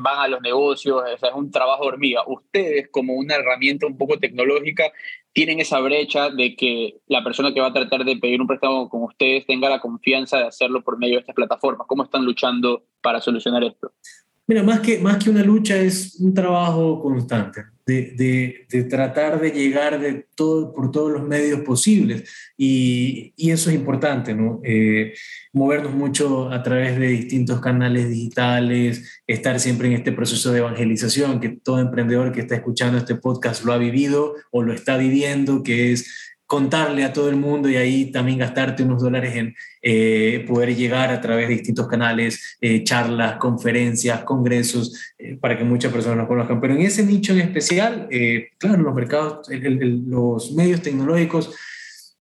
van 0.00 0.18
a 0.18 0.28
los 0.28 0.40
negocios, 0.40 1.04
es 1.08 1.20
un 1.34 1.52
trabajo 1.52 1.84
hormiga. 1.84 2.22
Ustedes, 2.26 2.88
como 2.90 3.14
una 3.14 3.36
herramienta 3.36 3.86
un 3.86 3.96
poco 3.96 4.18
tecnológica, 4.18 4.90
tienen 5.32 5.60
esa 5.60 5.78
brecha 5.80 6.30
de 6.30 6.56
que 6.56 6.96
la 7.06 7.22
persona 7.22 7.52
que 7.54 7.60
va 7.60 7.68
a 7.68 7.72
tratar 7.72 8.04
de 8.04 8.16
pedir 8.16 8.40
un 8.40 8.46
préstamo 8.46 8.88
con 8.88 9.04
ustedes 9.04 9.46
tenga 9.46 9.68
la 9.68 9.80
confianza 9.80 10.38
de 10.38 10.46
hacerlo 10.46 10.82
por 10.82 10.98
medio 10.98 11.14
de 11.14 11.20
estas 11.20 11.36
plataformas. 11.36 11.86
¿Cómo 11.86 12.02
están 12.02 12.24
luchando 12.24 12.84
para 13.00 13.20
solucionar 13.20 13.62
esto? 13.62 13.92
Mira, 14.48 14.62
más 14.62 14.80
que, 14.80 14.98
más 14.98 15.22
que 15.22 15.30
una 15.30 15.42
lucha 15.42 15.76
es 15.76 16.16
un 16.20 16.32
trabajo 16.32 17.00
constante 17.02 17.64
de, 17.86 18.66
de, 18.68 18.84
tratar 18.84 19.40
de 19.40 19.50
llegar 19.52 20.00
de 20.00 20.26
todo, 20.34 20.72
por 20.72 20.90
todos 20.90 21.12
los 21.12 21.22
medios 21.22 21.60
posibles 21.60 22.28
y, 22.56 23.32
y 23.36 23.50
eso 23.52 23.70
es 23.70 23.76
importante, 23.76 24.34
¿no? 24.34 24.60
Eh, 24.64 25.14
movernos 25.52 25.94
mucho 25.94 26.50
a 26.50 26.64
través 26.64 26.98
de 26.98 27.06
distintos 27.06 27.60
canales 27.60 28.08
digitales, 28.08 29.22
estar 29.26 29.60
siempre 29.60 29.86
en 29.86 29.94
este 29.94 30.10
proceso 30.10 30.52
de 30.52 30.58
evangelización 30.58 31.38
que 31.38 31.48
todo 31.48 31.78
emprendedor 31.78 32.32
que 32.32 32.40
está 32.40 32.56
escuchando 32.56 32.98
este 32.98 33.14
podcast 33.14 33.64
lo 33.64 33.72
ha 33.72 33.78
vivido 33.78 34.34
o 34.50 34.62
lo 34.62 34.72
está 34.72 34.96
viviendo, 34.96 35.62
que 35.62 35.92
es 35.92 36.25
contarle 36.46 37.04
a 37.04 37.12
todo 37.12 37.28
el 37.28 37.36
mundo 37.36 37.68
y 37.68 37.76
ahí 37.76 38.12
también 38.12 38.38
gastarte 38.38 38.84
unos 38.84 39.02
dólares 39.02 39.34
en 39.34 39.54
eh, 39.82 40.44
poder 40.46 40.74
llegar 40.76 41.10
a 41.10 41.20
través 41.20 41.48
de 41.48 41.54
distintos 41.54 41.88
canales, 41.88 42.56
eh, 42.60 42.84
charlas, 42.84 43.36
conferencias, 43.36 44.22
congresos, 44.22 45.14
eh, 45.18 45.36
para 45.36 45.58
que 45.58 45.64
muchas 45.64 45.92
personas 45.92 46.18
nos 46.18 46.28
conozcan. 46.28 46.60
Pero 46.60 46.74
en 46.74 46.82
ese 46.82 47.04
nicho 47.04 47.32
en 47.32 47.40
especial, 47.40 48.08
claro, 48.58 48.82
los 48.82 48.94
mercados, 48.94 49.48
los 49.50 50.52
medios 50.52 50.82
tecnológicos, 50.82 51.52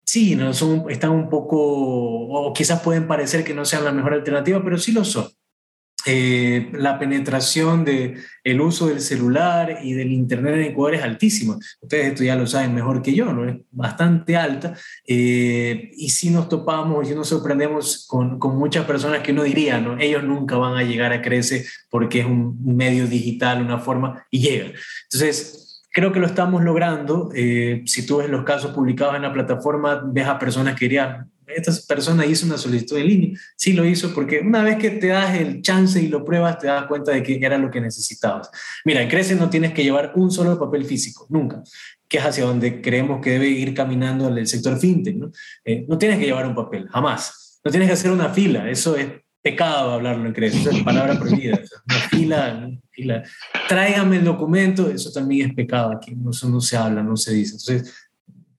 sí, 0.05 0.37
no 0.37 0.55
son, 0.55 0.91
están 0.91 1.11
un 1.11 1.29
poco, 1.29 1.59
o 1.59 2.53
quizás 2.55 2.81
pueden 2.81 3.07
parecer 3.07 3.45
que 3.45 3.55
no 3.55 3.65
sean 3.65 3.85
la 3.85 3.93
mejor 3.93 4.15
alternativa, 4.15 4.63
pero 4.65 4.79
sí 4.79 4.93
lo 4.93 5.05
son. 5.05 5.29
Eh, 6.07 6.71
la 6.73 6.99
penetración 6.99 7.85
del 7.85 8.23
el 8.43 8.61
uso 8.61 8.89
del 8.89 9.01
celular 9.01 9.79
y 9.83 9.95
del 9.95 10.13
Internet 10.13 10.55
en 10.55 10.63
Ecuador 10.63 10.97
es 10.97 11.03
altísima. 11.03 11.57
Ustedes 11.81 12.09
esto 12.09 12.25
ya 12.25 12.37
lo 12.37 12.47
saben 12.47 12.75
mejor 12.75 13.03
que 13.03 13.15
yo, 13.15 13.33
¿no? 13.33 13.49
Es 13.49 13.57
bastante 13.71 14.37
alta. 14.37 14.75
Eh, 15.07 15.91
y 15.97 16.11
si 16.11 16.31
nos 16.31 16.49
topamos 16.49 17.11
y 17.11 17.15
nos 17.15 17.29
sorprendemos 17.29 18.07
con, 18.07 18.39
con, 18.39 18.57
muchas 18.59 18.85
personas 18.85 19.21
que 19.21 19.33
uno 19.33 19.45
diría, 19.45 19.81
¿no? 19.81 19.99
Ellos 19.99 20.23
nunca 20.23 20.57
van 20.57 20.77
a 20.77 20.85
llegar 20.85 21.13
a 21.13 21.23
crecer 21.23 21.65
porque 21.91 22.21
es 22.21 22.27
un 22.27 22.59
medio 22.65 23.07
digital, 23.07 23.63
una 23.63 23.79
forma, 23.79 24.27
y 24.31 24.41
llegan. 24.41 24.73
Entonces, 25.05 25.65
creo 25.95 26.13
que 26.13 26.21
lo 26.21 26.27
estamos 26.27 26.63
logrando. 26.63 27.31
Eh, 27.35 27.83
si 27.87 28.05
tú 28.05 28.19
ves 28.19 28.29
los 28.29 28.45
casos 28.45 28.73
publicados 28.73 29.15
en 29.15 29.23
la 29.23 29.33
plataforma, 29.33 30.03
ves 30.05 30.27
a 30.27 30.39
personas 30.39 30.75
que 30.75 30.87
dirían, 30.87 31.31
esta 31.57 31.73
persona 31.87 32.27
hizo 32.27 32.47
una 32.47 32.59
solicitud 32.59 32.99
en 32.99 33.07
línea. 33.07 33.41
Sí 33.57 33.73
lo 33.73 33.85
hizo 33.85 34.15
porque 34.15 34.41
una 34.41 34.63
vez 34.63 34.79
que 34.79 34.91
te 34.91 35.09
das 35.09 35.37
el 35.37 35.63
chance 35.63 36.01
y 36.03 36.09
lo 36.09 36.25
pruebas, 36.25 36.59
te 36.59 36.67
das 36.67 36.87
cuenta 36.87 37.13
de 37.13 37.23
que 37.23 37.37
era 37.37 37.59
lo 37.59 37.71
que 37.71 37.81
necesitabas. 37.81 38.51
Mira, 38.85 39.03
en 39.03 39.09
Crece 39.09 39.35
no 39.35 39.51
tienes 39.51 39.73
que 39.73 39.83
llevar 39.83 40.13
un 40.17 40.31
solo 40.31 40.59
papel 40.59 40.85
físico, 40.85 41.27
nunca, 41.31 41.63
que 42.09 42.19
es 42.19 42.25
hacia 42.25 42.45
donde 42.45 42.81
creemos 42.81 43.21
que 43.21 43.31
debe 43.31 43.49
ir 43.49 43.75
caminando 43.75 44.29
el 44.29 44.47
sector 44.47 44.79
fintech. 44.79 45.17
¿no? 45.17 45.31
Eh, 45.65 45.85
no 45.89 45.99
tienes 45.99 46.19
que 46.19 46.27
llevar 46.27 46.47
un 46.47 46.55
papel, 46.55 46.89
jamás. 46.89 47.61
No 47.65 47.71
tienes 47.71 47.89
que 47.89 47.95
hacer 47.95 48.11
una 48.11 48.29
fila, 48.29 48.69
eso 48.71 48.97
es 48.97 49.09
pecado 49.45 49.93
hablarlo 49.93 50.27
en 50.27 50.33
Crece, 50.33 50.59
eso 50.59 50.71
es 50.71 50.83
palabra 50.83 51.19
prohibida. 51.19 51.61
Una 51.87 51.99
fila, 52.09 52.65
una 52.67 52.81
fila. 52.91 53.23
Tráigame 53.69 54.17
el 54.17 54.25
documento, 54.25 54.89
eso 54.89 55.13
también 55.13 55.51
es 55.51 55.55
pecado 55.55 55.93
aquí, 55.93 56.15
no 56.15 56.33
se 56.33 56.77
habla, 56.77 57.03
no 57.03 57.17
se 57.17 57.35
dice. 57.35 57.57
Entonces, 57.57 57.95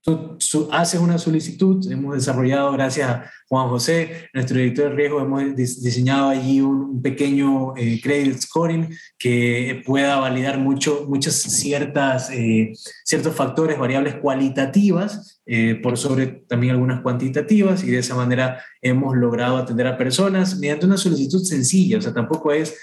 Tú 0.06 0.68
haces 0.70 1.00
una 1.00 1.18
solicitud, 1.18 1.84
hemos 1.90 2.14
desarrollado, 2.14 2.70
gracias 2.70 3.10
a 3.10 3.28
Juan 3.48 3.68
José, 3.68 4.28
nuestro 4.32 4.56
director 4.56 4.90
de 4.90 4.94
riesgo, 4.94 5.20
hemos 5.20 5.56
diseñado 5.56 6.28
allí 6.28 6.60
un, 6.60 7.02
pequeño 7.02 7.76
eh, 7.76 8.00
credit 8.00 8.38
scoring 8.38 8.88
que 9.18 9.82
pueda 9.84 10.20
validar 10.20 10.58
mucho, 10.58 11.06
muchas 11.08 11.34
ciertas, 11.34 12.30
eh, 12.30 12.72
ciertos 13.04 13.34
factores, 13.34 13.80
variables 13.80 14.14
cualitativas, 14.14 15.42
eh, 15.44 15.74
por 15.74 15.98
sobre 15.98 16.26
también 16.26 16.74
algunas 16.74 17.00
cuantitativas, 17.00 17.82
y 17.82 17.90
de 17.90 17.98
esa 17.98 18.14
manera 18.14 18.62
hemos 18.80 19.16
logrado 19.16 19.56
atender 19.56 19.88
a 19.88 19.98
personas 19.98 20.56
mediante 20.60 20.86
una 20.86 20.98
solicitud 20.98 21.42
sencilla, 21.42 21.98
o 21.98 22.00
sea, 22.00 22.14
tampoco 22.14 22.52
es 22.52 22.76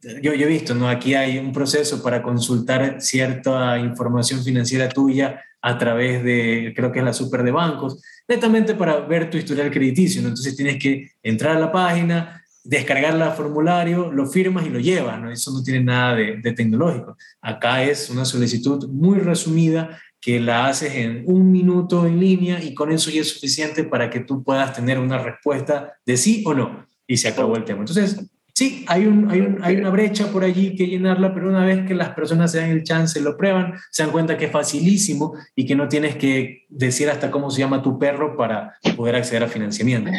yo, 0.00 0.32
he 0.32 0.46
visto, 0.46 0.74
¿no? 0.74 0.88
Aquí 0.88 1.14
hay 1.14 1.38
un 1.38 1.52
proceso 1.52 2.02
para 2.02 2.22
consultar 2.22 3.00
cierta 3.00 3.78
información 3.78 4.42
financiera 4.44 4.88
tuya 4.88 5.42
a 5.60 5.76
través 5.76 6.22
de, 6.22 6.72
creo 6.76 6.92
que 6.92 7.00
es 7.00 7.04
la 7.04 7.12
super 7.12 7.42
de 7.42 7.50
bancos, 7.50 8.00
netamente 8.28 8.74
para 8.74 9.00
ver 9.00 9.28
tu 9.28 9.36
historial 9.36 9.70
crediticio. 9.70 10.22
¿no? 10.22 10.28
Entonces 10.28 10.54
tienes 10.56 10.78
que 10.78 11.10
entrar 11.22 11.56
a 11.56 11.60
la 11.60 11.72
página, 11.72 12.44
descargar 12.62 13.20
el 13.20 13.32
formulario, 13.32 14.12
lo 14.12 14.26
firmas 14.26 14.66
y 14.66 14.70
lo 14.70 14.78
llevas. 14.78 15.20
¿no? 15.20 15.32
Eso 15.32 15.50
no 15.52 15.62
tiene 15.62 15.82
nada 15.82 16.14
de, 16.14 16.36
de 16.36 16.52
tecnológico. 16.52 17.16
Acá 17.40 17.82
es 17.82 18.08
una 18.08 18.24
solicitud 18.24 18.88
muy 18.88 19.18
resumida 19.18 20.00
que 20.20 20.40
la 20.40 20.66
haces 20.66 20.94
en 20.94 21.22
un 21.26 21.50
minuto 21.50 22.06
en 22.06 22.20
línea 22.20 22.62
y 22.62 22.74
con 22.74 22.92
eso 22.92 23.10
ya 23.10 23.20
es 23.20 23.30
suficiente 23.30 23.84
para 23.84 24.10
que 24.10 24.20
tú 24.20 24.42
puedas 24.42 24.74
tener 24.74 24.98
una 24.98 25.18
respuesta 25.18 25.96
de 26.06 26.16
sí 26.16 26.44
o 26.46 26.54
no. 26.54 26.86
Y 27.06 27.16
se 27.16 27.28
acabó 27.28 27.56
el 27.56 27.64
tema. 27.64 27.80
Entonces, 27.80 28.20
Sí, 28.58 28.84
hay, 28.88 29.06
un, 29.06 29.30
hay, 29.30 29.40
un, 29.40 29.60
hay, 29.62 29.76
una 29.76 29.88
brecha 29.90 30.32
por 30.32 30.42
allí 30.42 30.74
que 30.74 30.88
llenarla, 30.88 31.32
pero 31.32 31.48
una 31.48 31.64
vez 31.64 31.86
que 31.86 31.94
las 31.94 32.08
personas 32.08 32.50
se 32.50 32.58
dan 32.58 32.70
el 32.70 32.82
chance, 32.82 33.20
lo 33.20 33.36
prueban, 33.36 33.74
se 33.92 34.02
dan 34.02 34.10
cuenta 34.10 34.36
que 34.36 34.46
es 34.46 34.50
facilísimo 34.50 35.34
y 35.54 35.64
que 35.64 35.76
no 35.76 35.86
tienes 35.86 36.16
que 36.16 36.66
decir 36.68 37.08
hasta 37.08 37.30
cómo 37.30 37.52
se 37.52 37.60
llama 37.60 37.84
tu 37.84 38.00
perro 38.00 38.36
para 38.36 38.74
poder 38.96 39.14
acceder 39.14 39.44
a 39.44 39.46
financiamiento. 39.46 40.10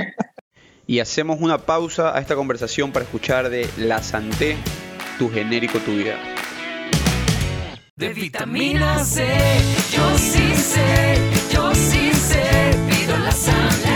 Y 0.88 1.00
hacemos 1.00 1.42
una 1.42 1.58
pausa 1.58 2.16
a 2.16 2.22
esta 2.22 2.34
conversación 2.36 2.94
para 2.94 3.04
escuchar 3.04 3.50
de 3.50 3.68
La 3.78 4.02
Santé, 4.02 4.56
tu 5.18 5.30
genérico, 5.30 5.80
tu 5.80 5.92
vida. 5.92 6.16
De 7.98 8.14
vitamina 8.14 9.04
C, 9.04 9.28
yo 9.92 10.18
sí 10.18 10.56
sé, 10.56 11.18
yo 11.54 11.76
sí 11.76 12.14
sé, 12.14 12.72
pido 12.88 13.18
la 13.18 13.32
Santé. 13.34 13.89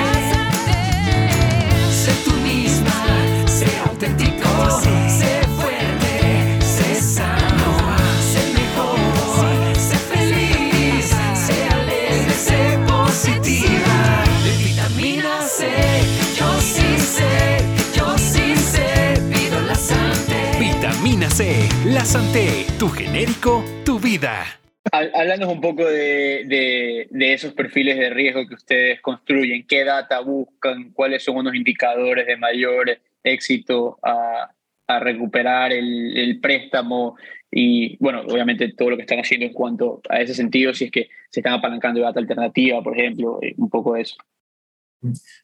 La 21.93 22.05
Santé, 22.05 22.65
tu 22.79 22.89
genérico, 22.89 23.63
tu 23.85 23.99
vida. 23.99 24.45
Hablando 24.91 25.47
un 25.49 25.61
poco 25.61 25.85
de, 25.85 27.07
de, 27.09 27.33
esos 27.33 27.53
perfiles 27.53 27.97
de 27.99 28.09
riesgo 28.09 28.47
que 28.47 28.55
ustedes 28.55 28.99
construyen, 28.99 29.65
qué 29.67 29.83
data 29.83 30.19
buscan, 30.21 30.91
cuáles 30.91 31.23
son 31.23 31.37
unos 31.37 31.53
indicadores 31.53 32.25
de 32.25 32.35
mayor 32.35 32.97
éxito 33.23 33.99
a, 34.01 34.49
a 34.87 34.99
recuperar 34.99 35.71
el, 35.71 36.17
el, 36.17 36.39
préstamo 36.39 37.15
y, 37.51 37.95
bueno, 37.97 38.21
obviamente 38.21 38.73
todo 38.73 38.89
lo 38.89 38.95
que 38.97 39.03
están 39.03 39.19
haciendo 39.19 39.45
en 39.45 39.53
cuanto 39.53 40.01
a 40.09 40.19
ese 40.19 40.33
sentido, 40.33 40.73
si 40.73 40.85
es 40.85 40.91
que 40.91 41.09
se 41.29 41.41
están 41.41 41.53
apalancando 41.53 41.99
de 41.99 42.07
data 42.07 42.19
alternativa, 42.19 42.81
por 42.81 42.97
ejemplo, 42.97 43.37
eh, 43.43 43.53
un 43.57 43.69
poco 43.69 43.93
de 43.93 44.01
eso. 44.01 44.15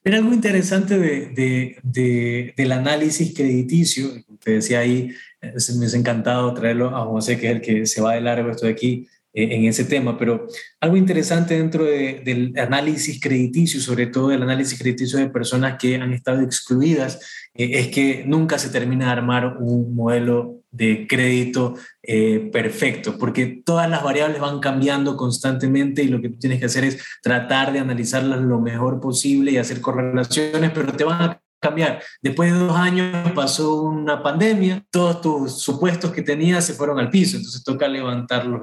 Pero 0.01 0.17
algo 0.17 0.33
interesante 0.33 0.97
de, 0.97 1.77
de, 1.83 2.53
del 2.55 2.71
análisis 2.71 3.33
crediticio, 3.33 4.09
te 4.43 4.51
decía 4.51 4.79
ahí, 4.79 5.11
me 5.41 5.85
ha 5.85 5.97
encantado 5.97 6.53
traerlo 6.53 6.95
a 6.95 7.05
José, 7.05 7.37
que 7.37 7.47
es 7.47 7.55
el 7.55 7.61
que 7.61 7.85
se 7.85 8.01
va 8.01 8.13
de 8.13 8.21
largo, 8.21 8.51
estoy 8.51 8.71
aquí 8.71 9.07
eh, 9.33 9.55
en 9.55 9.65
ese 9.65 9.85
tema, 9.85 10.17
pero 10.17 10.47
algo 10.79 10.97
interesante 10.97 11.57
dentro 11.57 11.83
del 11.85 12.53
análisis 12.57 13.19
crediticio, 13.21 13.79
sobre 13.79 14.07
todo 14.07 14.31
el 14.31 14.41
análisis 14.41 14.79
crediticio 14.79 15.19
de 15.19 15.29
personas 15.29 15.77
que 15.79 15.95
han 15.95 16.13
estado 16.13 16.41
excluidas, 16.41 17.19
eh, 17.53 17.71
es 17.73 17.87
que 17.89 18.23
nunca 18.25 18.57
se 18.57 18.69
termina 18.69 19.05
de 19.05 19.11
armar 19.11 19.57
un 19.59 19.93
modelo 19.93 20.58
de 20.71 21.07
crédito 21.07 21.75
eh, 22.03 22.49
perfecto, 22.51 23.17
porque 23.17 23.61
todas 23.65 23.89
las 23.89 24.03
variables 24.03 24.39
van 24.39 24.59
cambiando 24.59 25.17
constantemente 25.17 26.03
y 26.03 26.07
lo 26.07 26.21
que 26.21 26.29
tú 26.29 26.39
tienes 26.39 26.59
que 26.59 26.65
hacer 26.65 26.83
es 26.83 27.03
tratar 27.21 27.73
de 27.73 27.79
analizarlas 27.79 28.39
lo 28.41 28.59
mejor 28.59 28.99
posible 28.99 29.51
y 29.51 29.57
hacer 29.57 29.81
correlaciones, 29.81 30.71
pero 30.71 30.93
te 30.93 31.03
van 31.03 31.21
a 31.21 31.41
cambiar. 31.59 32.01
Después 32.21 32.53
de 32.53 32.59
dos 32.59 32.75
años 32.75 33.31
pasó 33.33 33.81
una 33.81 34.23
pandemia, 34.23 34.85
todos 34.89 35.21
tus 35.21 35.61
supuestos 35.61 36.11
que 36.11 36.21
tenías 36.21 36.65
se 36.65 36.73
fueron 36.73 36.99
al 36.99 37.09
piso, 37.09 37.37
entonces 37.37 37.63
toca 37.63 37.87
levantarlos. 37.87 38.61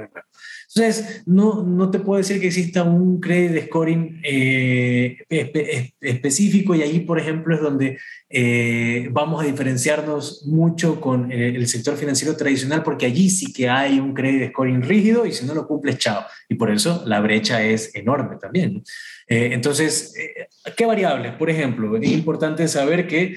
Entonces, 0.76 1.22
no, 1.24 1.62
no 1.62 1.90
te 1.90 2.00
puedo 2.00 2.18
decir 2.18 2.38
que 2.38 2.48
exista 2.48 2.82
un 2.82 3.18
credit 3.18 3.64
scoring 3.64 4.20
eh, 4.22 5.16
espe- 5.30 5.94
específico 6.02 6.74
y 6.74 6.82
ahí, 6.82 7.00
por 7.00 7.18
ejemplo, 7.18 7.54
es 7.54 7.62
donde 7.62 7.98
eh, 8.28 9.08
vamos 9.10 9.42
a 9.42 9.46
diferenciarnos 9.46 10.44
mucho 10.44 11.00
con 11.00 11.32
eh, 11.32 11.48
el 11.56 11.66
sector 11.66 11.96
financiero 11.96 12.36
tradicional 12.36 12.82
porque 12.82 13.06
allí 13.06 13.30
sí 13.30 13.54
que 13.54 13.70
hay 13.70 13.98
un 13.98 14.12
credit 14.12 14.50
scoring 14.50 14.82
rígido 14.82 15.24
y 15.24 15.32
si 15.32 15.46
no 15.46 15.54
lo 15.54 15.66
cumples, 15.66 15.96
chao. 15.96 16.26
Y 16.46 16.56
por 16.56 16.70
eso 16.70 17.02
la 17.06 17.20
brecha 17.20 17.62
es 17.62 17.94
enorme 17.94 18.36
también. 18.36 18.82
Eh, 19.28 19.48
entonces, 19.52 20.12
¿qué 20.76 20.84
variables? 20.84 21.32
Por 21.32 21.48
ejemplo, 21.48 21.96
es 21.96 22.12
importante 22.12 22.68
saber 22.68 23.06
que 23.08 23.34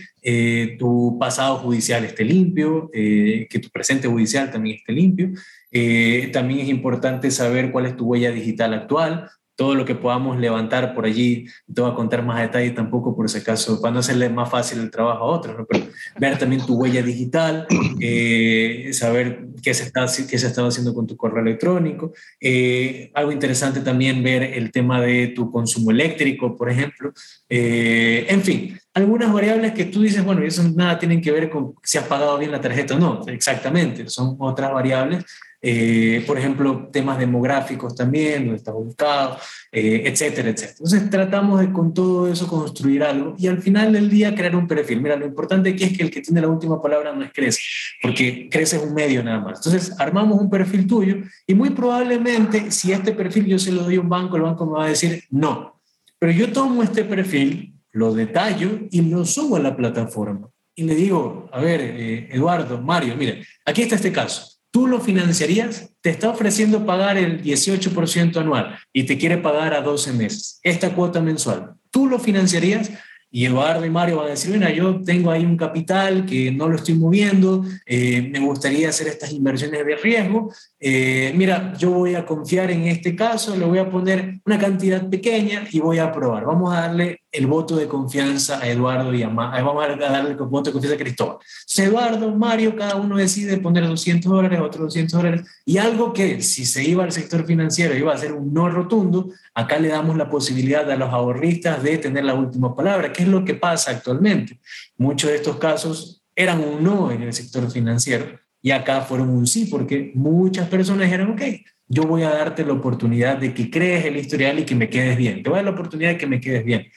tu 0.78 1.18
pasado 1.18 1.56
judicial 1.60 2.04
esté 2.04 2.26
limpio, 2.26 2.90
que 2.92 3.60
tu 3.62 3.70
presente 3.70 4.08
judicial 4.10 4.52
también 4.52 4.76
esté 4.76 4.92
limpio. 4.92 5.32
Eh, 5.72 6.30
también 6.34 6.62
es 6.62 6.70
importante 6.70 7.32
saber 7.32 7.72
cuál 7.72 7.86
es 7.86 7.96
tu 7.96 8.06
huella 8.06 8.32
digital 8.32 8.74
actual, 8.74 9.30
todo 9.60 9.76
lo 9.76 9.84
que 9.84 9.94
podamos 9.94 10.40
levantar 10.40 10.96
por 10.96 11.04
allí. 11.04 11.46
Te 11.74 11.82
voy 11.82 11.92
a 11.92 11.94
contar 11.94 12.24
más 12.24 12.40
detalles 12.40 12.74
tampoco 12.74 13.14
por 13.14 13.26
ese 13.26 13.44
caso, 13.44 13.82
para 13.82 13.94
no 13.94 14.00
hacerle 14.00 14.30
más 14.30 14.50
fácil 14.50 14.80
el 14.80 14.90
trabajo 14.90 15.26
a 15.26 15.28
otros, 15.28 15.58
¿no? 15.58 15.66
pero 15.66 15.86
ver 16.18 16.40
también 16.40 16.66
tu 16.66 16.76
huella 16.76 17.02
digital, 17.02 17.68
eh, 18.00 18.92
saber 18.94 19.48
qué 19.62 19.74
se, 19.74 19.84
está, 19.84 20.06
qué 20.06 20.38
se 20.38 20.48
estaba 20.48 20.70
haciendo 20.70 20.94
con 20.94 21.06
tu 21.06 21.18
correo 21.18 21.44
electrónico. 21.44 22.14
Eh, 22.40 23.12
algo 23.14 23.34
interesante 23.34 23.82
también 23.82 24.24
ver 24.24 24.44
el 24.44 24.72
tema 24.72 25.02
de 25.02 25.28
tu 25.36 25.52
consumo 25.52 25.92
eléctrico, 25.92 26.56
por 26.56 26.70
ejemplo. 26.70 27.12
Eh, 27.50 28.28
en 28.30 28.42
fin, 28.42 28.80
algunas 28.94 29.34
variables 29.34 29.74
que 29.74 29.84
tú 29.84 30.04
dices, 30.04 30.24
bueno, 30.24 30.42
eso 30.42 30.64
nada 30.74 30.98
tienen 30.98 31.20
que 31.20 31.34
ver 31.34 31.50
con 31.50 31.74
si 31.84 31.98
has 31.98 32.06
pagado 32.06 32.38
bien 32.38 32.52
la 32.52 32.62
tarjeta 32.62 32.96
o 32.96 33.00
no, 33.00 33.24
exactamente, 33.28 34.10
son 34.10 34.38
otras 34.40 34.72
variables. 34.72 35.26
Eh, 35.62 36.24
por 36.26 36.38
ejemplo, 36.38 36.90
temas 36.92 37.20
demográficos 37.20 37.94
también, 37.94 38.44
donde 38.44 38.58
estás 38.58 38.74
ubicado, 38.78 39.38
eh, 39.72 40.04
etcétera, 40.06 40.50
etcétera. 40.50 40.72
Entonces 40.72 41.10
tratamos 41.10 41.60
de 41.60 41.72
con 41.74 41.94
todo 41.94 42.32
eso 42.32 42.48
construir 42.48 43.04
algo 43.04 43.36
y 43.38 43.48
al 43.48 43.62
final 43.62 43.92
del 43.92 44.10
día 44.10 44.34
crear 44.34 44.56
un 44.56 44.68
perfil. 44.68 45.02
Mira, 45.02 45.18
lo 45.18 45.26
importante 45.26 45.72
aquí 45.72 45.84
es 45.84 45.98
que 45.98 46.04
el 46.04 46.12
que 46.12 46.22
tiene 46.22 46.40
la 46.40 46.48
última 46.48 46.82
palabra 46.82 47.14
no 47.14 47.26
es 47.26 47.34
crece, 47.34 47.60
porque 48.02 48.48
crece 48.50 48.78
es 48.78 48.84
un 48.84 48.94
medio 48.94 49.22
nada 49.22 49.40
más. 49.40 49.60
Entonces 49.60 49.94
armamos 50.00 50.40
un 50.40 50.50
perfil 50.50 50.88
tuyo 50.88 51.18
y 51.46 51.54
muy 51.54 51.72
probablemente 51.72 52.72
si 52.72 52.94
este 52.94 53.12
perfil 53.12 53.46
yo 53.46 53.60
se 53.60 53.74
lo 53.74 53.84
doy 53.84 53.98
a 53.98 54.02
un 54.02 54.10
banco, 54.10 54.38
el 54.38 54.44
banco 54.44 54.66
me 54.66 54.74
va 54.74 54.86
a 54.86 54.90
decir 54.90 55.26
no. 55.30 55.82
Pero 56.20 56.32
yo 56.32 56.52
tomo 56.54 56.84
este 56.84 57.04
perfil, 57.04 57.74
lo 57.92 58.14
detallo 58.14 58.80
y 58.92 59.02
lo 59.02 59.26
subo 59.26 59.58
a 59.58 59.60
la 59.60 59.76
plataforma. 59.76 60.50
Y 60.76 60.84
le 60.84 60.96
digo, 60.96 61.50
a 61.52 61.60
ver, 61.60 61.82
eh, 61.82 62.30
Eduardo, 62.32 62.82
Mario, 62.82 63.16
mire, 63.18 63.46
aquí 63.66 63.82
está 63.82 63.96
este 63.96 64.14
caso. 64.14 64.59
¿Tú 64.80 64.88
lo 64.88 65.02
financiarías? 65.02 65.90
Te 66.00 66.10
está 66.10 66.30
ofreciendo 66.30 66.86
pagar 66.86 67.18
el 67.18 67.44
18% 67.44 68.38
anual 68.38 68.80
y 68.94 69.04
te 69.04 69.18
quiere 69.18 69.38
pagar 69.38 69.74
a 69.74 69.82
12 69.82 70.14
meses, 70.14 70.62
esta 70.64 70.96
cuota 70.96 71.20
mensual. 71.20 71.74
¿Tú 71.92 72.08
lo 72.08 72.18
financiarías? 72.18 72.90
Y 73.32 73.46
Eduardo 73.46 73.86
y 73.86 73.90
Mario 73.92 74.18
van 74.18 74.28
a 74.28 74.30
decir, 74.32 74.50
bueno, 74.50 74.70
yo 74.70 75.02
tengo 75.04 75.30
ahí 75.30 75.46
un 75.46 75.56
capital 75.56 76.26
que 76.26 76.52
no 76.52 76.68
lo 76.68 76.78
estoy 76.78 76.96
moviendo, 76.96 77.64
eh, 77.86 78.28
me 78.32 78.40
gustaría 78.40 78.90
hacer 78.90 79.08
estas 79.08 79.32
inversiones 79.32 79.86
de 79.86 79.96
riesgo. 79.96 80.52
Eh, 80.80 81.32
mira, 81.36 81.74
yo 81.78 81.92
voy 81.92 82.16
a 82.16 82.26
confiar 82.26 82.72
en 82.72 82.88
este 82.88 83.16
caso, 83.16 83.56
le 83.56 83.66
voy 83.66 83.78
a 83.78 83.90
poner 83.90 84.40
una 84.46 84.58
cantidad 84.58 85.08
pequeña 85.10 85.68
y 85.72 85.80
voy 85.80 86.00
a 86.00 86.06
aprobar. 86.06 86.46
Vamos 86.46 86.74
a 86.74 86.82
darle 86.82 87.22
el 87.32 87.46
voto 87.46 87.76
de 87.76 87.88
confianza 87.88 88.60
a 88.60 88.68
Eduardo 88.68 89.14
y 89.14 89.22
a 89.22 89.30
Mario. 89.30 89.66
Vamos 89.66 89.86
a 89.86 89.96
darle 89.96 90.32
el 90.32 90.38
voto 90.38 90.70
de 90.70 90.74
confianza 90.74 90.96
a 90.96 91.00
Cristóbal. 91.00 91.36
Entonces, 91.36 91.88
Eduardo, 91.88 92.36
Mario, 92.36 92.76
cada 92.76 92.96
uno 92.96 93.18
decide 93.18 93.58
poner 93.58 93.86
200 93.88 94.32
dólares, 94.32 94.60
otro 94.60 94.86
200 94.86 95.12
dólares. 95.14 95.42
Y 95.66 95.78
algo 95.78 96.14
que 96.14 96.42
si 96.42 96.66
se 96.66 96.84
iba 96.84 97.04
al 97.04 97.12
sector 97.12 97.46
financiero 97.46 97.96
iba 97.96 98.14
a 98.14 98.18
ser 98.18 98.34
un 98.34 98.54
no 98.54 98.70
rotundo, 98.70 99.30
acá 99.54 99.78
le 99.78 99.90
damos 99.90 100.18
la 100.18 100.30
posibilidad 100.30 100.90
a 100.90 100.96
los 100.96 101.10
ahorristas 101.10 101.84
de 101.84 101.98
tener 101.98 102.26
la 102.26 102.34
última 102.34 102.76
palabra, 102.76 103.12
que 103.20 103.24
es 103.24 103.30
lo 103.30 103.44
que 103.44 103.54
pasa 103.54 103.92
actualmente. 103.92 104.60
Muchos 104.98 105.30
de 105.30 105.36
estos 105.36 105.58
casos 105.58 106.24
eran 106.34 106.64
un 106.64 106.82
no 106.82 107.12
en 107.12 107.22
el 107.22 107.34
sector 107.34 107.70
financiero 107.70 108.40
y 108.62 108.72
acá 108.72 109.02
fueron 109.02 109.30
un 109.30 109.46
sí, 109.46 109.66
porque 109.66 110.14
muchas 110.16 110.70
personas 110.70 111.04
dijeron, 111.04 111.32
ok, 111.32 111.42
yo 111.88 112.04
voy 112.04 112.24
a 112.24 112.30
darte 112.30 112.66
la 112.66 112.74
oportunidad 112.74 113.38
de 113.38 113.54
que 113.54 113.70
crees 113.70 114.06
el 114.06 114.16
historial 114.16 114.60
y 114.60 114.66
que 114.66 114.74
me 114.74 114.90
quedes 114.90 115.18
bien. 115.18 115.44
Te 115.44 115.50
voy 115.50 115.60
a 115.60 115.64
dar 115.64 115.66
la 115.66 115.78
oportunidad 115.78 116.12
de 116.12 116.18
que 116.18 116.28
me 116.28 116.40
quedes 116.40 116.64
bien. 116.64 116.90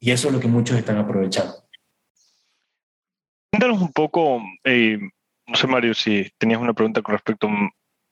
Y 0.00 0.10
eso 0.10 0.28
es 0.28 0.34
lo 0.34 0.40
que 0.40 0.48
muchos 0.48 0.76
están 0.76 0.98
aprovechando. 0.98 1.54
Cuéntanos 3.50 3.80
un 3.80 3.92
poco, 3.92 4.42
eh, 4.64 4.98
no 5.46 5.54
sé 5.54 5.66
Mario, 5.66 5.94
si 5.94 6.30
tenías 6.36 6.60
una 6.60 6.74
pregunta 6.74 7.00
con 7.00 7.14
respecto 7.14 7.48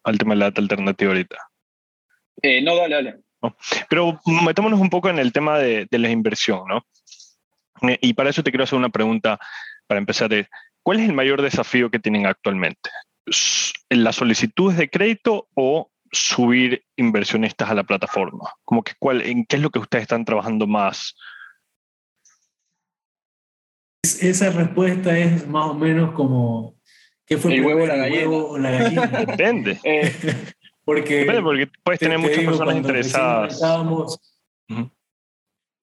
al 0.04 0.18
tema 0.18 0.32
de 0.32 0.38
la 0.38 0.46
data 0.46 0.62
alternativa 0.62 1.10
ahorita. 1.10 1.36
Eh, 2.40 2.62
no, 2.62 2.76
dale, 2.76 2.94
dale. 2.94 3.16
Pero 3.90 4.18
metámonos 4.24 4.80
un 4.80 4.88
poco 4.88 5.10
en 5.10 5.18
el 5.18 5.32
tema 5.32 5.58
de, 5.58 5.86
de 5.90 5.98
la 5.98 6.08
inversión, 6.08 6.62
¿no? 6.66 6.86
Eh, 7.82 7.98
Y 8.00 8.14
para 8.14 8.30
eso 8.30 8.42
te 8.42 8.50
quiero 8.50 8.64
hacer 8.64 8.78
una 8.78 8.88
pregunta 8.90 9.38
para 9.86 9.98
empezar. 9.98 10.28
De, 10.28 10.48
¿Cuál 10.82 11.00
es 11.00 11.08
el 11.08 11.14
mayor 11.14 11.42
desafío 11.42 11.90
que 11.90 11.98
tienen 11.98 12.26
actualmente? 12.26 12.90
¿Las 13.90 14.16
solicitudes 14.16 14.76
de 14.76 14.88
crédito 14.90 15.48
o 15.54 15.90
subir 16.10 16.84
inversionistas 16.96 17.70
a 17.70 17.74
la 17.74 17.84
plataforma? 17.84 18.50
Como 18.64 18.82
que 18.82 18.92
cuál, 18.98 19.22
¿En 19.22 19.44
qué 19.46 19.56
es 19.56 19.62
lo 19.62 19.70
que 19.70 19.78
ustedes 19.78 20.02
están 20.02 20.24
trabajando 20.24 20.66
más? 20.66 21.14
Es- 24.04 24.22
Esa 24.22 24.50
respuesta 24.50 25.16
es 25.18 25.46
más 25.46 25.66
o 25.70 25.74
menos 25.74 26.12
como, 26.14 26.74
¿qué 27.26 27.36
fue 27.38 27.54
El 27.54 27.64
huevo 27.64 27.86
la 27.86 27.96
gallina. 27.96 28.20
huevo 28.22 28.50
o 28.50 28.58
la 28.58 28.70
gallina? 28.72 29.06
Depende. 29.26 29.78
Eh, 29.84 30.12
Porque, 30.84 31.14
Depende 31.18 31.42
porque 31.42 31.70
puedes 31.84 32.00
te- 32.00 32.06
tener 32.06 32.18
te 32.18 32.22
muchas 32.22 32.38
digo, 32.38 32.50
personas 32.50 32.76
interesadas. 32.76 33.60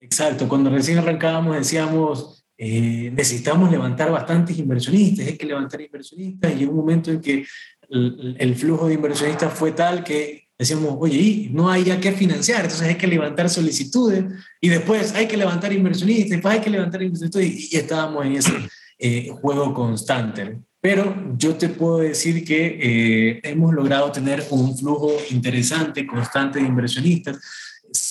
Exacto, 0.00 0.48
cuando 0.48 0.70
recién 0.70 0.98
arrancábamos 0.98 1.56
decíamos, 1.56 2.44
eh, 2.56 3.10
necesitamos 3.14 3.70
levantar 3.70 4.10
bastantes 4.10 4.58
inversionistas, 4.58 5.26
hay 5.26 5.36
que 5.36 5.46
levantar 5.46 5.80
inversionistas, 5.80 6.52
y 6.52 6.56
llegó 6.56 6.72
un 6.72 6.78
momento 6.78 7.10
en 7.10 7.20
que 7.20 7.44
el, 7.90 8.36
el 8.38 8.54
flujo 8.54 8.88
de 8.88 8.94
inversionistas 8.94 9.52
fue 9.52 9.72
tal 9.72 10.02
que 10.02 10.48
decíamos, 10.58 10.96
oye, 10.98 11.18
y 11.18 11.50
no 11.52 11.70
hay 11.70 11.84
ya 11.84 12.00
que 12.00 12.12
financiar, 12.12 12.62
entonces 12.64 12.86
hay 12.88 12.96
que 12.96 13.06
levantar 13.06 13.48
solicitudes, 13.48 14.24
y 14.60 14.68
después 14.68 15.14
hay 15.14 15.26
que 15.26 15.36
levantar 15.36 15.72
inversionistas, 15.72 16.26
y 16.26 16.30
después 16.30 16.54
hay 16.54 16.60
que 16.60 16.70
levantar 16.70 17.02
inversionistas, 17.02 17.42
y, 17.42 17.68
y 17.72 17.76
estábamos 17.76 18.26
en 18.26 18.32
ese 18.36 18.52
eh, 18.98 19.30
juego 19.40 19.72
constante. 19.72 20.60
Pero 20.82 21.34
yo 21.36 21.56
te 21.56 21.68
puedo 21.68 21.98
decir 21.98 22.42
que 22.44 22.78
eh, 22.80 23.40
hemos 23.42 23.74
logrado 23.74 24.10
tener 24.12 24.42
un 24.50 24.76
flujo 24.76 25.12
interesante, 25.30 26.06
constante 26.06 26.58
de 26.58 26.66
inversionistas. 26.66 27.38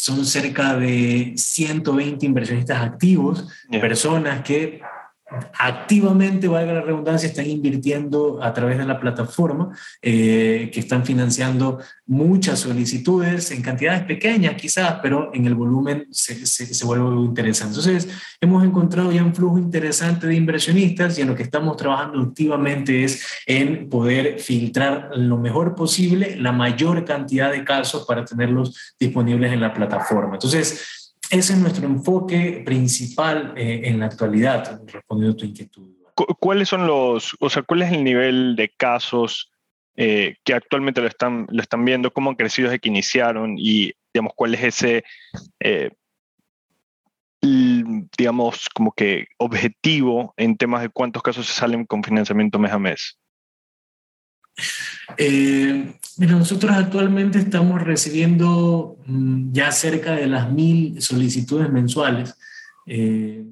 Son 0.10 0.26
cerca 0.26 0.76
de 0.76 1.34
120 1.36 2.26
inversionistas 2.26 2.82
activos, 2.82 3.45
personas 3.70 4.41
que 4.41 4.82
activamente, 5.58 6.48
valga 6.48 6.74
la 6.74 6.82
redundancia, 6.82 7.28
están 7.28 7.48
invirtiendo 7.48 8.40
a 8.42 8.54
través 8.54 8.78
de 8.78 8.86
la 8.86 9.00
plataforma, 9.00 9.70
eh, 10.02 10.70
que 10.74 10.80
están 10.80 11.06
financiando 11.06 11.80
muchas 12.08 12.60
solicitudes 12.60 13.52
en 13.52 13.62
cantidades 13.62 14.04
pequeñas 14.04 14.56
quizás, 14.56 15.00
pero 15.02 15.32
en 15.34 15.46
el 15.46 15.56
volumen 15.56 16.08
se, 16.12 16.46
se, 16.46 16.74
se 16.74 16.86
vuelve 16.86 17.10
interesante. 17.22 17.78
Entonces, 17.78 18.10
hemos 18.42 18.64
encontrado 18.64 19.12
ya 19.12 19.24
un 19.24 19.36
flujo 19.36 19.58
interesante 19.58 20.28
de 20.28 20.36
inversionistas 20.36 21.18
y 21.18 21.22
en 21.22 21.28
lo 21.28 21.36
que 21.36 21.44
estamos 21.44 21.78
trabajando 21.78 22.20
activamente 22.22 23.04
es 23.04 23.24
en 23.46 23.90
poder 23.90 24.40
filtrar 24.40 25.12
lo 25.16 25.38
mejor 25.38 25.76
posible 25.76 26.36
la 26.36 26.52
mayor 26.52 27.06
cantidad 27.06 27.52
de 27.52 27.64
casos 27.64 28.06
para 28.06 28.26
tenerlos 28.26 28.96
disponibles 29.00 29.52
en 29.54 29.62
la 29.62 29.74
plataforma. 29.74 30.36
Entonces, 30.36 30.99
ese 31.30 31.54
es 31.54 31.60
nuestro 31.60 31.86
enfoque 31.86 32.62
principal 32.66 33.54
eh, 33.56 33.82
en 33.86 34.00
la 34.00 34.08
actualidad, 34.08 34.82
respondiendo 34.88 35.34
a 35.34 35.38
tu 35.38 35.46
inquietud. 35.46 35.88
Cu- 36.16 36.36
¿Cuáles 36.40 36.70
son 36.70 36.88
los, 36.88 37.36
o 37.40 37.50
sea, 37.50 37.64
cuál 37.64 37.84
es 37.84 37.92
el 37.92 38.04
nivel 38.04 38.56
de 38.56 38.70
casos 38.70 39.52
eh, 39.96 40.36
que 40.44 40.54
actualmente 40.54 41.02
lo 41.02 41.08
están, 41.08 41.48
lo 41.50 41.62
están 41.62 41.86
viendo? 41.86 42.12
¿Cómo 42.12 42.30
han 42.30 42.36
crecido 42.36 42.70
desde 42.70 42.80
que 42.80 42.90
iniciaron? 42.90 43.56
Y, 43.58 43.94
digamos, 44.14 44.34
cuál 44.36 44.56
es 44.56 44.64
ese, 44.64 45.04
eh, 45.60 45.92
digamos, 47.42 48.68
como 48.74 48.92
que 48.92 49.28
objetivo 49.38 50.34
en 50.36 50.58
temas 50.58 50.82
de 50.82 50.90
cuántos 50.90 51.24
casos 51.24 51.48
se 51.48 51.54
salen 51.54 51.86
con 51.86 52.04
financiamiento 52.04 52.60
mes 52.60 52.72
a 52.72 52.80
mes? 52.80 53.18
Eh, 55.18 55.93
mira, 56.18 56.34
nosotros 56.34 56.72
actualmente 56.72 57.39
estamos 57.39 57.82
recibiendo 57.82 58.97
mm, 59.05 59.51
ya 59.51 59.72
cerca 59.72 60.14
de 60.14 60.28
las 60.28 60.51
mil 60.51 61.01
solicitudes 61.01 61.70
mensuales. 61.70 62.36
Eh, 62.86 63.45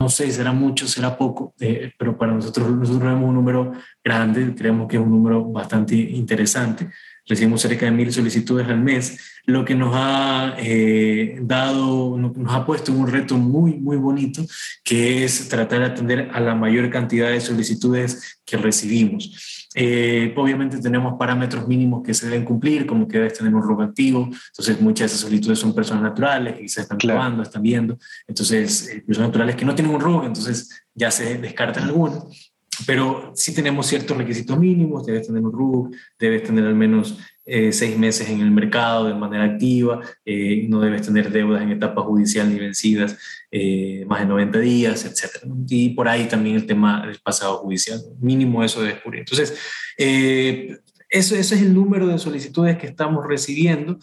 no 0.00 0.08
sé, 0.08 0.30
será 0.30 0.52
mucho, 0.52 0.88
será 0.88 1.16
poco, 1.16 1.54
eh, 1.60 1.92
pero 1.98 2.16
para 2.16 2.32
nosotros, 2.32 2.70
nosotros 2.70 3.02
vemos 3.02 3.28
un 3.28 3.34
número 3.34 3.72
grande, 4.02 4.54
creemos 4.54 4.88
que 4.88 4.96
es 4.96 5.02
un 5.02 5.10
número 5.10 5.44
bastante 5.44 5.94
interesante. 5.94 6.90
Recibimos 7.26 7.60
cerca 7.60 7.86
de 7.86 7.92
mil 7.92 8.12
solicitudes 8.12 8.66
al 8.68 8.80
mes, 8.80 9.18
lo 9.46 9.64
que 9.64 9.74
nos 9.74 9.92
ha 9.94 10.54
eh, 10.58 11.38
dado, 11.42 12.16
nos 12.18 12.54
ha 12.54 12.64
puesto 12.66 12.92
un 12.92 13.08
reto 13.08 13.36
muy, 13.36 13.74
muy 13.74 13.96
bonito, 13.96 14.44
que 14.84 15.24
es 15.24 15.48
tratar 15.48 15.80
de 15.80 15.86
atender 15.86 16.30
a 16.32 16.40
la 16.40 16.54
mayor 16.54 16.90
cantidad 16.90 17.30
de 17.30 17.40
solicitudes 17.40 18.40
que 18.44 18.56
recibimos. 18.56 19.68
Eh, 19.74 20.34
obviamente 20.36 20.80
tenemos 20.80 21.14
parámetros 21.16 21.68
mínimos 21.68 22.02
que 22.02 22.12
se 22.12 22.26
deben 22.28 22.44
cumplir, 22.44 22.86
como 22.86 23.06
que 23.06 23.18
debes 23.18 23.34
tener 23.34 23.54
un 23.54 23.62
robo 23.62 23.82
activo, 23.82 24.28
entonces 24.48 24.80
muchas 24.80 24.98
de 24.98 25.06
esas 25.06 25.20
solicitudes 25.20 25.60
son 25.60 25.72
personas 25.72 26.02
naturales 26.02 26.56
que 26.56 26.68
se 26.68 26.80
están 26.80 26.98
probando, 26.98 27.42
están 27.42 27.62
viendo, 27.62 27.96
entonces 28.26 28.88
eh, 28.88 29.02
personas 29.06 29.28
naturales 29.28 29.54
que 29.54 29.64
no 29.64 29.74
tienen 29.74 29.94
un 29.94 30.00
robo, 30.00 30.26
entonces 30.26 30.82
ya 30.92 31.12
se 31.12 31.38
descartan 31.38 31.84
algunos, 31.84 32.49
pero 32.86 33.32
sí 33.34 33.54
tenemos 33.54 33.86
ciertos 33.86 34.16
requisitos 34.16 34.58
mínimos, 34.58 35.06
debes 35.06 35.26
tener 35.26 35.42
un 35.42 35.52
RUC, 35.52 35.94
debes 36.18 36.42
tener 36.42 36.64
al 36.64 36.74
menos 36.74 37.18
eh, 37.52 37.72
seis 37.72 37.98
meses 37.98 38.28
en 38.28 38.40
el 38.40 38.50
mercado 38.52 39.08
de 39.08 39.14
manera 39.14 39.42
activa, 39.42 40.00
eh, 40.24 40.66
no 40.68 40.80
debes 40.80 41.02
tener 41.02 41.32
deudas 41.32 41.60
en 41.62 41.70
etapa 41.70 42.00
judicial 42.02 42.48
ni 42.48 42.60
vencidas 42.60 43.18
eh, 43.50 44.04
más 44.06 44.20
de 44.20 44.26
90 44.26 44.58
días, 44.60 45.04
etc. 45.04 45.44
Y 45.66 45.90
por 45.90 46.06
ahí 46.06 46.28
también 46.28 46.54
el 46.54 46.66
tema 46.66 47.04
del 47.04 47.18
pasado 47.18 47.58
judicial, 47.58 48.00
mínimo 48.20 48.62
eso 48.62 48.82
debes 48.82 49.00
cubrir. 49.00 49.20
Entonces, 49.22 49.58
eso, 49.96 51.34
ese 51.34 51.54
es 51.56 51.62
el 51.62 51.74
número 51.74 52.06
de 52.06 52.18
solicitudes 52.18 52.78
que 52.78 52.86
estamos 52.86 53.26
recibiendo. 53.26 53.98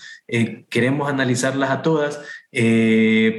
queremos 0.69 1.09
analizarlas 1.09 1.69
a 1.69 1.81
todas, 1.81 2.19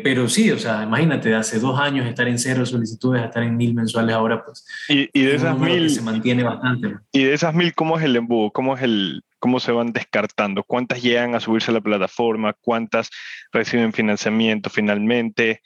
pero 0.02 0.28
sí, 0.28 0.50
o 0.50 0.58
sea, 0.58 0.82
imagínate, 0.84 1.34
hace 1.34 1.58
dos 1.58 1.78
años 1.80 2.06
estar 2.06 2.28
en 2.28 2.38
cero 2.38 2.64
solicitudes, 2.64 3.24
estar 3.24 3.42
en 3.42 3.56
mil 3.56 3.74
mensuales 3.74 4.14
ahora, 4.14 4.44
pues. 4.44 4.66
Y, 4.88 5.08
y 5.12 5.24
de 5.24 5.34
esas 5.34 5.58
mil. 5.58 5.90
se 5.90 6.02
mantiene 6.02 6.42
bastante. 6.42 6.96
Y 7.12 7.24
de 7.24 7.34
esas 7.34 7.54
mil, 7.54 7.74
¿cómo 7.74 7.98
es 7.98 8.04
el 8.04 8.16
embudo? 8.16 8.50
¿Cómo 8.50 8.76
es 8.76 8.82
el, 8.82 9.22
cómo 9.38 9.60
se 9.60 9.72
van 9.72 9.92
descartando, 9.92 10.64
cuántas 10.64 11.02
llegan 11.02 11.34
a 11.34 11.40
subirse 11.40 11.70
a 11.70 11.74
la 11.74 11.80
plataforma, 11.80 12.54
cuántas 12.54 13.10
reciben 13.52 13.92
financiamiento 13.92 14.70
finalmente. 14.70 15.62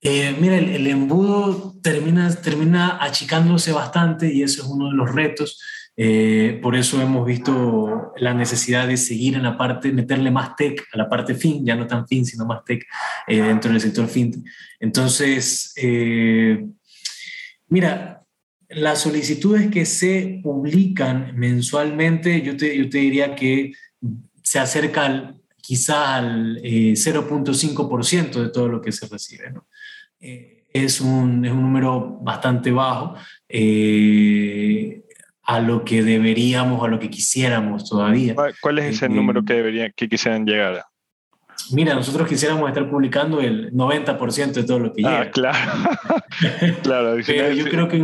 Eh, 0.00 0.36
mira, 0.38 0.58
el, 0.58 0.86
embudo 0.86 1.74
termina, 1.82 2.30
termina 2.34 2.98
achicándose 3.02 3.72
bastante 3.72 4.32
y 4.32 4.42
eso 4.42 4.62
es 4.62 4.68
uno 4.68 4.90
de 4.90 4.96
los 4.96 5.14
retos. 5.14 5.60
Eh, 5.96 6.58
por 6.62 6.74
eso 6.76 7.00
hemos 7.00 7.24
visto 7.24 8.12
la 8.16 8.34
necesidad 8.34 8.88
de 8.88 8.96
seguir 8.96 9.34
en 9.34 9.42
la 9.44 9.56
parte, 9.56 9.92
meterle 9.92 10.30
más 10.30 10.56
tech 10.56 10.84
a 10.92 10.98
la 10.98 11.08
parte 11.08 11.34
fin, 11.34 11.64
ya 11.64 11.76
no 11.76 11.86
tan 11.86 12.06
fin, 12.06 12.26
sino 12.26 12.46
más 12.46 12.64
tech 12.64 12.84
eh, 13.26 13.40
dentro 13.40 13.70
del 13.70 13.80
sector 13.80 14.08
fin. 14.08 14.44
Entonces, 14.80 15.74
mira, 17.68 18.24
las 18.68 19.00
solicitudes 19.02 19.70
que 19.70 19.84
se 19.84 20.40
publican 20.42 21.36
mensualmente, 21.36 22.42
yo 22.42 22.56
te, 22.56 22.76
yo 22.76 22.88
te 22.88 22.98
diría 22.98 23.34
que 23.34 23.72
se 24.42 24.58
acerca 24.58 25.06
al, 25.06 25.40
quizá 25.56 26.16
al 26.16 26.60
0.5% 26.62 28.36
eh, 28.36 28.42
de 28.42 28.48
todo 28.50 28.68
lo 28.68 28.80
que 28.80 28.92
se 28.92 29.06
recibe. 29.06 29.52
Eh, 30.20 30.64
es, 30.72 31.00
un, 31.00 31.44
es, 31.44 31.52
un, 31.52 31.62
número 31.62 32.18
bastante 32.20 32.70
bajo 32.70 33.14
eh, 33.48 34.43
a 35.46 35.60
lo 35.60 35.84
que 35.84 36.02
deberíamos, 36.02 36.82
a 36.84 36.88
lo 36.88 36.98
que 36.98 37.10
quisiéramos 37.10 37.88
todavía. 37.88 38.34
¿Cuál 38.60 38.78
es 38.78 38.96
ese 38.96 39.08
número 39.08 39.44
que, 39.44 39.54
deberían, 39.54 39.92
que 39.94 40.08
quisieran 40.08 40.46
llegar 40.46 40.76
a? 40.76 40.86
Mira, 41.70 41.94
nosotros 41.94 42.28
quisiéramos 42.28 42.68
estar 42.68 42.88
publicando 42.90 43.40
el 43.40 43.72
90% 43.72 44.52
de 44.52 44.64
todo 44.64 44.78
lo 44.80 44.92
que 44.92 45.02
ah, 45.06 45.10
llega. 45.10 45.30
Claro. 45.30 45.58
claro. 46.82 47.16
Pero 47.26 47.52
yo 47.52 47.64
creo 47.66 47.88
que 47.88 47.96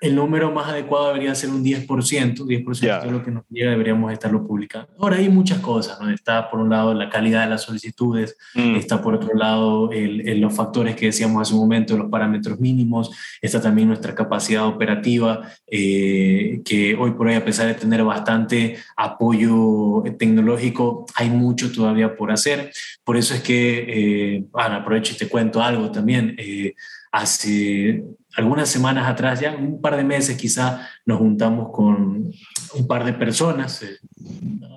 el 0.00 0.14
número 0.14 0.52
más 0.52 0.68
adecuado 0.68 1.08
debería 1.08 1.34
ser 1.34 1.48
un 1.48 1.64
10%, 1.64 1.86
10% 1.86 3.02
de 3.02 3.10
lo 3.10 3.24
que 3.24 3.30
nos 3.30 3.44
llega 3.48 3.70
deberíamos 3.70 4.12
estarlo 4.12 4.46
publicando. 4.46 4.88
Ahora 4.98 5.16
hay 5.16 5.30
muchas 5.30 5.58
cosas, 5.60 5.98
¿no? 6.00 6.10
Está 6.10 6.50
por 6.50 6.60
un 6.60 6.68
lado 6.68 6.92
la 6.92 7.08
calidad 7.08 7.44
de 7.44 7.50
las 7.50 7.62
solicitudes, 7.62 8.36
mm. 8.54 8.76
está 8.76 9.00
por 9.00 9.14
otro 9.14 9.34
lado 9.34 9.90
el, 9.92 10.38
los 10.38 10.54
factores 10.54 10.96
que 10.96 11.06
decíamos 11.06 11.40
hace 11.40 11.54
un 11.54 11.60
momento, 11.60 11.96
los 11.96 12.10
parámetros 12.10 12.60
mínimos, 12.60 13.10
está 13.40 13.60
también 13.60 13.88
nuestra 13.88 14.14
capacidad 14.14 14.66
operativa, 14.66 15.50
eh, 15.66 16.60
que 16.64 16.94
hoy 16.94 17.12
por 17.12 17.28
hoy, 17.28 17.34
a 17.34 17.44
pesar 17.44 17.66
de 17.66 17.74
tener 17.74 18.04
bastante 18.04 18.76
apoyo 18.96 20.02
tecnológico, 20.18 21.06
hay 21.14 21.30
mucho 21.30 21.72
todavía 21.72 22.14
por 22.16 22.32
hacer. 22.32 22.70
Por 23.02 23.16
eso 23.16 23.34
es 23.34 23.40
que, 23.40 24.36
eh, 24.36 24.44
aprovecho 24.52 25.14
y 25.14 25.16
te 25.16 25.28
cuento 25.28 25.62
algo 25.62 25.90
también. 25.90 26.34
Eh, 26.38 26.74
hace 27.12 28.04
algunas 28.36 28.68
semanas 28.68 29.08
atrás, 29.08 29.40
ya 29.40 29.56
un 29.56 29.80
par 29.80 29.96
de 29.96 30.04
meses 30.04 30.36
quizá, 30.36 30.88
nos 31.04 31.18
juntamos 31.18 31.70
con 31.72 32.30
un 32.74 32.86
par 32.86 33.04
de 33.04 33.14
personas, 33.14 33.82
eh, 33.82 33.98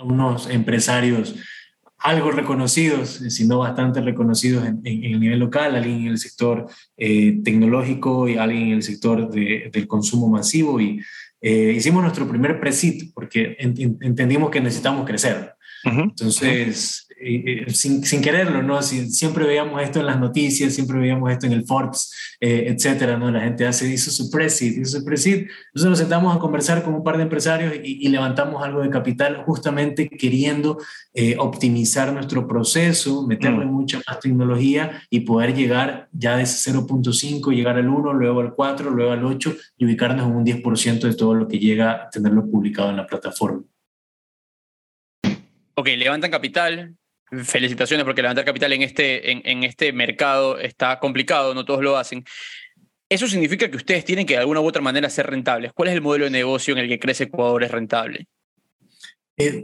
unos 0.04 0.50
empresarios 0.50 1.36
algo 2.00 2.32
reconocidos, 2.32 3.22
si 3.28 3.46
no 3.46 3.60
bastante 3.60 4.00
reconocidos 4.00 4.66
en, 4.66 4.82
el 4.86 5.20
nivel 5.20 5.40
local, 5.40 5.76
alguien 5.76 6.02
en 6.02 6.08
el 6.08 6.18
sector 6.18 6.68
eh, 6.96 7.42
tecnológico 7.44 8.30
y 8.30 8.38
alguien 8.38 8.68
en 8.68 8.74
el 8.76 8.84
sector 8.84 9.30
del 9.30 9.86
consumo 9.86 10.30
masivo. 10.30 10.80
Y 10.80 11.02
eh, 11.42 11.74
hicimos 11.76 12.02
nuestro 12.02 12.26
primer 12.26 12.60
presit 12.62 13.14
porque 13.14 13.58
entendimos 13.60 14.50
que 14.50 14.62
necesitamos 14.62 15.06
crecer. 15.06 15.56
Entonces, 15.84 17.09
sin, 17.74 18.04
sin, 18.04 18.22
quererlo, 18.22 18.64
¿no? 18.64 18.82
siempre 18.82 19.46
veíamos 19.46 19.82
esto 19.82 20.00
en 20.00 20.06
las 20.06 20.20
noticias, 20.20 20.74
siempre 20.74 20.98
veíamos 21.00 21.32
esto 21.32 21.46
en 21.46 21.54
el 21.54 21.66
Forbes, 21.66 22.12
eh, 22.40 22.66
etcétera, 22.68 23.18
¿no? 23.18 23.30
La 23.30 23.42
gente 23.42 23.68
hace, 23.68 23.88
hizo 23.90 24.12
su 24.12 24.32
presid, 24.32 24.80
hizo 24.82 25.00
su 25.00 25.06
presid. 25.06 25.48
Entonces 25.68 25.90
nos 25.90 25.98
sentamos 25.98 26.36
a 26.36 26.40
conversar 26.40 26.84
con 26.84 26.94
un 26.94 27.04
par 27.04 27.18
de 27.18 27.24
empresarios 27.24 27.74
y, 27.84 28.08
levantamos 28.10 28.64
algo 28.64 28.82
de 28.82 28.90
capital 28.90 29.44
justamente 29.46 30.10
queriendo 30.10 30.80
eh, 31.14 31.36
optimizar 31.38 32.12
nuestro 32.12 32.48
proceso, 32.48 33.26
meterle 33.28 33.66
mm. 33.66 33.72
mucha 33.72 34.02
más 34.08 34.20
tecnología 34.20 35.04
y 35.10 35.22
poder 35.22 35.54
llegar 35.54 36.08
ya 36.12 36.38
de 36.38 36.44
ese 36.44 36.72
0.5, 36.72 37.54
llegar 37.54 37.78
al 37.78 37.88
1, 37.88 38.14
luego 38.14 38.40
al 38.40 38.54
4, 38.54 38.90
luego 38.90 39.12
al 39.12 39.26
8 39.26 39.56
y 39.78 39.86
ubicarnos 39.86 40.26
en 40.26 40.36
un 40.36 40.46
10% 40.46 41.02
de 41.02 41.14
todo 41.14 41.36
lo 41.36 41.48
que 41.48 41.60
llega 41.60 42.04
a 42.04 42.10
tenerlo 42.10 42.50
publicado 42.50 42.90
en 42.90 42.98
la 42.98 43.06
plataforma. 43.06 43.64
Ok, 45.76 45.88
levantan 45.98 46.32
capital, 46.32 46.98
felicitaciones 47.44 48.04
porque 48.06 48.22
levantar 48.22 48.46
capital 48.46 48.74
en 48.74 48.82
este, 48.82 49.32
en, 49.32 49.64
este 49.64 49.94
mercado 49.94 50.58
está 50.60 51.00
complicado, 51.00 51.54
no 51.54 51.66
todos 51.66 51.82
lo 51.82 51.98
hacen. 51.98 52.24
Eso 53.08 53.28
significa 53.28 53.70
que 53.70 53.78
ustedes 53.78 54.06
tienen 54.06 54.26
que 54.26 54.34
de 54.34 54.40
alguna 54.40 54.62
u 54.62 54.68
otra 54.68 54.82
manera 54.82 55.10
ser 55.10 55.28
rentables. 55.28 55.72
¿Cuál 55.74 55.90
es 55.90 55.96
el 55.96 56.02
modelo 56.02 56.26
de 56.26 56.32
negocio 56.32 56.74
en 56.74 56.80
el 56.80 56.88
que 56.88 57.00
crece 57.00 57.26
Ecuador 57.26 57.64
es 57.64 57.72
rentable? 57.72 58.28
Eh, 59.38 59.64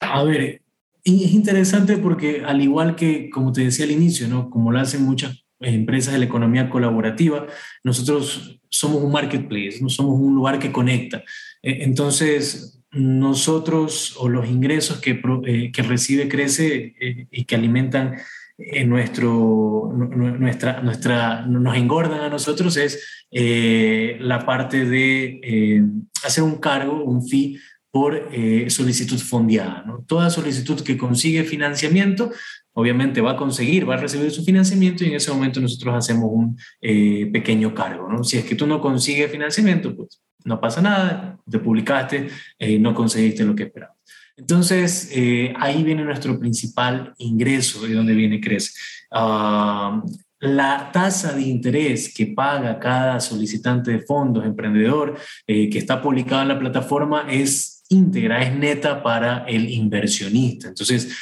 a 0.00 0.22
ver, 0.24 0.62
es 1.04 1.32
interesante 1.32 1.96
porque 1.96 2.42
al 2.44 2.60
igual 2.60 2.96
que, 2.96 3.30
como 3.30 3.52
te 3.52 3.62
decía 3.62 3.84
al 3.84 3.92
inicio, 3.92 4.28
¿no? 4.28 4.50
como 4.50 4.72
lo 4.72 4.80
hacen 4.80 5.02
muchas 5.02 5.46
empresas 5.60 6.12
de 6.12 6.18
la 6.18 6.26
economía 6.26 6.68
colaborativa, 6.68 7.46
nosotros 7.82 8.60
somos 8.68 9.02
un 9.02 9.12
marketplace, 9.12 9.78
no 9.80 9.88
somos 9.88 10.20
un 10.20 10.34
lugar 10.34 10.58
que 10.58 10.72
conecta. 10.72 11.18
Eh, 11.62 11.78
entonces, 11.80 12.82
nosotros 12.96 14.14
o 14.18 14.28
los 14.28 14.48
ingresos 14.48 14.98
que, 15.00 15.20
eh, 15.44 15.70
que 15.72 15.82
recibe 15.82 16.28
Crece 16.28 16.94
eh, 16.98 17.26
y 17.30 17.44
que 17.44 17.54
alimentan 17.54 18.14
en 18.58 18.82
eh, 18.82 18.86
nuestro, 18.86 19.92
nuestra, 19.94 20.80
nuestra, 20.82 21.46
nos 21.46 21.76
engordan 21.76 22.20
a 22.20 22.30
nosotros 22.30 22.76
es 22.76 23.02
la 23.30 24.46
parte 24.46 24.86
de 24.86 25.84
hacer 26.24 26.42
un 26.42 26.56
cargo, 26.56 27.04
un 27.04 27.26
fee 27.26 27.58
por 27.90 28.30
solicitud 28.68 29.18
fondeada. 29.18 29.84
¿no? 29.86 30.04
Toda 30.06 30.30
solicitud 30.30 30.80
que 30.80 30.96
consigue 30.96 31.44
financiamiento, 31.44 32.30
obviamente 32.72 33.20
va 33.20 33.32
a 33.32 33.36
conseguir, 33.36 33.88
va 33.88 33.94
a 33.94 33.98
recibir 33.98 34.30
su 34.30 34.42
financiamiento 34.42 35.04
y 35.04 35.08
en 35.08 35.16
ese 35.16 35.30
momento 35.30 35.60
nosotros 35.60 35.94
hacemos 35.94 36.30
un 36.32 36.56
pequeño 36.80 37.74
cargo. 37.74 38.08
¿no? 38.10 38.24
Si 38.24 38.38
es 38.38 38.44
que 38.46 38.54
tú 38.54 38.66
no 38.66 38.80
consigues 38.80 39.30
financiamiento, 39.30 39.94
pues 39.94 40.22
no 40.44 40.60
pasa 40.60 40.80
nada, 40.80 41.38
te 41.48 41.58
publicaste, 41.58 42.28
eh, 42.58 42.78
no 42.78 42.94
conseguiste 42.94 43.44
lo 43.44 43.54
que 43.54 43.64
esperabas. 43.64 43.96
Entonces, 44.36 45.10
eh, 45.12 45.54
ahí 45.58 45.82
viene 45.82 46.04
nuestro 46.04 46.38
principal 46.38 47.14
ingreso, 47.18 47.86
de 47.86 47.94
donde 47.94 48.14
viene 48.14 48.40
Crece. 48.40 48.72
Ah, 49.10 50.02
la 50.40 50.90
tasa 50.92 51.32
de 51.32 51.42
interés 51.42 52.12
que 52.14 52.26
paga 52.26 52.78
cada 52.78 53.18
solicitante 53.20 53.90
de 53.90 54.00
fondos, 54.00 54.44
emprendedor, 54.44 55.18
eh, 55.46 55.70
que 55.70 55.78
está 55.78 56.02
publicado 56.02 56.42
en 56.42 56.48
la 56.48 56.58
plataforma 56.58 57.26
es 57.30 57.84
íntegra, 57.88 58.42
es 58.42 58.54
neta 58.54 59.02
para 59.02 59.44
el 59.46 59.70
inversionista. 59.70 60.68
Entonces, 60.68 61.16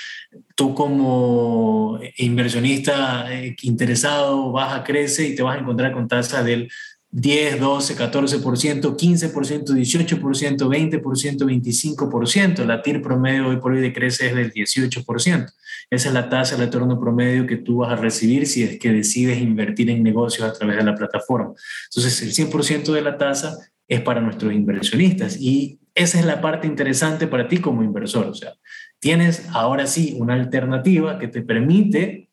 tú 0.57 0.75
como 0.75 2.01
inversionista 2.17 3.27
interesado 3.62 4.51
vas 4.51 4.73
a 4.73 4.83
Crece 4.83 5.29
y 5.29 5.37
te 5.37 5.43
vas 5.43 5.57
a 5.57 5.61
encontrar 5.61 5.93
con 5.93 6.09
tasa 6.09 6.43
del 6.43 6.69
10, 7.17 7.61
12, 7.61 7.97
14%, 7.97 8.97
15%, 8.97 9.73
18%, 9.73 10.69
20%, 10.69 11.47
25%. 11.47 12.65
La 12.65 12.83
TIR 12.83 13.01
promedio 13.01 13.49
hoy 13.49 13.59
por 13.59 13.71
hoy 13.71 13.81
de 13.81 13.93
crece 13.93 14.27
es 14.27 14.35
del 14.35 14.53
18%. 14.53 15.53
Esa 15.91 16.09
es 16.09 16.12
la 16.12 16.29
tasa 16.29 16.57
de 16.57 16.65
retorno 16.65 16.99
promedio 16.99 17.47
que 17.47 17.57
tú 17.57 17.79
vas 17.79 17.93
a 17.93 17.97
recibir 17.97 18.49
si 18.49 18.65
es 18.65 18.81
que 18.81 18.91
decides 18.91 19.39
invertir 19.41 19.91
en 19.91 20.03
negocios 20.03 20.49
a 20.49 20.53
través 20.53 20.77
de 20.77 20.83
la 20.83 20.97
plataforma. 20.97 21.53
Entonces, 21.85 22.21
el 22.23 22.33
100% 22.33 22.93
de 22.93 23.03
la 23.03 23.17
tasa 23.17 23.59
es 23.87 24.01
para 24.01 24.21
nuestros 24.21 24.53
inversionistas 24.53 25.37
y 25.41 25.79
esa 25.95 26.19
es 26.19 26.27
la 26.27 26.41
parte 26.41 26.67
interesante 26.67 27.29
para 27.29 27.47
ti 27.47 27.59
como 27.59 27.85
inversor. 27.85 28.27
O 28.27 28.35
sea, 28.35 28.55
tienes 28.99 29.47
ahora 29.53 29.87
sí 29.87 30.17
una 30.19 30.35
alternativa 30.35 31.21
que 31.21 31.29
te 31.29 31.43
permite 31.43 32.29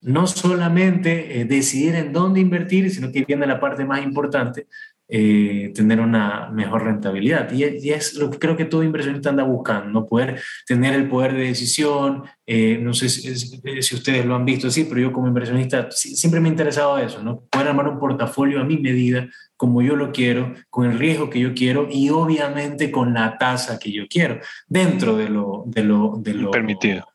no 0.00 0.26
solamente 0.26 1.40
eh, 1.40 1.44
decidir 1.44 1.94
en 1.94 2.12
dónde 2.12 2.40
invertir, 2.40 2.90
sino 2.90 3.10
que 3.10 3.24
viene 3.24 3.46
la 3.46 3.60
parte 3.60 3.84
más 3.84 4.02
importante, 4.04 4.66
eh, 5.08 5.72
tener 5.72 6.00
una 6.00 6.50
mejor 6.50 6.84
rentabilidad. 6.84 7.52
Y, 7.52 7.62
es 7.90 8.14
lo 8.14 8.28
que 8.28 8.40
creo 8.40 8.56
que 8.56 8.64
todo 8.64 8.82
inversionista 8.82 9.30
anda 9.30 9.44
buscando, 9.44 9.88
¿no? 9.88 10.06
poder 10.06 10.40
tener 10.66 10.94
el 10.94 11.08
poder 11.08 11.32
de 11.34 11.46
decisión. 11.46 12.24
Eh, 12.44 12.78
no 12.80 12.92
sé 12.92 13.08
si, 13.08 13.34
si, 13.36 13.94
ustedes 13.94 14.26
lo 14.26 14.34
han 14.34 14.44
visto 14.44 14.66
así, 14.66 14.84
pero 14.84 15.00
yo 15.00 15.12
como 15.12 15.28
inversionista 15.28 15.88
siempre 15.90 16.40
me 16.40 16.48
ha 16.48 16.50
interesado 16.50 16.98
eso, 16.98 17.22
¿no? 17.22 17.42
poder 17.50 17.68
armar 17.68 17.88
un 17.88 18.00
portafolio 18.00 18.60
a 18.60 18.64
mi 18.64 18.78
medida, 18.78 19.28
como 19.56 19.80
yo 19.80 19.94
lo 19.94 20.10
quiero, 20.10 20.54
con 20.70 20.90
el 20.90 20.98
riesgo 20.98 21.30
que 21.30 21.40
yo 21.40 21.54
quiero 21.54 21.88
y 21.88 22.10
obviamente 22.10 22.90
con 22.90 23.14
la 23.14 23.38
tasa 23.38 23.78
que 23.78 23.92
yo 23.92 24.08
quiero, 24.08 24.40
dentro 24.66 25.16
de 25.16 25.28
lo, 25.28 25.62
de 25.66 25.84
lo, 25.84 26.16
de 26.18 26.34
lo 26.34 26.50
permitido 26.50 27.06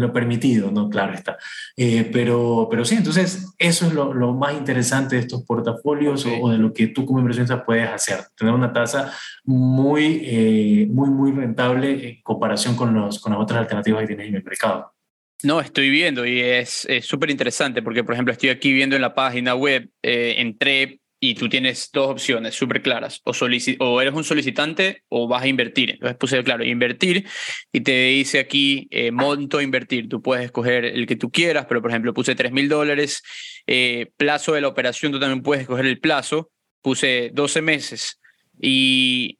de 0.00 0.06
lo 0.06 0.12
permitido, 0.12 0.70
¿no? 0.70 0.88
Claro 0.88 1.14
está. 1.14 1.36
Eh, 1.76 2.08
pero, 2.12 2.68
pero 2.70 2.84
sí, 2.84 2.96
entonces 2.96 3.54
eso 3.58 3.86
es 3.86 3.92
lo, 3.92 4.14
lo 4.14 4.34
más 4.34 4.54
interesante 4.54 5.16
de 5.16 5.22
estos 5.22 5.44
portafolios 5.44 6.24
o, 6.26 6.40
o, 6.40 6.50
de 6.50 6.58
lo 6.58 6.72
que 6.72 6.88
tú 6.88 7.04
como 7.04 7.20
inversionista 7.20 7.64
puedes 7.64 7.88
hacer, 7.88 8.20
tener 8.36 8.54
una 8.54 8.72
tasa 8.72 9.12
muy, 9.44 10.22
eh, 10.24 10.86
muy, 10.90 11.10
muy 11.10 11.32
rentable 11.32 12.08
en 12.08 12.22
comparación 12.22 12.76
con, 12.76 12.94
los, 12.94 13.18
con 13.18 13.32
las 13.32 13.42
otras 13.42 13.60
alternativas 13.60 14.00
que 14.02 14.06
tienes 14.08 14.28
en 14.28 14.36
el 14.36 14.44
mercado. 14.44 14.92
No, 15.42 15.60
estoy 15.60 15.88
viendo 15.88 16.26
y 16.26 16.40
es 16.40 16.86
súper 17.02 17.30
interesante 17.30 17.80
porque, 17.80 18.02
por 18.02 18.14
ejemplo, 18.14 18.32
estoy 18.32 18.48
aquí 18.48 18.72
viendo 18.72 18.96
en 18.96 19.02
la 19.02 19.14
página 19.14 19.54
web, 19.54 19.88
eh, 20.02 20.34
entré 20.38 21.00
y 21.20 21.34
tú 21.34 21.48
tienes 21.48 21.90
dos 21.92 22.10
opciones 22.10 22.54
súper 22.54 22.82
claras, 22.82 23.20
o, 23.24 23.32
o 23.80 24.00
eres 24.00 24.14
un 24.14 24.24
solicitante 24.24 25.02
o 25.08 25.26
vas 25.26 25.42
a 25.42 25.48
invertir. 25.48 25.90
Entonces 25.90 26.16
puse, 26.16 26.44
claro, 26.44 26.64
invertir 26.64 27.26
y 27.72 27.80
te 27.80 28.06
dice 28.06 28.38
aquí 28.38 28.86
eh, 28.90 29.10
monto 29.10 29.60
invertir. 29.60 30.08
Tú 30.08 30.22
puedes 30.22 30.44
escoger 30.44 30.84
el 30.84 31.06
que 31.06 31.16
tú 31.16 31.30
quieras, 31.30 31.66
pero 31.68 31.82
por 31.82 31.90
ejemplo 31.90 32.14
puse 32.14 32.34
3 32.34 32.52
mil 32.52 32.68
dólares, 32.68 33.22
eh, 33.66 34.10
plazo 34.16 34.52
de 34.52 34.60
la 34.60 34.68
operación, 34.68 35.12
tú 35.12 35.18
también 35.18 35.42
puedes 35.42 35.62
escoger 35.62 35.86
el 35.86 35.98
plazo, 35.98 36.50
puse 36.82 37.30
12 37.32 37.62
meses 37.62 38.20
y 38.60 39.38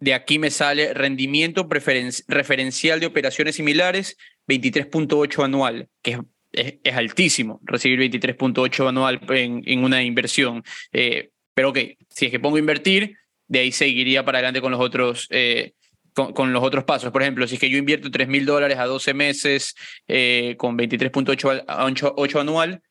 de 0.00 0.14
aquí 0.14 0.38
me 0.38 0.50
sale 0.50 0.94
rendimiento 0.94 1.68
referencial 1.68 3.00
de 3.00 3.06
operaciones 3.06 3.56
similares, 3.56 4.16
23.8 4.48 5.44
anual, 5.44 5.88
que 6.02 6.12
es 6.12 6.18
es, 6.52 6.94
altísimo 6.94 7.60
recibir 7.62 7.98
23.8 8.10 8.88
anual 8.88 9.20
en, 9.28 9.62
en, 9.66 9.84
una 9.84 10.02
inversión. 10.02 10.62
Eh, 10.92 11.30
pero 11.54 11.70
ok, 11.70 11.78
si 12.08 12.26
es 12.26 12.30
que 12.30 12.40
pongo 12.40 12.58
invertir, 12.58 13.16
de 13.46 13.60
ahí 13.60 13.72
seguiría 13.72 14.24
para 14.24 14.38
adelante 14.38 14.60
con 14.60 14.72
los 14.72 14.80
otros. 14.80 15.26
Eh, 15.30 15.72
con, 16.12 16.32
con, 16.32 16.52
los 16.52 16.64
otros 16.64 16.82
pasos. 16.84 17.12
Por 17.12 17.22
ejemplo, 17.22 17.46
si 17.46 17.54
es 17.54 17.60
que 17.60 17.70
yo 17.70 17.78
invierto 17.78 18.10
3 18.10 18.26
mil 18.26 18.44
dólares 18.44 18.78
a 18.78 18.86
12 18.86 19.14
meses 19.14 19.76
eh, 20.08 20.56
con 20.58 20.76
23.8 20.76 22.40
anual, 22.40 22.82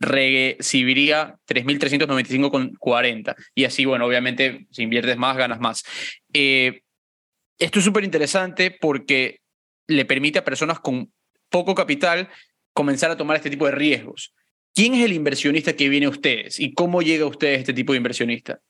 recibiría 0.00 1.36
3.395,40. 1.46 3.36
Y 3.54 3.64
así, 3.64 3.84
bueno, 3.84 4.06
obviamente, 4.06 4.66
si 4.72 4.82
inviertes 4.82 5.16
más, 5.16 5.36
ganas 5.36 5.60
más. 5.60 5.84
Esto 6.32 7.78
es 7.78 7.84
súper 7.84 8.02
interesante 8.02 8.72
porque 8.72 9.40
le 9.86 10.04
permite 10.04 10.40
a 10.40 10.44
personas 10.44 10.80
con 10.80 11.12
poco 11.48 11.74
capital 11.74 12.28
comenzar 12.78 13.10
a 13.10 13.16
tomar 13.16 13.36
este 13.36 13.50
tipo 13.50 13.66
de 13.66 13.72
riesgos. 13.72 14.32
¿Quién 14.72 14.94
es 14.94 15.04
el 15.04 15.12
inversionista 15.12 15.72
que 15.72 15.88
viene 15.88 16.06
a 16.06 16.10
ustedes 16.10 16.60
y 16.60 16.74
cómo 16.74 17.02
llega 17.02 17.24
a 17.24 17.28
ustedes 17.28 17.58
este 17.58 17.72
tipo 17.72 17.92
de 17.92 17.96
inversionista? 17.96 18.60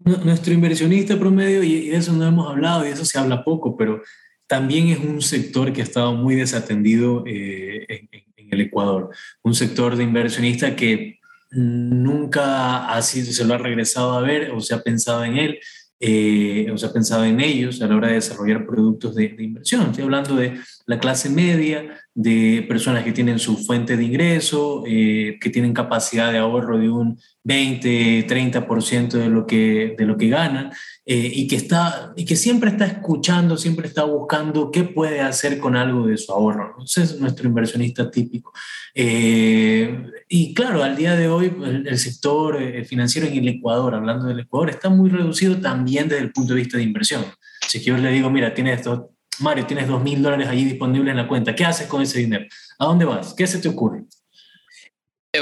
Nuestro 0.00 0.52
inversionista 0.52 1.18
promedio, 1.18 1.62
y 1.62 1.88
de 1.88 1.96
eso 1.96 2.12
no 2.12 2.26
hemos 2.26 2.50
hablado, 2.50 2.84
y 2.84 2.88
de 2.88 2.92
eso 2.92 3.06
se 3.06 3.18
habla 3.18 3.44
poco, 3.44 3.78
pero 3.78 4.02
también 4.46 4.88
es 4.88 4.98
un 4.98 5.22
sector 5.22 5.72
que 5.72 5.80
ha 5.80 5.84
estado 5.84 6.12
muy 6.12 6.34
desatendido 6.34 7.24
eh, 7.26 7.86
en, 7.88 8.08
en, 8.12 8.48
el 8.50 8.60
Ecuador. 8.60 9.08
Un 9.42 9.54
sector 9.54 9.96
de 9.96 10.04
inversionista 10.04 10.76
que 10.76 11.18
nunca 11.50 12.92
ha 12.92 13.00
sido, 13.00 13.32
se 13.32 13.46
lo 13.46 13.54
ha 13.54 13.58
regresado 13.58 14.12
a 14.12 14.20
ver 14.20 14.50
o 14.50 14.60
se 14.60 14.74
ha 14.74 14.82
pensado 14.82 15.24
en 15.24 15.38
él. 15.38 15.60
Eh, 16.00 16.70
o 16.72 16.78
se 16.78 16.86
ha 16.86 16.92
pensado 16.92 17.24
en 17.24 17.40
ellos 17.40 17.82
a 17.82 17.88
la 17.88 17.96
hora 17.96 18.08
de 18.08 18.14
desarrollar 18.14 18.64
productos 18.64 19.16
de, 19.16 19.30
de 19.30 19.42
inversión. 19.42 19.90
Estoy 19.90 20.04
hablando 20.04 20.36
de 20.36 20.58
la 20.86 21.00
clase 21.00 21.28
media, 21.28 21.98
de 22.14 22.64
personas 22.68 23.04
que 23.04 23.12
tienen 23.12 23.38
su 23.38 23.56
fuente 23.56 23.96
de 23.96 24.04
ingreso, 24.04 24.82
eh, 24.86 25.38
que 25.40 25.50
tienen 25.50 25.72
capacidad 25.72 26.32
de 26.32 26.38
ahorro 26.38 26.78
de 26.78 26.90
un 26.90 27.20
20, 27.44 28.26
30% 28.26 29.10
de 29.10 29.28
lo 29.28 29.46
que, 29.46 29.94
de 29.96 30.04
lo 30.04 30.16
que 30.16 30.28
ganan 30.28 30.70
eh, 31.10 31.32
y, 31.34 31.48
que 31.48 31.56
está, 31.56 32.12
y 32.16 32.26
que 32.26 32.36
siempre 32.36 32.68
está 32.68 32.84
escuchando, 32.84 33.56
siempre 33.56 33.88
está 33.88 34.04
buscando 34.04 34.70
qué 34.70 34.84
puede 34.84 35.22
hacer 35.22 35.58
con 35.58 35.74
algo 35.74 36.06
de 36.06 36.18
su 36.18 36.30
ahorro. 36.30 36.76
Ese 36.84 37.04
es 37.04 37.18
nuestro 37.18 37.48
inversionista 37.48 38.10
típico. 38.10 38.52
Eh, 38.94 40.04
y 40.28 40.52
claro, 40.52 40.82
al 40.82 40.96
día 40.96 41.16
de 41.16 41.28
hoy 41.28 41.50
el, 41.64 41.88
el 41.88 41.98
sector 41.98 42.60
eh, 42.60 42.84
financiero 42.84 43.26
en 43.26 43.38
el 43.38 43.48
Ecuador, 43.48 43.94
hablando 43.94 44.26
del 44.26 44.40
Ecuador, 44.40 44.68
está 44.68 44.90
muy 44.90 45.08
reducido 45.08 45.56
también 45.56 46.10
desde 46.10 46.24
el 46.24 46.30
punto 46.30 46.52
de 46.52 46.60
vista 46.60 46.76
de 46.76 46.82
inversión. 46.82 47.24
Si 47.66 47.80
yo 47.80 47.96
le 47.96 48.12
digo, 48.12 48.28
mira, 48.28 48.52
tienes 48.52 48.80
estos 48.80 49.06
Mario, 49.40 49.64
tienes 49.66 49.88
dos 49.88 50.02
mil 50.02 50.20
dólares 50.20 50.48
allí 50.48 50.64
disponibles 50.64 51.12
en 51.12 51.16
la 51.16 51.28
cuenta. 51.28 51.54
¿Qué 51.54 51.64
haces 51.64 51.86
con 51.86 52.02
ese 52.02 52.18
dinero? 52.18 52.44
¿A 52.78 52.84
dónde 52.84 53.06
vas? 53.06 53.32
¿Qué 53.34 53.46
se 53.46 53.58
te 53.58 53.68
ocurre? 53.68 54.04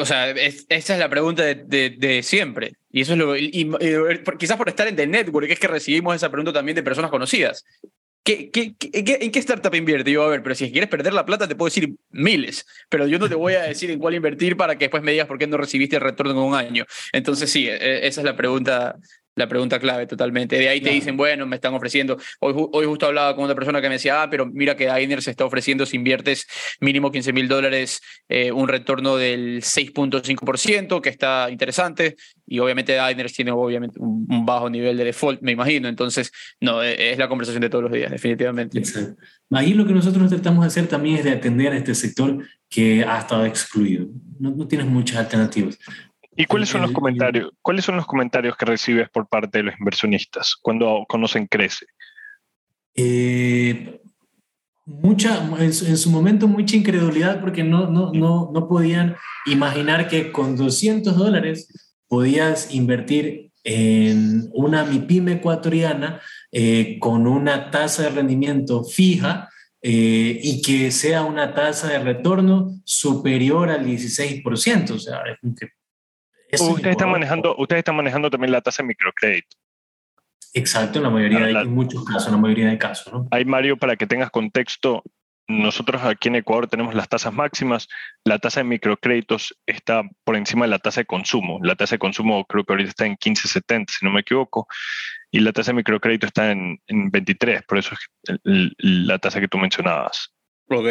O 0.01 0.05
sea, 0.05 0.31
es, 0.31 0.67
esa 0.69 0.95
es 0.95 0.99
la 0.99 1.09
pregunta 1.09 1.45
de, 1.45 1.55
de, 1.55 1.91
de, 1.91 2.23
siempre. 2.23 2.73
Y 2.91 3.03
eso 3.03 3.13
es 3.13 3.19
lo. 3.19 3.37
Y, 3.37 3.51
y, 3.53 3.71
quizás 4.39 4.57
por 4.57 4.69
estar 4.69 4.89
en 4.89 4.97
The 4.97 5.07
Network, 5.07 5.49
es 5.49 5.61
que 5.61 5.69
recibimos 5.69 6.17
esa 6.17 6.31
pregunta 6.31 6.53
también 6.53 6.75
de 6.75 6.83
personas 6.83 7.11
conocidas. 7.11 7.65
¿Qué, 8.25 8.51
qué, 8.51 8.75
qué, 8.75 8.91
¿En 9.21 9.31
qué 9.31 9.39
startup 9.39 9.73
invierte? 9.77 10.11
Yo, 10.11 10.25
a 10.25 10.29
ver, 10.29 10.43
pero 10.43 10.57
si 10.57 10.73
quieres 10.73 10.91
perder 10.91 11.13
la 11.13 11.25
plata, 11.25 11.47
te 11.47 11.55
puedo 11.55 11.69
decir 11.69 11.95
miles, 12.11 12.67
pero 12.89 13.07
yo 13.07 13.21
no 13.21 13.29
te 13.29 13.37
voy 13.37 13.55
a 13.55 13.63
decir 13.63 13.89
en 13.93 14.01
cuál 14.01 14.17
invertir 14.17 14.57
para 14.57 14.77
que 14.77 14.87
después 14.87 15.05
me 15.05 15.13
digas 15.13 15.29
por 15.29 15.39
qué 15.39 15.47
no 15.47 15.57
recibiste 15.57 15.95
el 15.95 16.03
retorno 16.03 16.33
en 16.33 16.39
un 16.39 16.55
año. 16.57 16.85
Entonces, 17.13 17.53
sí, 17.53 17.69
esa 17.69 18.21
es 18.21 18.25
la 18.25 18.37
pregunta 18.37 18.97
la 19.37 19.47
pregunta 19.47 19.79
clave 19.79 20.07
totalmente. 20.07 20.59
De 20.59 20.69
ahí 20.69 20.81
te 20.81 20.91
dicen, 20.91 21.17
bueno, 21.17 21.47
me 21.47 21.57
están 21.57 21.75
ofreciendo. 21.75 22.17
Hoy, 22.41 22.55
hoy 22.73 22.87
justo 22.87 23.07
hablaba 23.07 23.37
con 23.37 23.45
otra 23.45 23.55
persona 23.55 23.83
que 23.83 23.89
me 23.89 23.95
decía, 23.97 24.23
ah, 24.23 24.31
pero 24.31 24.47
mira 24.47 24.77
que 24.77 24.89
Ainer 24.89 25.23
se 25.23 25.31
está 25.31 25.45
ofreciendo 25.45 25.85
si 25.85 25.97
inviertes 25.97 26.47
mínimo 26.81 27.13
15 27.13 27.35
mil 27.35 27.47
dólares, 27.47 28.01
eh, 28.29 28.51
un 28.51 28.67
retorno 28.67 29.17
del 29.17 29.63
6.5%, 29.63 31.03
que 31.03 31.11
está 31.11 31.51
interesante. 31.51 32.17
Y 32.47 32.61
obviamente 32.61 32.99
Ainer 32.99 33.31
tiene 33.31 33.51
obviamente 33.51 33.99
un, 34.01 34.27
un, 34.29 34.47
bajo 34.47 34.71
nivel 34.71 34.97
de 34.97 35.05
default, 35.05 35.43
me 35.43 35.53
imagino. 35.53 35.87
Entonces, 35.89 36.33
no, 36.61 36.83
es 36.83 37.19
la 37.19 37.29
conversación 37.29 37.61
de 37.61 37.69
todos 37.69 37.85
los 37.85 37.93
días, 37.93 38.11
definitivamente. 38.11 38.79
Exacto. 38.79 39.23
Ahí 39.51 39.75
lo 39.75 39.87
que 39.87 39.93
nosotros 39.93 40.31
tratamos 40.31 40.63
de 40.65 40.69
hacer 40.69 40.89
también 40.89 41.17
es 41.17 41.25
de 41.25 41.33
atender 41.33 41.73
a 41.73 41.77
este 41.77 41.95
sector 41.95 42.43
que 42.69 43.05
ha 43.05 43.19
estado 43.19 43.45
excluido. 43.45 44.07
No, 44.41 44.51
no 44.51 44.67
tienes 44.67 44.87
muchas 44.87 45.19
alternativas. 45.19 45.79
¿Y 46.37 46.45
cuáles 46.45 46.69
son 46.69 46.83
los 46.83 46.93
comentarios? 46.93 47.51
¿Cuáles 47.63 47.85
son 47.85 47.97
los 47.97 48.07
comentarios 48.07 48.57
que 48.57 48.67
recibes 48.67 49.09
por 49.09 49.29
parte 49.29 49.59
de 49.59 49.65
los 49.65 49.79
inversionistas 49.79 50.55
cuando 50.61 51.05
conocen 51.09 51.47
Crece? 51.47 51.87
Eh, 52.95 54.01
mucha, 54.85 55.45
en, 55.59 55.63
en, 55.63 55.97
su 55.97 56.11
momento 56.11 56.47
mucha 56.47 56.77
incredulidad 56.77 57.41
porque 57.41 57.65
no, 57.65 57.89
no, 57.91 58.13
no, 58.13 58.51
no 58.53 58.69
podían 58.69 59.17
imaginar 59.47 60.09
que 60.09 60.31
con 60.33 60.57
200 60.57 61.17
dólares 61.17 61.69
podías 62.09 62.73
invertir 62.75 63.51
en 63.65 64.49
una 64.53 64.85
MIPYME 64.85 65.33
ecuatoriana 65.33 66.21
eh, 66.53 66.99
con 67.01 67.27
una 67.27 67.71
tasa 67.71 68.05
de 68.05 68.11
rendimiento 68.11 68.85
fija 68.85 69.49
eh, 69.83 70.39
y 70.41 70.63
que 70.63 70.93
sea 70.93 71.23
una 71.23 71.53
tasa 71.53 71.89
de 71.89 71.99
retorno 71.99 72.81
superior 72.85 73.69
al 73.71 73.85
16%. 73.85 74.91
O 74.91 74.99
sea, 75.01 75.19
es 75.31 75.39
que 75.59 75.67
Ustedes 76.53 76.93
están, 76.93 77.11
manejando, 77.11 77.57
ustedes 77.59 77.81
están 77.81 77.97
manejando 77.97 78.31
también 78.31 78.53
la 78.53 78.61
tasa 78.61 78.83
de 78.83 78.89
microcrédito. 78.89 79.57
Exacto, 80.55 80.99
en 80.99 81.05
la 81.05 81.11
mayoría 81.11 81.41
de, 81.41 81.51
en 81.53 81.75
muchos 81.75 82.05
casos, 82.05 82.27
en 82.29 82.33
la 82.33 82.39
mayoría 82.39 82.69
de 82.69 82.79
casos. 82.79 83.13
¿no? 83.13 83.29
Hay, 83.31 83.45
Mario, 83.45 83.77
para 83.77 83.97
que 83.97 84.07
tengas 84.07 84.31
contexto, 84.31 85.03
nosotros 85.49 86.03
aquí 86.03 86.29
en 86.29 86.37
Ecuador 86.37 86.67
tenemos 86.67 86.95
las 86.95 87.09
tasas 87.09 87.33
máximas, 87.33 87.89
la 88.25 88.39
tasa 88.39 88.61
de 88.61 88.65
microcréditos 88.65 89.57
está 89.67 90.03
por 90.25 90.35
encima 90.37 90.65
de 90.65 90.71
la 90.71 90.79
tasa 90.79 91.03
de 91.03 91.07
consumo. 91.07 91.61
La 91.63 91.77
tasa 91.77 91.97
de 91.97 91.99
consumo 91.99 92.45
creo 92.47 92.65
que 92.65 92.73
ahorita 92.73 92.91
está 92.91 93.07
en 93.07 93.17
15.70, 93.17 93.85
si 93.91 94.05
no 94.05 94.13
me 94.13 94.21
equivoco, 94.21 94.67
y 95.31 95.41
la 95.41 95.53
tasa 95.53 95.73
de 95.73 95.77
microcrédito 95.77 96.27
está 96.27 96.51
en, 96.51 96.81
en 96.87 97.11
23, 97.11 97.63
por 97.65 97.79
eso 97.79 97.95
es 97.95 98.41
la 98.79 99.19
tasa 99.19 99.41
que 99.41 99.49
tú 99.49 99.59
mencionabas. 99.59 100.33
Ok. 100.69 100.87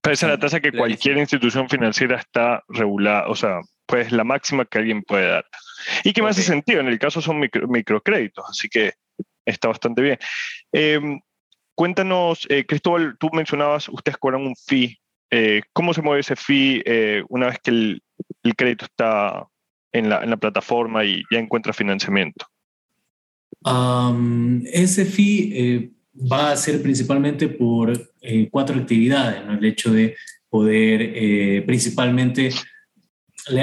Pero 0.00 0.14
esa 0.14 0.26
es 0.26 0.32
la 0.32 0.38
tasa 0.38 0.60
que 0.60 0.72
cualquier 0.72 1.18
institución 1.18 1.68
financiera 1.68 2.18
está 2.18 2.62
regulada, 2.68 3.28
o 3.28 3.34
sea, 3.34 3.60
pues 3.88 4.12
la 4.12 4.22
máxima 4.22 4.66
que 4.66 4.78
alguien 4.78 5.02
puede 5.02 5.26
dar. 5.26 5.46
Y 6.04 6.12
que 6.12 6.22
me 6.22 6.28
hace 6.28 6.42
sentido, 6.42 6.80
en 6.80 6.88
el 6.88 6.98
caso 6.98 7.22
son 7.22 7.40
micro- 7.40 7.66
microcréditos, 7.66 8.44
así 8.48 8.68
que 8.68 8.92
está 9.46 9.68
bastante 9.68 10.02
bien. 10.02 10.18
Eh, 10.72 11.00
cuéntanos, 11.74 12.46
eh, 12.50 12.66
Cristóbal, 12.66 13.16
tú 13.18 13.30
mencionabas, 13.32 13.88
ustedes 13.88 14.18
cobran 14.18 14.42
un 14.42 14.54
fee. 14.54 15.00
Eh, 15.30 15.62
¿Cómo 15.72 15.94
se 15.94 16.02
mueve 16.02 16.20
ese 16.20 16.36
fee 16.36 16.82
eh, 16.84 17.22
una 17.30 17.46
vez 17.46 17.58
que 17.62 17.70
el, 17.70 18.02
el 18.42 18.54
crédito 18.54 18.84
está 18.84 19.46
en 19.92 20.10
la, 20.10 20.22
en 20.22 20.30
la 20.30 20.36
plataforma 20.36 21.02
y 21.04 21.22
ya 21.30 21.38
encuentra 21.38 21.72
financiamiento? 21.72 22.46
Am, 23.64 24.62
ese 24.66 25.06
fee 25.06 25.92
va 26.30 26.52
a 26.52 26.56
ser 26.56 26.82
principalmente 26.82 27.48
por 27.48 28.12
cuatro 28.50 28.76
actividades, 28.76 29.44
¿no? 29.46 29.54
El 29.54 29.64
hecho 29.64 29.90
de 29.92 30.14
poder 30.50 31.64
principalmente 31.64 32.50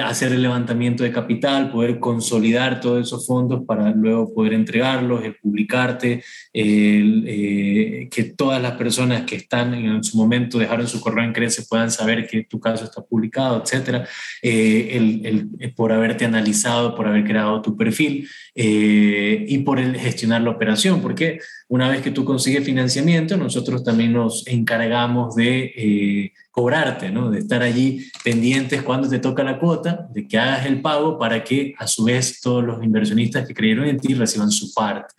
hacer 0.04 0.32
el 0.32 0.42
levantamiento 0.42 1.04
de 1.04 1.12
capital, 1.12 1.72
poder 1.72 2.00
consolidar 2.00 2.80
todos 2.82 3.06
esos 3.08 3.26
fondos 3.28 3.64
para 3.66 3.92
luego 3.92 4.34
poder 4.34 4.54
entregarlos, 4.54 5.24
el 5.24 5.36
publicarte, 5.36 6.24
el, 6.54 7.24
eh, 7.28 8.08
que 8.12 8.24
todas 8.26 8.62
las 8.62 8.74
personas 8.74 9.24
que 9.24 9.36
están 9.36 9.74
en 9.74 10.04
su 10.04 10.18
momento 10.18 10.58
dejaron 10.58 10.88
su 10.88 11.00
correo 11.02 11.24
en 11.24 11.34
Crece 11.34 11.64
puedan 11.70 11.92
saber 11.92 12.28
que 12.28 12.44
tu 12.44 12.60
caso 12.60 12.86
está 12.86 13.02
publicado, 13.04 13.62
etcétera, 13.64 14.08
eh, 14.42 14.90
el, 14.92 15.26
el- 15.26 15.48
eh, 15.60 15.70
por 15.76 15.92
haberte 15.92 16.26
analizado, 16.26 16.96
por 16.96 17.08
haber 17.08 17.24
creado 17.24 17.62
tu 17.62 17.76
perfil 17.78 18.28
eh, 18.54 19.46
y 19.48 19.58
por 19.60 19.80
gestionar 19.96 20.42
la 20.42 20.52
operación, 20.52 21.02
porque 21.02 21.40
una 21.68 21.90
vez 21.90 22.02
que 22.02 22.12
tú 22.12 22.26
consigues 22.26 22.64
financiamiento, 22.64 23.38
nosotros 23.38 23.84
también 23.84 24.14
nos 24.14 24.46
encargamos 24.48 25.36
de 25.36 25.74
eh, 25.76 26.34
cobrarte, 26.56 27.12
¿no? 27.12 27.30
de 27.30 27.40
estar 27.40 27.62
allí 27.62 28.10
pendientes 28.24 28.82
cuando 28.82 29.10
te 29.10 29.20
toca 29.20 29.44
la 29.44 29.60
cuota, 29.60 30.08
de 30.14 30.26
que 30.26 30.38
hagas 30.38 30.66
el 30.66 30.82
pago 30.82 31.20
para 31.20 31.44
que 31.44 31.76
a 31.78 31.86
su 31.86 32.06
vez 32.06 32.40
todos 32.40 32.64
los 32.64 32.82
inversionistas 32.82 33.46
que 33.46 33.54
creyeron 33.54 33.86
en 33.90 34.00
ti 34.00 34.14
reciban 34.14 34.50
su 34.50 34.74
parte. 34.74 35.14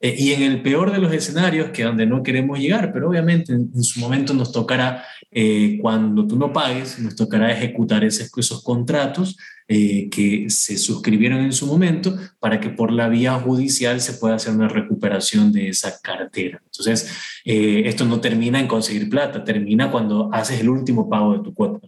Eh, 0.00 0.14
y 0.16 0.32
en 0.32 0.42
el 0.42 0.62
peor 0.62 0.92
de 0.92 0.98
los 0.98 1.12
escenarios, 1.12 1.70
que 1.70 1.82
donde 1.82 2.06
no 2.06 2.22
queremos 2.22 2.60
llegar, 2.60 2.92
pero 2.92 3.08
obviamente 3.08 3.52
en, 3.52 3.68
en 3.74 3.82
su 3.82 3.98
momento 3.98 4.32
nos 4.32 4.52
tocará, 4.52 5.02
eh, 5.32 5.76
cuando 5.82 6.24
tú 6.24 6.36
no 6.36 6.52
pagues, 6.52 7.00
nos 7.00 7.16
tocará 7.16 7.50
ejecutar 7.50 8.04
ese- 8.04 8.28
esos 8.36 8.62
contratos 8.62 9.36
eh, 9.68 10.08
que 10.10 10.48
se 10.48 10.78
suscribieron 10.78 11.40
en 11.40 11.52
su 11.52 11.66
momento 11.66 12.16
para 12.38 12.60
que 12.60 12.70
por 12.70 12.92
la 12.92 13.08
vía 13.08 13.34
judicial 13.34 14.00
se 14.00 14.14
pueda 14.14 14.36
hacer 14.36 14.54
una 14.54 14.68
recuperación 14.68 15.52
de 15.52 15.70
esa 15.70 16.00
cartera. 16.00 16.62
Entonces, 16.64 17.12
eh, 17.44 17.82
esto 17.86 18.04
no 18.04 18.20
termina 18.20 18.60
en 18.60 18.68
conseguir 18.68 19.10
plata, 19.10 19.42
termina 19.42 19.90
cuando 19.90 20.30
haces 20.32 20.60
el 20.60 20.68
último 20.68 21.08
pago 21.08 21.36
de 21.36 21.42
tu 21.42 21.52
cuota. 21.52 21.86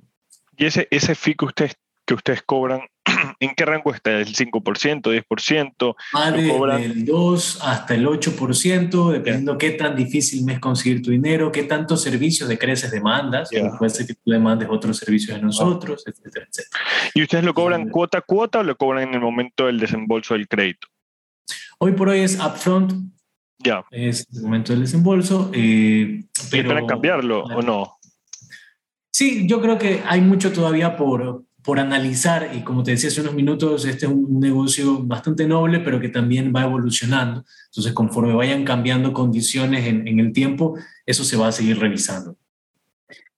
¿Y 0.57 0.65
ese, 0.65 0.89
ese 0.91 1.15
fee 1.15 1.37
que 1.37 1.45
que 2.09 2.15
ustedes 2.15 2.43
cobran, 2.43 2.81
en 3.39 3.55
qué 3.55 3.67
rango 3.67 3.93
está? 3.93 4.13
¿El 4.19 4.35
5%, 4.35 5.03
10%? 5.03 5.95
Va 6.17 6.31
¿Lo 6.31 6.37
de- 6.39 6.49
cobran? 6.49 6.81
del 6.81 7.05
2 7.05 7.59
hasta 7.63 7.95
el 7.95 8.07
8%, 8.07 9.13
dependiendo 9.13 9.59
qué 9.59 9.73
tan 9.73 9.95
difícil 9.95 10.43
me 10.43 10.55
es 10.55 10.59
conseguir 10.59 11.03
tu 11.03 11.11
dinero, 11.11 11.53
qué 11.53 11.65
tantos 11.65 12.01
servicios 12.03 12.49
de 12.49 12.59
creces 12.59 12.91
demandas, 12.91 13.51
Ya. 13.53 13.77
puede 13.77 13.91
ser 13.91 14.07
que 14.07 14.15
tú 14.15 14.31
demandes 14.31 14.69
otros 14.71 14.97
servicios 14.97 15.37
de 15.37 15.43
nosotros, 15.43 16.03
etcétera, 16.07 16.47
etcétera. 16.51 16.83
¿Y 17.15 17.23
ustedes 17.23 17.45
lo 17.45 17.53
cobran 17.53 17.91
cuota 17.91 18.19
a 18.19 18.23
cuota 18.23 18.61
o 18.61 18.63
lo 18.63 18.75
cobran 18.79 19.09
en 19.09 19.15
el 19.15 19.21
momento 19.21 19.67
del 19.67 19.79
desembolso 19.79 20.33
del 20.33 20.49
crédito? 20.49 20.89
Hoy 21.79 21.93
por 21.93 22.09
hoy 22.09 22.21
es 22.21 22.41
upfront, 22.41 22.95
Ya. 23.59 23.85
es 23.91 24.27
el 24.35 24.43
momento 24.45 24.73
del 24.73 24.81
desembolso, 24.81 25.51
eh, 25.53 26.25
pero... 26.51 26.63
¿Esperan 26.63 26.87
cambiarlo 26.87 27.45
o 27.45 27.61
no? 27.61 27.99
Sí, 29.13 29.47
yo 29.47 29.61
creo 29.61 29.77
que 29.79 30.03
hay 30.07 30.23
mucho 30.23 30.53
todavía 30.53 30.97
por, 30.97 31.45
por 31.69 31.81
analizar 31.81 32.53
y 32.55 32.63
como 32.63 32.83
te 32.83 32.93
decía 32.93 33.11
hace 33.11 33.21
unos 33.21 33.35
minutos, 33.35 33.85
este 33.85 34.07
es 34.07 34.11
un 34.11 34.41
negocio 34.41 35.03
bastante 35.03 35.47
noble, 35.47 35.81
pero 35.81 36.01
que 36.01 36.09
también 36.09 36.51
va 36.51 36.63
evolucionando. 36.63 37.45
Entonces, 37.67 37.93
conforme 37.93 38.33
vayan 38.33 38.65
cambiando 38.65 39.13
condiciones 39.13 39.87
en, 39.87 40.09
en 40.09 40.19
el 40.19 40.33
tiempo, 40.33 40.79
eso 41.05 41.25
se 41.25 41.37
va 41.37 41.49
a 41.49 41.53
seguir 41.53 41.79
revisando. 41.79 42.39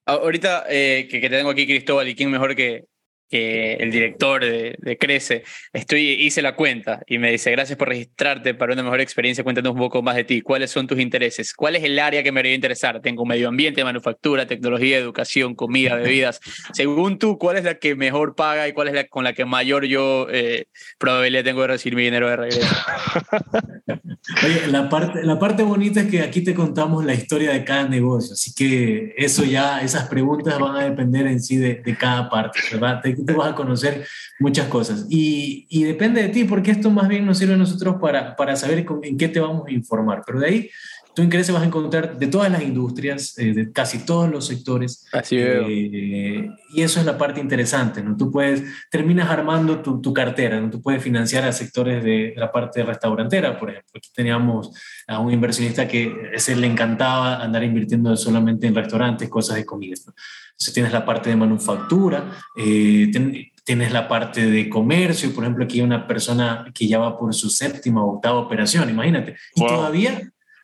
Ahorita 0.05 0.63
eh, 0.69 1.09
que, 1.11 1.19
que 1.19 1.29
te 1.29 1.35
tengo 1.35 1.49
aquí, 1.49 1.67
Cristóbal, 1.67 2.07
y 2.07 2.15
quién 2.15 2.31
mejor 2.31 2.55
que, 2.55 2.85
que 3.31 3.75
el 3.75 3.91
director 3.91 4.43
de, 4.43 4.75
de 4.77 4.97
Crece, 4.97 5.43
estoy, 5.71 6.01
hice 6.01 6.41
la 6.41 6.53
cuenta 6.53 7.01
y 7.07 7.17
me 7.17 7.31
dice, 7.31 7.49
gracias 7.49 7.77
por 7.77 7.87
registrarte 7.87 8.53
para 8.53 8.73
una 8.73 8.83
mejor 8.83 8.99
experiencia, 8.99 9.41
cuéntanos 9.43 9.71
un 9.71 9.79
poco 9.79 10.01
más 10.01 10.17
de 10.17 10.25
ti, 10.25 10.41
cuáles 10.41 10.69
son 10.69 10.85
tus 10.85 10.99
intereses, 10.99 11.53
cuál 11.53 11.77
es 11.77 11.83
el 11.83 11.97
área 11.97 12.23
que 12.23 12.31
me 12.33 12.39
debería 12.39 12.55
interesar, 12.55 12.99
tengo 13.01 13.25
medio 13.25 13.47
ambiente, 13.47 13.85
manufactura, 13.85 14.45
tecnología, 14.45 14.97
educación, 14.97 15.55
comida, 15.55 15.95
bebidas, 15.95 16.41
según 16.73 17.17
tú, 17.17 17.37
¿cuál 17.37 17.57
es 17.57 17.63
la 17.63 17.75
que 17.75 17.95
mejor 17.95 18.35
paga 18.35 18.67
y 18.67 18.73
cuál 18.73 18.89
es 18.89 18.95
la 18.95 19.07
con 19.07 19.23
la 19.23 19.31
que 19.31 19.45
mayor 19.45 19.85
yo 19.85 20.27
eh, 20.29 20.65
probabilidad 20.99 21.45
tengo 21.45 21.61
de 21.61 21.67
recibir 21.67 21.95
mi 21.95 22.03
dinero 22.03 22.29
de 22.29 22.35
regreso? 22.35 22.75
Oye, 24.45 24.67
la 24.67 24.87
parte, 24.87 25.23
la 25.23 25.39
parte 25.39 25.63
bonita 25.63 26.01
es 26.01 26.07
que 26.07 26.21
aquí 26.21 26.43
te 26.43 26.53
contamos 26.53 27.03
la 27.05 27.13
historia 27.13 27.51
de 27.53 27.63
cada 27.63 27.87
negocio, 27.87 28.33
así 28.33 28.53
que 28.53 29.13
eso 29.17 29.43
ya, 29.43 29.81
esas 29.81 30.07
preguntas 30.09 30.59
van 30.59 30.75
a 30.75 30.83
depender 30.83 31.27
en 31.27 31.41
sí 31.41 31.57
de, 31.57 31.75
de 31.75 31.97
cada 31.97 32.29
parte, 32.29 32.59
¿verdad? 32.73 33.01
Te, 33.01 33.15
te 33.25 33.33
vas 33.33 33.51
a 33.51 33.55
conocer 33.55 34.05
muchas 34.39 34.67
cosas. 34.67 35.05
Y, 35.09 35.83
depende 35.83 36.21
de 36.21 36.29
ti, 36.29 36.43
porque 36.43 36.71
esto 36.71 36.89
más 36.89 37.07
bien 37.07 37.25
nos 37.25 37.37
sirve 37.37 37.53
a 37.53 37.57
nosotros 37.57 37.95
para, 38.01 38.35
para 38.35 38.55
saber 38.55 38.85
en 39.03 39.17
qué 39.17 39.27
te 39.27 39.39
vamos 39.39 39.67
a 39.67 39.71
informar, 39.71 40.23
pero 40.25 40.39
de 40.39 40.47
ahí 40.47 40.69
tú 41.13 41.21
en 41.21 41.29
Crece 41.29 41.51
vas 41.51 41.61
a 41.63 41.65
encontrar 41.65 42.17
de 42.17 42.27
todas 42.27 42.49
las 42.51 42.61
industrias, 42.63 43.37
eh, 43.37 43.53
de 43.53 43.71
casi 43.71 44.05
todos 44.05 44.29
los 44.31 44.47
sectores, 44.47 45.05
Así 45.11 45.35
veo. 45.37 45.65
eh, 45.67 46.49
y 46.73 46.81
eso 46.81 46.99
es 46.99 47.05
la 47.05 47.17
parte 47.17 47.39
interesante, 47.41 48.01
¿no? 48.01 48.15
Tú 48.15 48.31
puedes, 48.31 48.63
terminas 48.89 49.29
armando 49.29 49.79
tu, 49.81 49.99
tu 50.01 50.13
cartera, 50.13 50.59
¿no? 50.61 50.69
Tú 50.69 50.81
puedes 50.81 51.03
financiar 51.03 51.43
a 51.43 51.51
sectores 51.51 52.03
de 52.03 52.33
la 52.37 52.51
parte 52.51 52.83
restaurantera, 52.83 53.57
por 53.59 53.69
ejemplo. 53.71 53.91
Aquí 53.95 54.09
teníamos 54.15 54.71
a 55.07 55.19
un 55.19 55.31
inversionista 55.33 55.87
que 55.87 56.13
ese 56.33 56.55
le 56.55 56.67
encantaba 56.67 57.41
andar 57.43 57.63
invirtiendo 57.63 58.15
solamente 58.15 58.67
en 58.67 58.75
restaurantes, 58.75 59.27
cosas 59.29 59.57
de 59.57 59.65
comida. 59.65 59.95
¿no? 60.05 60.13
Entonces 60.51 60.73
tienes 60.73 60.93
la 60.93 61.05
parte 61.05 61.29
de 61.29 61.35
manufactura, 61.35 62.31
eh, 62.55 63.09
ten- 63.11 63.35
tienes 63.63 63.91
la 63.91 64.07
parte 64.07 64.49
de 64.49 64.69
comercio, 64.69 65.33
por 65.33 65.43
ejemplo, 65.43 65.65
aquí 65.65 65.79
hay 65.79 65.85
una 65.85 66.07
persona 66.07 66.65
que 66.73 66.87
ya 66.87 66.97
va 66.99 67.17
por 67.17 67.33
su 67.33 67.49
séptima 67.49 68.03
o 68.03 68.15
octava 68.15 68.39
operación, 68.39 68.89
imagínate. 68.89 69.35
Y 69.55 69.61
Wow. 69.61 69.69
todavía 69.69 70.19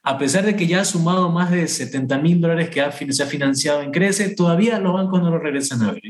a 0.10 0.18
pesar 0.18 0.46
de 0.46 0.56
que 0.56 0.68
ya 0.68 0.82
ha 0.82 0.86
sumado 0.86 1.30
más 1.32 1.52
de 1.52 1.68
70 1.68 2.18
mil 2.20 2.40
dólares 2.40 2.70
que 2.70 2.82
ha, 2.82 2.92
se 2.92 3.24
ha 3.24 3.26
financiado 3.26 3.82
en 3.82 3.92
Crece, 3.92 4.30
todavía 4.30 4.80
los 4.80 4.94
bancos 4.94 5.22
no 5.22 5.30
lo 5.30 5.38
regresan 5.40 5.82
a 5.84 5.92
ver. 5.92 6.02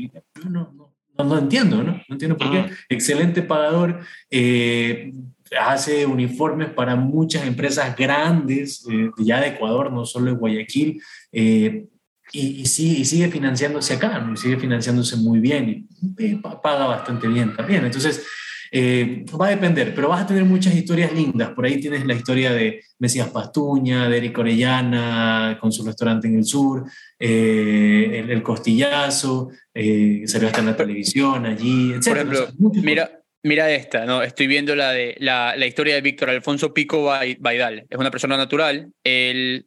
No, 0.44 0.50
no, 0.50 0.94
no, 1.18 1.24
no 1.24 1.38
entiendo, 1.38 1.82
¿no? 1.82 1.92
No 1.92 2.14
entiendo 2.14 2.36
por 2.36 2.50
qué. 2.50 2.66
Excelente 2.88 3.42
pagador, 3.42 4.00
eh, 4.30 5.12
hace 5.60 6.06
uniformes 6.06 6.70
para 6.70 6.94
muchas 6.94 7.46
empresas 7.46 7.96
grandes, 7.96 8.86
eh, 8.90 9.10
ya 9.18 9.40
de 9.40 9.48
Ecuador, 9.48 9.90
no 9.92 10.04
solo 10.04 10.26
de 10.26 10.36
Guayaquil, 10.38 11.02
eh, 11.32 11.86
y, 12.32 12.40
y 12.60 12.66
sigue, 12.66 13.00
y 13.00 13.04
sigue 13.04 13.28
financiándose 13.30 13.94
acá, 13.94 14.18
¿no? 14.20 14.34
Y 14.34 14.36
sigue 14.36 14.58
financiándose 14.58 15.16
muy 15.16 15.40
bien 15.40 15.88
y 16.18 16.24
eh, 16.24 16.38
pa- 16.42 16.60
paga 16.60 16.86
bastante 16.86 17.26
bien 17.26 17.56
también. 17.56 17.84
Entonces, 17.86 18.24
eh, 18.70 19.24
va 19.40 19.46
a 19.46 19.50
depender, 19.50 19.94
pero 19.94 20.08
vas 20.08 20.22
a 20.22 20.26
tener 20.26 20.44
muchas 20.44 20.74
historias 20.74 21.12
lindas. 21.12 21.50
Por 21.50 21.64
ahí 21.66 21.80
tienes 21.80 22.04
la 22.06 22.14
historia 22.14 22.52
de 22.52 22.82
Mesías 22.98 23.28
Pastuña, 23.28 24.08
de 24.08 24.16
Eric 24.16 24.38
Orellana, 24.38 25.58
con 25.60 25.72
su 25.72 25.84
restaurante 25.84 26.28
en 26.28 26.36
el 26.38 26.44
sur, 26.44 26.84
eh, 27.18 28.20
el, 28.20 28.30
el 28.30 28.42
Costillazo, 28.42 29.50
eh, 29.74 30.22
salió 30.26 30.48
hasta 30.48 30.60
en 30.60 30.66
la 30.66 30.76
televisión 30.76 31.46
allí, 31.46 31.92
etc. 31.92 32.04
Por 32.08 32.16
ejemplo, 32.16 32.48
mira, 32.82 33.22
mira 33.42 33.70
esta, 33.70 34.04
¿no? 34.04 34.22
Estoy 34.22 34.46
viendo 34.46 34.74
la, 34.74 34.92
de, 34.92 35.16
la, 35.20 35.54
la 35.56 35.66
historia 35.66 35.94
de 35.94 36.00
Víctor 36.00 36.30
Alfonso 36.30 36.74
Pico 36.74 37.04
Bai- 37.04 37.36
Baidal. 37.40 37.86
Es 37.88 37.98
una 37.98 38.10
persona 38.10 38.36
natural. 38.36 38.92
Él, 39.04 39.66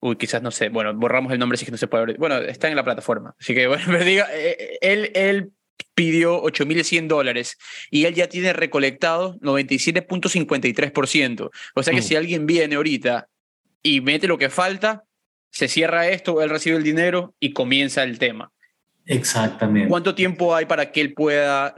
uy, 0.00 0.16
quizás 0.16 0.42
no 0.42 0.50
sé, 0.50 0.68
bueno, 0.70 0.94
borramos 0.94 1.32
el 1.32 1.38
nombre 1.38 1.56
si 1.58 1.64
es 1.64 1.66
que 1.66 1.72
no 1.72 1.78
se 1.78 1.86
puede 1.88 2.02
abrir. 2.02 2.18
Bueno, 2.18 2.38
está 2.38 2.68
en 2.68 2.76
la 2.76 2.84
plataforma. 2.84 3.34
Así 3.38 3.54
que, 3.54 3.66
bueno, 3.68 3.84
pero 3.86 4.04
diga, 4.04 4.26
eh, 4.32 4.78
él, 4.80 5.10
él 5.14 5.52
pidió 5.94 6.42
8.100 6.42 7.08
dólares 7.08 7.56
y 7.90 8.04
él 8.04 8.14
ya 8.14 8.28
tiene 8.28 8.52
recolectado 8.52 9.38
97.53%. 9.40 11.50
O 11.74 11.82
sea 11.82 11.94
que 11.94 12.00
Mm. 12.00 12.04
si 12.04 12.16
alguien 12.16 12.46
viene 12.46 12.76
ahorita 12.76 13.28
y 13.82 14.00
mete 14.00 14.28
lo 14.28 14.38
que 14.38 14.50
falta, 14.50 15.04
se 15.50 15.68
cierra 15.68 16.08
esto, 16.08 16.40
él 16.42 16.50
recibe 16.50 16.76
el 16.76 16.82
dinero 16.82 17.34
y 17.40 17.52
comienza 17.52 18.02
el 18.02 18.18
tema. 18.18 18.50
Exactamente. 19.04 19.88
¿Cuánto 19.88 20.14
tiempo 20.14 20.54
hay 20.54 20.66
para 20.66 20.92
que 20.92 21.00
él 21.00 21.12
pueda, 21.12 21.74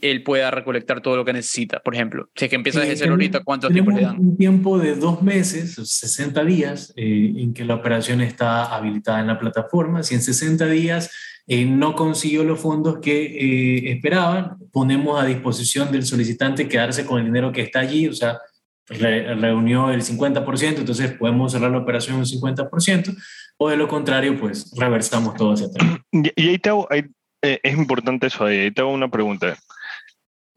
él 0.00 0.22
pueda 0.22 0.50
recolectar 0.52 1.00
todo 1.00 1.16
lo 1.16 1.24
que 1.24 1.32
necesita? 1.32 1.80
Por 1.80 1.94
ejemplo, 1.94 2.30
si 2.36 2.44
es 2.44 2.48
que 2.50 2.54
empieza 2.56 2.78
desde 2.80 2.92
Eh, 2.92 2.96
cero 2.98 3.10
ahorita, 3.12 3.40
¿cuánto 3.42 3.68
tiempo 3.68 3.90
le 3.90 3.96
tenemos 3.96 4.16
dan? 4.16 4.26
un 4.28 4.36
tiempo 4.36 4.78
de 4.78 4.94
dos 4.94 5.20
meses, 5.20 5.74
60 5.74 6.44
días, 6.44 6.92
eh, 6.96 7.32
en 7.36 7.52
que 7.52 7.64
la 7.64 7.74
operación 7.74 8.20
está 8.20 8.64
habilitada 8.74 9.20
en 9.20 9.26
la 9.26 9.40
plataforma. 9.40 10.04
Si 10.04 10.14
en 10.14 10.22
60 10.22 10.66
días 10.66 11.10
eh, 11.48 11.64
no 11.64 11.94
consiguió 11.94 12.44
los 12.44 12.60
fondos 12.60 12.98
que 13.00 13.22
eh, 13.24 13.92
esperaban, 13.92 14.58
ponemos 14.70 15.20
a 15.20 15.24
disposición 15.24 15.90
del 15.90 16.04
solicitante 16.04 16.68
quedarse 16.68 17.06
con 17.06 17.18
el 17.20 17.24
dinero 17.24 17.50
que 17.52 17.62
está 17.62 17.80
allí, 17.80 18.06
o 18.06 18.12
sea, 18.12 18.38
re- 18.86 19.34
reunió 19.34 19.90
el 19.90 20.02
50%, 20.02 20.78
entonces 20.78 21.12
podemos 21.12 21.52
cerrar 21.52 21.70
la 21.70 21.78
operación 21.78 22.16
un 22.16 22.26
50%, 22.26 23.16
o 23.56 23.70
de 23.70 23.76
lo 23.78 23.88
contrario, 23.88 24.38
pues 24.38 24.70
reversamos 24.76 25.34
todo 25.36 25.54
hacia 25.54 25.66
atrás. 25.68 26.00
Y, 26.12 26.48
ahí 26.48 26.58
te 26.58 26.68
hago, 26.68 26.86
ahí, 26.90 27.04
eh, 27.42 27.58
es 27.62 27.76
importante 27.76 28.26
eso, 28.26 28.44
ahí, 28.44 28.58
ahí 28.58 28.70
te 28.70 28.82
hago 28.82 28.92
una 28.92 29.10
pregunta. 29.10 29.56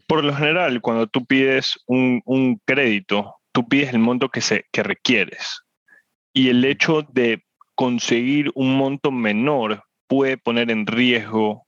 Por 0.08 0.26
lo 0.26 0.36
general, 0.36 0.82
cuando 0.82 1.08
tú 1.08 1.26
pides 1.26 1.80
un, 1.88 2.22
un 2.26 2.60
crédito, 2.66 3.36
tú 3.54 3.66
pides 3.68 3.94
el 3.94 4.00
monto 4.00 4.28
que, 4.28 4.42
se, 4.42 4.66
que 4.74 4.84
requieres. 4.84 5.62
Y 6.34 6.50
el 6.50 6.66
hecho 6.66 7.02
de 7.14 7.44
conseguir 7.76 8.52
un 8.56 8.76
monto 8.76 9.10
menor 9.10 9.84
puede 10.12 10.38
poner 10.38 10.70
en 10.72 10.86
riesgo 10.86 11.66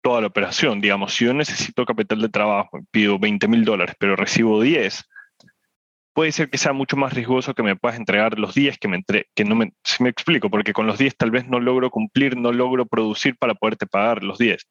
toda 0.00 0.20
la 0.20 0.28
operación. 0.28 0.80
Digamos, 0.80 1.12
si 1.12 1.24
yo 1.24 1.34
necesito 1.34 1.84
capital 1.84 2.20
de 2.20 2.28
trabajo, 2.28 2.78
pido 2.92 3.18
20 3.18 3.48
mil 3.48 3.64
dólares, 3.64 3.96
pero 3.98 4.14
recibo 4.14 4.62
10, 4.62 5.08
puede 6.12 6.30
ser 6.30 6.50
que 6.50 6.56
sea 6.56 6.72
mucho 6.72 6.96
más 6.96 7.12
riesgoso 7.12 7.52
que 7.52 7.64
me 7.64 7.74
puedas 7.74 7.98
entregar 7.98 8.38
los 8.38 8.54
10 8.54 8.78
que 8.78 8.86
me 8.86 8.98
entre, 8.98 9.26
que 9.34 9.44
no 9.44 9.56
me, 9.56 9.72
si 9.82 10.04
me 10.04 10.08
explico, 10.08 10.50
porque 10.50 10.72
con 10.72 10.86
los 10.86 10.98
10 10.98 11.16
tal 11.16 11.32
vez 11.32 11.48
no 11.48 11.58
logro 11.58 11.90
cumplir, 11.90 12.36
no 12.36 12.52
logro 12.52 12.86
producir 12.86 13.36
para 13.36 13.56
poderte 13.56 13.88
pagar 13.88 14.22
los 14.22 14.38
10. 14.38 14.64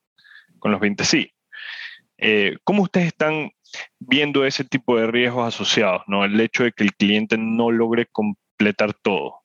Con 0.60 0.72
los 0.72 0.80
20 0.80 1.04
sí. 1.04 1.34
Eh, 2.20 2.56
¿Cómo 2.64 2.84
ustedes 2.84 3.08
están 3.08 3.52
viendo 4.00 4.46
ese 4.46 4.64
tipo 4.64 4.96
de 4.96 5.08
riesgos 5.08 5.46
asociados? 5.46 6.04
¿no? 6.08 6.24
El 6.24 6.40
hecho 6.40 6.64
de 6.64 6.72
que 6.72 6.86
el 6.86 6.94
cliente 6.94 7.38
no 7.38 7.70
logre 7.70 8.06
completar 8.10 8.94
todo. 8.94 9.42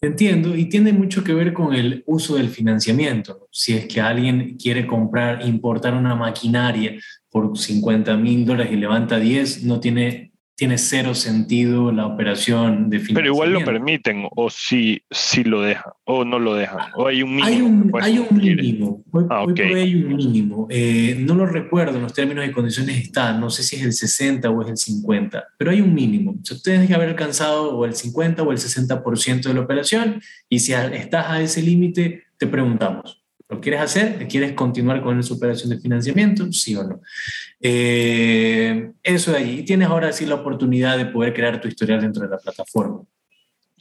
Entiendo, 0.00 0.54
y 0.54 0.66
tiene 0.66 0.92
mucho 0.92 1.24
que 1.24 1.34
ver 1.34 1.52
con 1.52 1.74
el 1.74 2.04
uso 2.06 2.36
del 2.36 2.50
financiamiento. 2.50 3.48
Si 3.50 3.74
es 3.74 3.86
que 3.86 4.00
alguien 4.00 4.56
quiere 4.56 4.86
comprar, 4.86 5.44
importar 5.44 5.94
una 5.94 6.14
maquinaria 6.14 6.94
por 7.28 7.58
50 7.58 8.16
mil 8.16 8.46
dólares 8.46 8.72
y 8.72 8.76
levanta 8.76 9.18
10, 9.18 9.64
no 9.64 9.80
tiene 9.80 10.27
tiene 10.58 10.76
cero 10.76 11.14
sentido 11.14 11.92
la 11.92 12.04
operación 12.04 12.90
de 12.90 12.98
financiamiento. 12.98 13.14
Pero 13.14 13.26
igual 13.28 13.52
lo 13.52 13.64
permiten, 13.64 14.26
o 14.34 14.50
si, 14.50 15.00
si 15.08 15.44
lo 15.44 15.62
dejan, 15.62 15.92
o 16.02 16.24
no 16.24 16.40
lo 16.40 16.56
dejan, 16.56 16.90
o 16.96 17.06
hay 17.06 17.22
un 17.22 17.36
mínimo. 17.36 17.46
Hay 17.46 17.62
un, 17.62 17.92
hay 18.02 18.18
un 18.18 18.36
mínimo, 18.36 19.04
hoy, 19.12 19.24
ah, 19.30 19.44
hoy 19.44 19.54
hay 19.60 19.94
un 19.94 20.16
mínimo. 20.16 20.66
Eh, 20.68 21.16
no 21.20 21.36
lo 21.36 21.46
recuerdo 21.46 21.98
en 21.98 22.02
los 22.02 22.12
términos 22.12 22.44
y 22.44 22.50
condiciones 22.50 22.98
están, 22.98 23.40
no 23.40 23.50
sé 23.50 23.62
si 23.62 23.76
es 23.76 23.82
el 23.82 23.92
60 23.92 24.50
o 24.50 24.62
es 24.62 24.68
el 24.70 24.76
50, 24.76 25.44
pero 25.56 25.70
hay 25.70 25.80
un 25.80 25.94
mínimo. 25.94 26.32
O 26.32 26.44
sea, 26.44 26.56
ustedes 26.56 26.88
que 26.88 26.94
haber 26.94 27.10
alcanzado 27.10 27.76
o 27.76 27.84
el 27.84 27.94
50 27.94 28.42
o 28.42 28.50
el 28.50 28.58
60% 28.58 29.42
de 29.42 29.54
la 29.54 29.60
operación, 29.60 30.20
y 30.48 30.58
si 30.58 30.72
estás 30.72 31.26
a 31.28 31.40
ese 31.40 31.62
límite, 31.62 32.24
te 32.36 32.48
preguntamos, 32.48 33.17
¿Lo 33.48 33.60
quieres 33.60 33.80
hacer? 33.80 34.28
¿Quieres 34.28 34.52
continuar 34.52 35.02
con 35.02 35.18
esa 35.18 35.32
operación 35.32 35.70
de 35.70 35.78
financiamiento? 35.78 36.52
Sí 36.52 36.76
o 36.76 36.84
no. 36.84 37.00
Eh, 37.60 38.92
eso 39.02 39.32
de 39.32 39.38
ahí. 39.38 39.58
Y 39.60 39.64
tienes 39.64 39.88
ahora 39.88 40.12
sí 40.12 40.26
la 40.26 40.34
oportunidad 40.34 40.98
de 40.98 41.06
poder 41.06 41.32
crear 41.32 41.60
tu 41.60 41.66
historial 41.66 42.00
dentro 42.00 42.22
de 42.22 42.28
la 42.28 42.38
plataforma. 42.38 43.02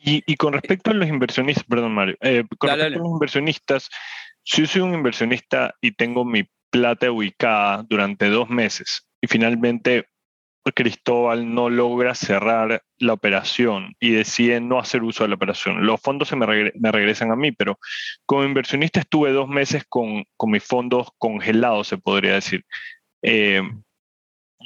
Y, 0.10 0.38
con 0.38 0.54
respecto 0.54 0.92
a 0.92 0.94
los 0.94 1.10
inversionistas, 1.10 1.66
perdón 1.66 1.94
Mario, 1.94 2.16
eh, 2.22 2.46
con 2.58 2.70
respecto 2.70 3.00
a 3.00 3.04
los 3.04 3.12
inversionistas, 3.12 3.90
si 4.42 4.62
yo 4.62 4.68
soy 4.68 4.82
un 4.82 4.94
inversionista 4.94 5.76
y 5.82 5.92
tengo 5.92 6.24
mi 6.24 6.48
plata 6.70 7.12
ubicada 7.12 7.84
durante 7.90 8.30
dos 8.30 8.50
meses 8.50 9.06
y 9.20 9.28
finalmente 9.28 10.08
Cristóbal 10.74 11.54
no 11.54 11.70
logra 11.70 12.16
cerrar 12.16 12.82
la 12.98 13.14
operación 13.14 13.96
y 14.00 14.12
decide 14.12 14.60
no 14.60 14.80
hacer 14.80 15.04
uso 15.04 15.24
de 15.24 15.30
la 15.30 15.36
operación. 15.36 15.86
Los 15.86 16.02
fondos 16.02 16.28
se 16.28 16.36
me, 16.36 16.46
regresan 16.46 17.32
a 17.32 17.36
mí, 17.36 17.52
pero 17.52 17.80
como 18.26 18.44
inversionista 18.44 19.00
estuve 19.00 19.32
dos 19.32 19.48
meses 19.48 19.84
con, 19.88 20.26
mis 20.46 20.64
fondos 20.64 21.08
congelados, 21.18 21.88
se 21.88 21.98
podría 21.98 22.34
decir. 22.34 22.66
Eh, 23.22 23.62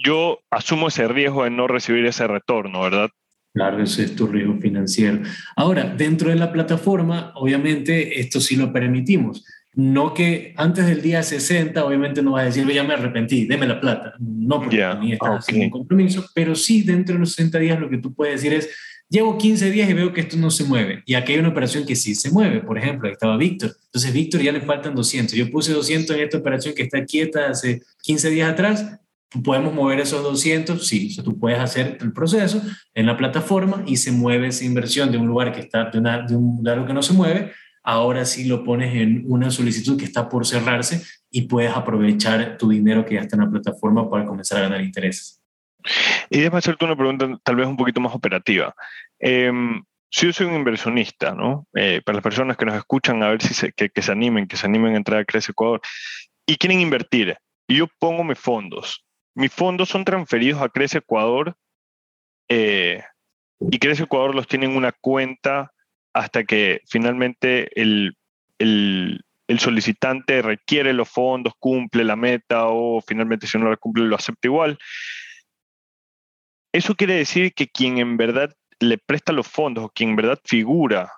yo 0.04 0.40
asumo 0.50 0.88
ese 0.88 1.08
riesgo 1.08 1.44
de 1.44 1.50
no 1.50 1.68
recibir 1.68 2.06
ese 2.06 2.28
retorno, 2.28 2.82
¿verdad? 2.82 3.10
Claro, 3.54 3.84
ese 3.84 4.06
es 4.06 4.16
tu 4.16 4.28
riesgo 4.28 4.58
financiero. 4.60 5.20
Ahora, 5.58 5.84
dentro 5.84 6.30
de 6.30 6.36
la 6.36 6.52
plataforma, 6.52 7.34
obviamente, 7.36 8.20
esto 8.20 8.40
sí 8.40 8.56
lo 8.56 8.72
permitimos 8.72 9.44
no 9.74 10.14
que 10.14 10.54
antes 10.58 10.86
del 10.86 11.02
día 11.02 11.24
60, 11.24 11.86
obviamente 11.86 12.22
no 12.22 12.32
vas 12.32 12.44
a 12.44 12.46
decir, 12.46 12.68
ya 12.68 12.84
me 12.84 12.94
arrepentí, 12.94 13.46
deme 13.46 13.68
la 13.68 13.80
plata. 13.80 14.14
No, 14.20 14.60
porque 14.60 14.78
yeah, 14.78 14.96
ni 14.96 15.14
estás 15.14 15.48
un 15.50 15.70
compromiso, 15.70 16.26
pero 16.34 16.56
sí 16.56 16.84
dentro 16.84 17.14
de 17.14 17.20
los 17.20 17.34
60 17.34 17.60
días 17.60 17.80
lo 17.80 17.90
que 17.90 17.98
tú 17.98 18.14
puedes 18.14 18.42
decir 18.42 18.54
es, 18.54 18.70
llevo 19.10 19.38
15 19.38 19.72
días 19.72 19.90
y 19.90 19.94
veo 19.94 20.12
que 20.12 20.22
esto 20.22 20.38
no 20.38 20.52
se 20.52 20.66
mueve. 20.66 21.04
Y 21.06 21.14
aquí 21.14 21.34
hay 21.34 21.40
una 21.40 21.50
operación 21.50 21.86
que 21.86 21.96
sí 21.96 22.16
se 22.16 22.32
mueve. 22.32 22.62
Por 22.62 22.78
ejemplo, 22.78 23.08
ahí 23.08 23.14
estaba 23.14 23.38
Víctor. 23.38 23.76
Entonces, 23.86 24.14
Víctor 24.14 24.42
ya 24.42 24.52
le 24.52 24.62
faltan 24.62 24.94
200. 24.96 25.36
Yo 25.36 25.50
puse 25.50 25.74
200 25.74 26.16
en 26.16 26.24
esta 26.24 26.38
operación 26.38 26.74
que 26.74 26.84
está 26.84 27.06
quieta 27.06 27.50
hace 27.50 27.82
15 28.04 28.30
días 28.30 28.52
atrás. 28.52 29.00
¿Podemos 29.44 29.74
mover 29.74 30.02
esos 30.02 30.22
200? 30.24 30.86
Sí, 30.86 31.08
o 31.12 31.14
sea, 31.14 31.24
tú 31.24 31.40
puedes 31.40 31.60
hacer 31.60 31.98
el 32.02 32.12
proceso 32.12 32.62
en 32.94 33.06
la 33.06 33.16
plataforma 33.16 33.84
y 33.88 33.96
se 33.96 34.12
mueve 34.12 34.48
esa 34.48 34.66
inversión 34.66 35.12
de 35.12 35.18
un 35.18 35.28
lugar 35.28 35.54
que 35.54 35.62
está, 35.62 35.90
de, 35.90 36.00
una, 36.00 36.26
de 36.26 36.36
un 36.36 36.58
lugar 36.58 36.86
que 36.86 36.94
no 36.94 37.02
se 37.02 37.14
mueve 37.14 37.52
ahora 37.84 38.26
sí 38.26 38.46
lo 38.46 38.64
pones 38.64 38.96
en 38.96 39.24
una 39.28 39.50
solicitud 39.50 39.98
que 39.98 40.06
está 40.06 40.30
por 40.30 40.46
cerrarse 40.46 41.02
y 41.30 41.44
puedes 41.44 41.72
aprovechar 41.72 42.58
tu 42.58 42.70
dinero 42.70 43.06
que 43.06 43.16
ya 43.16 43.22
está 43.22 43.36
en 43.36 43.44
la 43.44 43.50
plataforma 43.50 44.10
para 44.10 44.26
comenzar 44.26 44.60
a 44.60 44.62
ganar 44.62 44.82
intereses. 44.82 45.42
Y 46.30 46.40
déjame 46.40 46.60
hacerte 46.60 46.86
una 46.86 46.96
pregunta 46.96 47.28
tal 47.44 47.56
vez 47.56 47.68
un 47.68 47.78
poquito 47.78 48.00
más 48.00 48.14
operativa. 48.14 48.76
Em, 49.20 49.82
si 50.10 50.28
yo 50.28 50.34
soy 50.34 50.48
un 50.48 50.56
inversionista, 50.56 51.34
¿no? 51.34 51.68
Eh, 51.74 52.02
para 52.06 52.18
las 52.18 52.24
personas 52.24 52.58
que 52.58 52.66
nos 52.66 52.76
escuchan, 52.76 53.24
a 53.24 53.30
ver 53.30 53.42
si 53.42 53.54
se, 53.54 53.72
que, 53.72 53.90
se 54.02 54.12
animen, 54.12 54.48
que 54.48 54.58
se 54.58 54.68
animen 54.68 54.94
a 54.94 54.98
entrar 54.98 55.20
a 55.20 55.26
Crece 55.26 55.52
Ecuador 55.52 55.82
y 56.46 56.58
quieren 56.58 56.82
invertir, 56.82 57.38
yo 57.68 57.88
pongo 58.00 58.24
mis 58.24 58.38
fondos. 58.38 59.06
Mis 59.34 59.52
fondos 59.52 59.90
son 59.90 60.04
transferidos 60.04 60.62
a 60.62 60.70
Crece 60.70 60.98
Ecuador 60.98 61.56
eh, 62.50 63.02
y 63.62 63.80
Crece 63.80 64.04
Ecuador 64.04 64.36
los 64.36 64.48
tiene 64.48 64.66
en 64.66 64.76
una 64.76 64.92
cuenta 64.92 65.72
hasta 66.14 66.44
que 66.44 66.82
finalmente 66.88 67.70
el, 67.80 68.16
solicitante 69.58 70.42
requiere 70.42 70.94
los 70.94 71.10
fondos, 71.10 71.54
cumple 71.60 72.04
la 72.04 72.16
meta 72.16 72.68
o 72.68 73.02
finalmente 73.02 73.48
si 73.48 73.58
no 73.58 73.70
la 73.70 73.78
cumple 73.78 74.06
lo 74.06 74.16
acepta 74.16 74.48
igual. 74.48 74.78
Eso 76.74 76.96
quiere 76.96 77.16
decir 77.16 77.54
que 77.54 77.68
quien 77.68 77.98
en 77.98 78.16
verdad 78.18 78.54
le 78.80 78.98
presta 78.98 79.34
los 79.34 79.48
fondos 79.48 79.84
o 79.84 79.90
quien 79.90 80.12
en 80.12 80.16
verdad 80.16 80.40
figura 80.46 81.12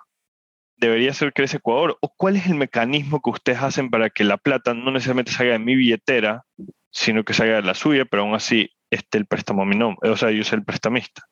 debería 0.76 1.14
ser 1.14 1.32
Crece 1.32 1.58
Ecuador 1.58 1.96
o 2.00 2.12
cuál 2.16 2.36
es 2.36 2.46
el 2.46 2.54
mecanismo 2.54 3.20
que 3.22 3.30
ustedes 3.30 3.62
hacen 3.62 3.88
para 3.88 4.10
que 4.10 4.24
la 4.24 4.36
plata 4.36 4.74
no 4.74 4.90
necesariamente 4.90 5.32
salga 5.32 5.52
de 5.52 5.60
mi 5.60 5.76
billetera, 5.76 6.44
sino 6.90 7.24
que 7.24 7.34
salga 7.34 7.56
de 7.56 7.62
la 7.62 7.74
suya, 7.74 8.04
pero 8.04 8.24
aún 8.24 8.34
así 8.34 8.70
esté 8.90 9.18
el 9.18 9.26
préstamo 9.26 9.64
mi 9.64 9.76
nombre, 9.76 10.10
o 10.10 10.16
sea, 10.16 10.30
yo 10.30 10.42
soy 10.44 10.58
el 10.58 10.64
prestamista. 10.64 11.22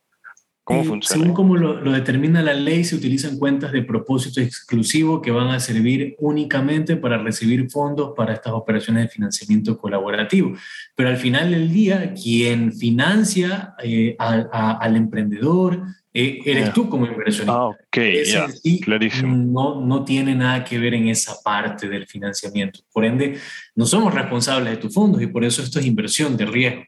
¿Cómo 0.64 0.84
funciona? 0.84 1.22
Según 1.22 1.34
como 1.34 1.56
lo, 1.56 1.92
determina 1.92 2.40
la 2.40 2.54
ley, 2.54 2.84
se 2.84 2.94
utilizan 2.94 3.38
cuentas 3.38 3.72
de 3.72 3.82
propósito 3.82 4.40
exclusivo 4.40 5.20
que 5.20 5.32
van 5.32 5.48
a 5.48 5.58
servir 5.58 6.14
únicamente 6.20 6.96
para 6.96 7.18
recibir 7.18 7.68
fondos 7.68 8.12
para 8.16 8.34
estas 8.34 8.52
operaciones 8.52 9.04
de 9.04 9.08
financiamiento 9.08 9.76
colaborativo. 9.76 10.52
Pero 10.94 11.08
al 11.08 11.16
final 11.16 11.50
del 11.50 11.72
día, 11.72 12.14
quien 12.14 12.72
financia 12.72 13.74
eh, 13.82 14.14
al 14.18 14.96
emprendedor 14.96 15.82
eh, 16.14 16.40
eres 16.44 16.72
tú 16.74 16.88
como 16.90 17.06
inversionista. 17.06 17.52
Ah, 17.52 17.66
ok, 17.68 17.98
ya, 18.24 18.46
clarísimo. 18.82 19.34
No, 19.34 19.80
no 19.80 20.04
tiene 20.04 20.34
nada 20.34 20.62
que 20.62 20.78
ver 20.78 20.94
en 20.94 21.08
esa 21.08 21.34
parte 21.42 21.88
del 21.88 22.06
financiamiento. 22.06 22.80
Por 22.92 23.04
ende, 23.04 23.38
no 23.74 23.86
somos 23.86 24.12
responsables 24.12 24.74
de 24.74 24.76
tus 24.76 24.92
fondos 24.92 25.22
y 25.22 25.26
por 25.26 25.44
eso 25.44 25.62
esto 25.62 25.78
es 25.78 25.86
inversión 25.86 26.36
de 26.36 26.44
riesgo. 26.44 26.82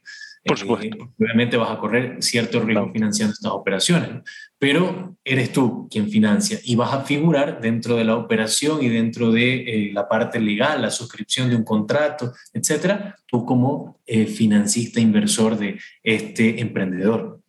Por 0.44 0.58
supuesto. 0.58 0.96
Eh, 0.96 1.08
obviamente 1.18 1.56
vas 1.56 1.70
a 1.70 1.78
correr 1.78 2.22
cierto 2.22 2.60
riesgo 2.60 2.92
financiando 2.92 3.32
estas 3.32 3.52
operaciones, 3.52 4.10
pero 4.58 5.16
eres 5.24 5.52
tú 5.52 5.88
quien 5.90 6.10
financia 6.10 6.58
y 6.64 6.76
vas 6.76 6.92
a 6.92 7.00
figurar 7.00 7.60
dentro 7.60 7.96
de 7.96 8.04
la 8.04 8.16
operación 8.16 8.82
y 8.82 8.90
dentro 8.90 9.32
de 9.32 9.54
eh, 9.54 9.90
la 9.92 10.06
parte 10.06 10.38
legal, 10.38 10.82
la 10.82 10.90
suscripción 10.90 11.48
de 11.48 11.56
un 11.56 11.64
contrato, 11.64 12.34
etcétera, 12.52 13.16
tú 13.26 13.46
como 13.46 14.00
eh, 14.06 14.26
financista 14.26 15.00
inversor 15.00 15.56
de 15.56 15.80
este 16.02 16.60
emprendedor. 16.60 17.40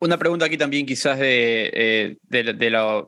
Una 0.00 0.18
pregunta 0.18 0.46
aquí 0.46 0.56
también 0.56 0.86
quizás 0.86 1.18
de, 1.18 2.18
de, 2.22 2.70
la, 2.70 3.06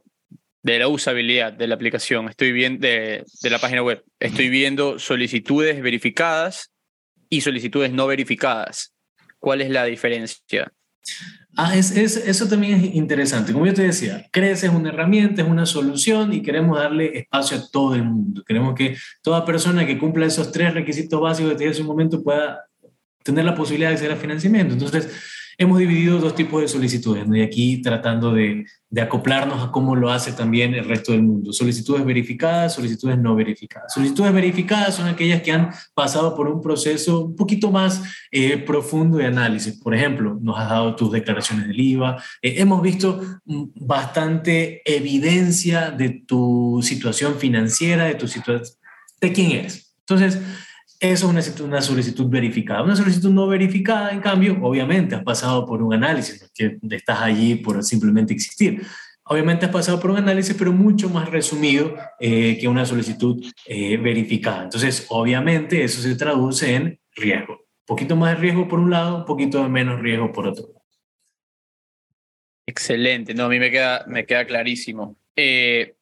de 0.62 0.78
la 0.78 0.88
usabilidad 0.88 1.52
de 1.52 1.66
la 1.66 1.74
aplicación. 1.74 2.28
Estoy 2.28 2.52
viendo 2.52 2.86
de, 2.86 3.24
de 3.42 3.50
la 3.50 3.58
página 3.58 3.82
web. 3.82 4.02
Estoy 4.18 4.48
viendo 4.48 4.98
solicitudes 4.98 5.82
verificadas 5.82 6.72
y 7.28 7.40
solicitudes 7.40 7.92
no 7.92 8.06
verificadas. 8.06 8.94
¿Cuál 9.38 9.60
es 9.60 9.70
la 9.70 9.84
diferencia? 9.84 10.72
Ah, 11.56 11.76
es, 11.76 11.90
eso 11.90 12.48
también 12.48 12.80
es 12.80 12.94
interesante. 12.94 13.52
Como 13.52 13.66
yo 13.66 13.74
te 13.74 13.82
decía, 13.82 14.26
Crece 14.30 14.66
es 14.66 14.72
una 14.72 14.90
herramienta, 14.90 15.42
es 15.42 15.48
una 15.48 15.66
solución 15.66 16.32
y 16.32 16.42
queremos 16.42 16.78
darle 16.78 17.18
espacio 17.18 17.56
a 17.56 17.70
todo 17.70 17.94
el 17.94 18.04
mundo. 18.04 18.44
Queremos 18.44 18.74
que 18.74 18.96
toda 19.22 19.44
persona 19.44 19.84
que 19.84 19.98
cumpla 19.98 20.26
esos 20.26 20.52
tres 20.52 20.72
requisitos 20.74 21.20
básicos 21.20 21.52
que 21.52 21.58
te 21.58 21.68
hace 21.68 21.80
un 21.80 21.88
momento 21.88 22.22
pueda 22.22 22.64
tener 23.24 23.44
la 23.44 23.54
posibilidad 23.54 23.90
de 23.90 23.94
acceder 23.94 24.12
al 24.12 24.18
financiamiento. 24.18 24.74
Entonces, 24.74 25.10
hemos 25.60 25.80
dividido 25.80 26.20
dos 26.20 26.36
tipos 26.36 26.62
de 26.62 26.68
solicitudes, 26.68 27.26
y 27.32 27.42
aquí 27.42 27.82
tratando 27.82 28.32
de, 28.32 28.64
acoplarnos 28.96 29.62
a 29.62 29.72
cómo 29.72 29.96
lo 29.96 30.10
hace 30.10 30.32
también 30.32 30.72
el 30.72 30.84
resto 30.84 31.10
del 31.12 31.24
mundo. 31.24 31.52
Solicitudes 31.52 32.04
verificadas, 32.04 32.74
solicitudes 32.74 33.18
no 33.18 33.34
verificadas. 33.34 33.92
Solicitudes 33.92 34.32
verificadas 34.32 34.94
son 34.94 35.08
aquellas 35.08 35.42
que 35.42 35.50
han 35.50 35.70
pasado 35.94 36.34
por 36.36 36.48
un 36.48 36.62
proceso 36.62 37.24
un 37.24 37.36
poquito 37.36 37.72
más 37.72 38.02
eh, 38.30 38.56
profundo 38.56 39.18
de 39.18 39.26
análisis. 39.26 39.78
Por 39.78 39.94
ejemplo, 39.94 40.38
nos 40.40 40.58
has 40.58 40.68
dado 40.70 40.94
tus 40.94 41.10
declaraciones 41.10 41.66
del 41.66 41.80
IVA, 41.80 42.22
eh, 42.40 42.54
hemos 42.58 42.80
visto 42.80 43.20
mm, 43.44 43.64
bastante 43.74 44.80
evidencia 44.84 45.90
de 45.90 46.10
tu 46.10 46.80
situación 46.82 47.34
financiera, 47.34 48.04
de 48.04 48.14
tu 48.14 48.28
situación, 48.28 48.78
de 49.20 49.32
quién 49.32 49.50
eres. 49.50 49.92
Entonces, 50.00 50.38
Eso 51.00 51.30
es 51.38 51.60
una, 51.60 51.80
solicitud 51.80 52.26
verificada. 52.28 52.82
Una 52.82 52.96
solicitud 52.96 53.30
no 53.30 53.46
verificada, 53.46 54.10
en 54.10 54.20
cambio, 54.20 54.58
obviamente 54.62 55.14
has 55.14 55.22
pasado 55.22 55.64
por 55.64 55.80
un 55.80 55.94
análisis, 55.94 56.50
que 56.52 56.78
estás 56.90 57.20
allí 57.20 57.54
por 57.54 57.84
simplemente 57.84 58.34
existir. 58.34 58.82
Obviamente 59.22 59.66
has 59.66 59.72
pasado 59.72 60.00
por 60.00 60.10
un 60.10 60.16
análisis, 60.16 60.56
pero 60.58 60.72
mucho 60.72 61.08
más 61.08 61.30
resumido 61.30 61.94
eh, 62.18 62.58
que 62.58 62.66
una 62.66 62.84
solicitud 62.84 63.44
eh, 63.66 63.96
verificada. 63.96 64.64
Entonces, 64.64 65.06
obviamente, 65.10 65.84
eso 65.84 66.02
se 66.02 66.16
traduce 66.16 66.74
en 66.74 66.98
riesgo. 67.14 67.52
Un 67.52 67.86
poquito 67.86 68.16
más 68.16 68.34
de 68.34 68.40
riesgo 68.40 68.66
por 68.66 68.80
un 68.80 68.90
lado, 68.90 69.18
un 69.18 69.24
poquito 69.24 69.68
menos 69.68 70.00
riesgo 70.00 70.32
por 70.32 70.48
otro. 70.48 70.66
Excelente, 72.66 73.34
no, 73.34 73.44
a 73.44 73.48
mí 73.48 73.60
me 73.60 73.70
queda, 73.70 74.04
me 74.08 74.26
queda 74.26 74.44
clarísimo. 74.46 75.16
Eh, 75.36 75.94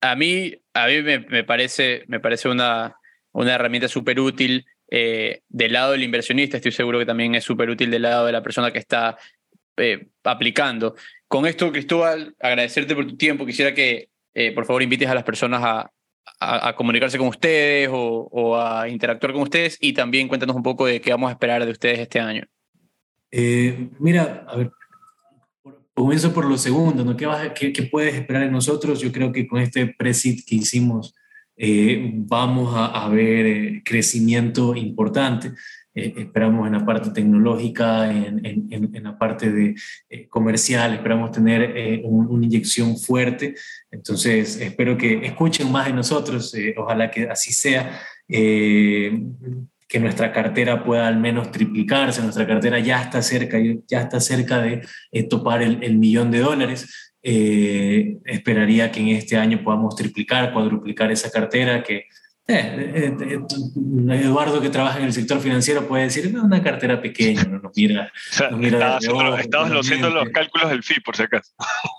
a 0.00 0.16
mí, 0.16 0.54
a 0.72 0.86
mí 0.86 1.02
me, 1.02 1.18
me, 1.18 1.44
parece, 1.44 2.04
me 2.08 2.20
parece 2.20 2.48
una, 2.48 2.96
una 3.34 3.54
herramienta 3.54 3.88
súper 3.88 4.18
útil 4.20 4.66
del 4.88 5.72
lado 5.72 5.92
del 5.92 6.04
inversionista, 6.04 6.56
estoy 6.56 6.70
seguro 6.70 7.00
que 7.00 7.06
también 7.06 7.34
es 7.34 7.42
súper 7.42 7.68
útil 7.68 7.90
del 7.90 8.02
lado 8.02 8.26
de 8.26 8.32
la 8.32 8.42
persona 8.42 8.70
que 8.70 8.78
está 8.78 9.16
aplicando. 10.22 10.94
Con 11.28 11.46
esto, 11.46 11.72
Cristóbal, 11.72 12.34
agradecerte 12.38 12.94
por 12.94 13.06
tu 13.06 13.16
tiempo. 13.16 13.44
Quisiera 13.44 13.74
que, 13.74 14.08
eh, 14.34 14.52
por 14.52 14.66
favor, 14.66 14.82
invites 14.82 15.08
a 15.08 15.14
las 15.14 15.24
personas 15.24 15.62
a, 15.64 15.90
comunicarse 16.76 17.18
con 17.18 17.28
ustedes 17.28 17.88
o, 17.90 18.56
a 18.56 18.88
interactuar 18.88 19.32
con 19.32 19.42
ustedes 19.42 19.78
y 19.80 19.92
también 19.94 20.28
cuéntanos 20.28 20.54
un 20.54 20.62
poco 20.62 20.86
de 20.86 21.00
qué 21.00 21.10
vamos 21.10 21.28
a 21.28 21.32
esperar 21.32 21.64
de 21.64 21.70
ustedes 21.70 21.98
este 21.98 22.20
año. 22.20 22.44
Eh, 23.30 23.88
mira, 23.98 24.44
a 24.46 24.56
ver, 24.56 24.70
comienzo 25.94 26.32
por 26.32 26.44
lo 26.44 26.58
segundo, 26.58 27.04
¿no? 27.04 27.16
¿Qué, 27.16 27.26
vas, 27.26 27.50
qué, 27.54 27.88
puedes 27.90 28.14
esperar 28.14 28.42
de 28.42 28.50
nosotros? 28.50 29.00
Yo 29.00 29.10
creo 29.10 29.32
que 29.32 29.46
con 29.46 29.60
este 29.60 29.86
pre-sit 29.86 30.46
que 30.46 30.56
hicimos 30.56 31.14
eh, 31.56 32.10
vamos 32.14 32.74
a, 32.74 32.86
a 33.04 33.08
ver 33.08 33.82
crecimiento 33.84 34.74
importante. 34.74 35.52
Eh, 35.94 36.12
esperamos 36.16 36.66
en 36.66 36.72
la 36.72 36.84
parte 36.84 37.10
tecnológica, 37.10 38.10
en, 38.10 38.44
en, 38.44 39.04
la 39.04 39.16
parte 39.16 39.52
de, 39.52 39.76
eh, 40.08 40.26
comercial, 40.28 40.92
esperamos 40.92 41.30
tener 41.30 41.62
eh, 41.62 42.02
una 42.04 42.44
inyección 42.44 42.98
fuerte. 42.98 43.54
Entonces, 43.92 44.60
espero 44.60 44.96
que 44.98 45.24
escuchen 45.24 45.70
más 45.70 45.86
de 45.86 45.92
nosotros, 45.92 46.52
ojalá 46.76 47.10
que 47.10 47.28
así 47.28 47.52
sea, 47.52 48.00
que 48.26 50.00
nuestra 50.00 50.32
cartera 50.32 50.82
pueda 50.82 51.06
al 51.06 51.20
menos 51.20 51.52
triplicarse, 51.52 52.22
nuestra 52.22 52.46
cartera 52.46 52.80
ya 52.80 53.00
está 53.02 53.22
cerca, 53.22 53.58
ya 53.86 54.00
está 54.00 54.18
cerca 54.18 54.60
de 54.60 54.82
topar 55.30 55.62
el, 55.62 55.82
el, 55.84 55.98
millón 55.98 56.32
de 56.32 56.40
dólares. 56.40 57.13
Esperaría 57.24 58.92
que 58.92 59.00
en 59.00 59.08
este 59.08 59.36
año 59.36 59.62
podamos 59.64 59.96
triplicar, 59.96 60.52
cuadruplicar 60.52 61.10
esa 61.10 61.30
cartera, 61.30 61.82
que 61.82 62.06
eh, 62.46 62.92
eh, 62.94 63.16
eh, 63.20 64.20
Eduardo 64.22 64.60
que 64.60 64.68
trabaja 64.68 64.98
en 64.98 65.06
el 65.06 65.14
sector 65.14 65.40
financiero 65.40 65.88
puede 65.88 66.04
decir, 66.04 66.30
no, 66.30 66.44
una 66.44 66.62
cartera 66.62 67.00
pequeña, 67.00 67.44
no 67.44 67.58
nos 67.58 67.72
mira. 67.74 68.12
mira 68.52 68.98
estabas 68.98 69.72
haciendo, 69.72 70.10
los 70.10 70.28
cálculos 70.28 70.68
del 70.68 70.82
FI, 70.82 71.00
por 71.00 71.16
si 71.16 71.22
acaso. 71.22 71.54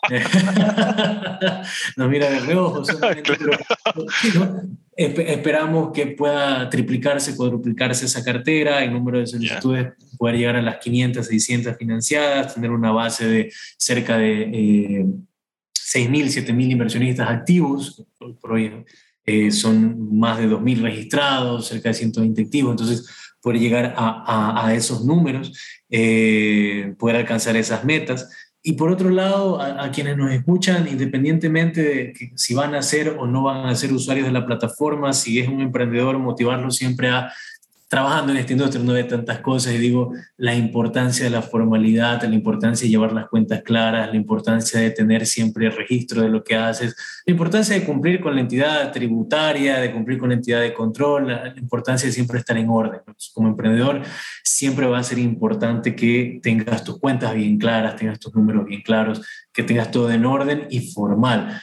nos 1.97 2.09
mira 2.09 2.29
de 2.29 2.39
reojo. 2.41 2.83
esperamos 4.95 5.91
que 5.91 6.07
pueda 6.07 6.69
triplicarse, 6.69 7.35
cuadruplicarse 7.35 8.05
esa 8.05 8.23
cartera, 8.23 8.83
el 8.83 8.93
número 8.93 9.19
de 9.19 9.27
solicitudes 9.27 9.93
poder 10.17 10.37
llegar 10.37 10.55
a 10.55 10.61
las 10.61 10.77
500, 10.77 11.25
600 11.25 11.77
financiadas, 11.77 12.55
tener 12.55 12.71
una 12.71 12.91
base 12.91 13.27
de 13.27 13.53
cerca 13.77 14.17
de 14.17 14.43
eh, 14.43 15.05
6.000, 15.73 16.45
7.000 16.45 16.71
inversionistas 16.71 17.29
activos. 17.29 18.05
Por 18.17 18.53
hoy 18.53 18.85
eh, 19.25 19.51
son 19.51 20.17
más 20.17 20.39
de 20.39 20.47
2.000 20.47 20.81
registrados, 20.81 21.67
cerca 21.67 21.89
de 21.89 21.95
120 21.95 22.41
activos, 22.41 22.71
entonces 22.71 23.07
poder 23.41 23.59
llegar 23.59 23.93
a, 23.95 24.65
a, 24.65 24.73
esos 24.73 25.05
números, 25.05 25.53
eh, 25.89 26.95
poder 26.97 27.17
alcanzar 27.17 27.55
esas 27.55 27.85
metas. 27.85 28.27
Y 28.67 28.73
por 28.73 28.89
otro 28.89 29.11
lado, 29.11 29.61
a, 29.61 29.91
quienes 29.91 30.17
nos 30.17 30.31
escuchan, 30.31 30.87
independientemente 30.87 31.83
de 31.83 32.31
si 32.33 32.55
van 32.55 32.73
a 32.73 32.81
ser 32.81 33.09
o 33.09 33.27
no 33.27 33.43
van 33.43 33.67
a 33.67 33.75
ser 33.75 33.93
usuarios 33.93 34.25
de 34.25 34.33
la 34.33 34.43
plataforma, 34.43 35.13
si 35.13 35.39
es 35.39 35.47
un 35.47 35.61
emprendedor, 35.61 36.17
motivarlos 36.17 36.75
siempre 36.75 37.09
a 37.09 37.31
trabajando 37.87 38.31
en 38.31 38.39
esta 38.39 38.53
industria 38.53 38.83
no 38.83 38.93
ve 38.93 39.03
tantas 39.03 39.39
cosas 39.39 39.73
y 39.73 39.77
digo 39.77 40.11
la 40.37 40.55
importancia 40.55 41.25
de 41.25 41.29
la 41.29 41.41
formalidad, 41.41 42.23
la 42.23 42.33
importancia 42.33 42.85
de 42.85 42.89
llevar 42.89 43.13
las 43.13 43.27
cuentas 43.27 43.61
claras, 43.61 44.09
la 44.09 44.15
importancia 44.15 44.79
de 44.79 44.89
tener 44.89 45.25
siempre 45.25 45.67
el 45.67 45.71
registro 45.71 46.21
de 46.21 46.29
lo 46.29 46.43
que 46.43 46.55
haces, 46.55 46.95
la 47.25 47.31
importancia 47.31 47.75
de 47.75 47.85
cumplir 47.85 48.21
con 48.21 48.33
la 48.33 48.41
entidad 48.41 48.91
tributaria, 48.91 49.79
de 49.79 49.91
cumplir 49.91 50.17
con 50.17 50.29
la 50.29 50.35
entidad 50.35 50.61
de 50.61 50.73
control, 50.73 51.27
la 51.27 51.53
importancia 51.57 52.07
de 52.07 52.13
siempre 52.13 52.39
estar 52.39 52.57
en 52.57 52.69
orden. 52.69 53.01
Como 53.33 53.49
emprendedor 53.49 54.01
siempre 54.43 54.87
va 54.87 54.99
a 54.99 55.03
ser 55.03 55.19
importante 55.19 55.95
que 55.95 56.39
tengas 56.41 56.83
tus 56.83 56.99
cuentas 56.99 57.35
bien 57.35 57.57
claras, 57.57 57.95
tengas 57.95 58.19
tus 58.19 58.33
números 58.33 58.65
bien 58.65 58.81
claros, 58.81 59.21
que 59.53 59.63
tengas 59.63 59.91
todo 59.91 60.11
en 60.11 60.25
orden 60.25 60.67
y 60.69 60.91
formal. 60.91 61.61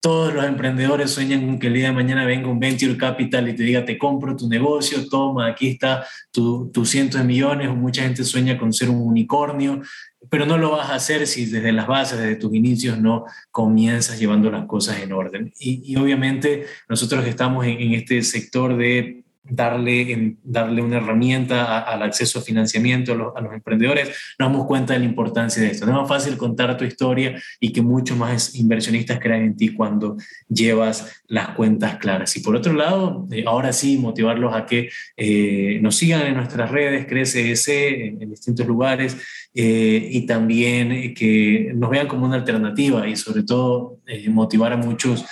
Todos 0.00 0.32
los 0.32 0.44
emprendedores 0.46 1.10
sueñan 1.10 1.44
con 1.44 1.58
que 1.58 1.66
el 1.66 1.74
día 1.74 1.88
de 1.88 1.92
mañana 1.92 2.24
venga 2.24 2.48
un 2.48 2.58
venture 2.58 2.96
capital 2.96 3.48
y 3.48 3.54
te 3.54 3.62
diga, 3.62 3.84
te 3.84 3.98
compro 3.98 4.34
tu 4.34 4.48
negocio, 4.48 5.06
toma, 5.08 5.46
aquí 5.46 5.68
está 5.68 6.06
tu, 6.30 6.70
tu 6.72 6.86
cientos 6.86 7.20
de 7.20 7.26
millones. 7.26 7.68
Mucha 7.68 8.02
gente 8.02 8.24
sueña 8.24 8.56
con 8.56 8.72
ser 8.72 8.88
un 8.88 9.02
unicornio, 9.02 9.82
pero 10.30 10.46
no 10.46 10.56
lo 10.56 10.70
vas 10.70 10.88
a 10.88 10.94
hacer 10.94 11.26
si 11.26 11.44
desde 11.44 11.72
las 11.72 11.86
bases, 11.86 12.18
desde 12.18 12.36
tus 12.36 12.54
inicios, 12.54 12.98
no 12.98 13.26
comienzas 13.50 14.18
llevando 14.18 14.50
las 14.50 14.64
cosas 14.66 15.02
en 15.02 15.12
orden. 15.12 15.52
Y, 15.58 15.94
obviamente 15.96 16.64
nosotros 16.88 17.22
que 17.22 17.30
estamos 17.30 17.66
en 17.66 17.92
este 17.92 18.22
sector 18.22 18.76
de 18.78 19.22
darle, 19.50 20.36
darle 20.42 20.82
una 20.82 20.98
herramienta 20.98 21.80
al 21.80 22.02
acceso 22.02 22.38
a 22.38 22.42
financiamiento 22.42 23.12
a 23.12 23.40
los, 23.40 23.52
emprendedores, 23.52 24.08
nos 24.38 24.50
damos 24.50 24.66
cuenta 24.66 24.92
de 24.94 25.00
la 25.00 25.04
importancia 25.04 25.62
de 25.62 25.70
esto. 25.70 25.86
No 25.86 25.92
es 25.92 25.98
más 25.98 26.08
fácil 26.08 26.36
contar 26.36 26.76
tu 26.76 26.84
historia 26.84 27.40
y 27.58 27.72
que 27.72 27.82
muchos 27.82 28.16
más 28.16 28.54
inversionistas 28.54 29.18
crean 29.18 29.42
en 29.42 29.56
ti 29.56 29.70
cuando 29.70 30.16
llevas 30.48 31.22
las 31.26 31.50
cuentas 31.50 31.96
claras. 31.96 32.36
Y 32.36 32.40
por 32.40 32.56
otro 32.56 32.72
lado, 32.72 33.26
eh, 33.30 33.44
ahora 33.46 33.72
sí, 33.72 33.98
motivarlos 33.98 34.54
a 34.54 34.66
que 34.66 34.90
eh, 35.16 35.78
nos 35.82 35.96
sigan 35.96 36.26
en 36.26 36.34
nuestras 36.34 36.70
redes, 36.70 37.06
Crece 37.06 37.50
ese 37.50 38.06
en, 38.06 38.30
distintos 38.30 38.66
lugares, 38.66 39.16
eh, 39.54 40.08
y 40.12 40.26
también 40.26 41.14
que 41.14 41.72
nos 41.74 41.90
vean 41.90 42.06
como 42.06 42.26
una 42.26 42.36
alternativa 42.36 43.08
y 43.08 43.16
sobre 43.16 43.42
todo 43.42 43.98
motivar 44.28 44.72
a 44.72 44.76
muchos 44.76 45.24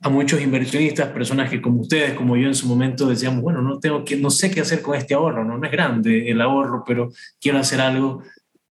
a 0.00 0.08
muchos 0.08 0.40
inversionistas, 0.40 1.08
personas 1.08 1.50
que 1.50 1.60
como 1.60 1.80
ustedes, 1.80 2.14
como 2.14 2.36
yo 2.36 2.48
en 2.48 2.54
su 2.54 2.66
momento 2.66 3.06
decíamos, 3.06 3.42
bueno, 3.42 3.62
no, 3.62 3.78
tengo 3.78 4.04
que, 4.04 4.16
no 4.16 4.30
sé 4.30 4.50
qué 4.50 4.60
hacer 4.60 4.82
con 4.82 4.94
este 4.94 5.14
ahorro, 5.14 5.44
no, 5.44 5.56
no 5.58 5.66
es 5.66 5.72
grande 5.72 6.30
el 6.30 6.40
ahorro, 6.40 6.84
pero 6.86 7.10
quiero 7.40 7.58
hacer 7.58 7.80
algo, 7.80 8.22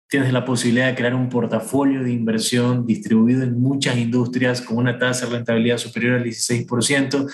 tienes 0.08 0.32
la 0.32 0.46
posibilidad 0.46 0.88
de 0.88 0.96
crear 0.96 1.14
un 1.14 1.30
portafolio 1.30 2.04
de 2.04 2.12
inversión 2.12 2.86
distribuido 2.86 3.44
en 3.44 3.60
muchas 3.60 3.98
industrias 3.98 4.62
con 4.62 4.78
una 4.78 4.98
tasa 4.98 5.26
de 5.26 5.34
rentabilidad 5.34 5.78
superior 5.78 6.16
al 6.16 6.24
16%. 6.24 7.32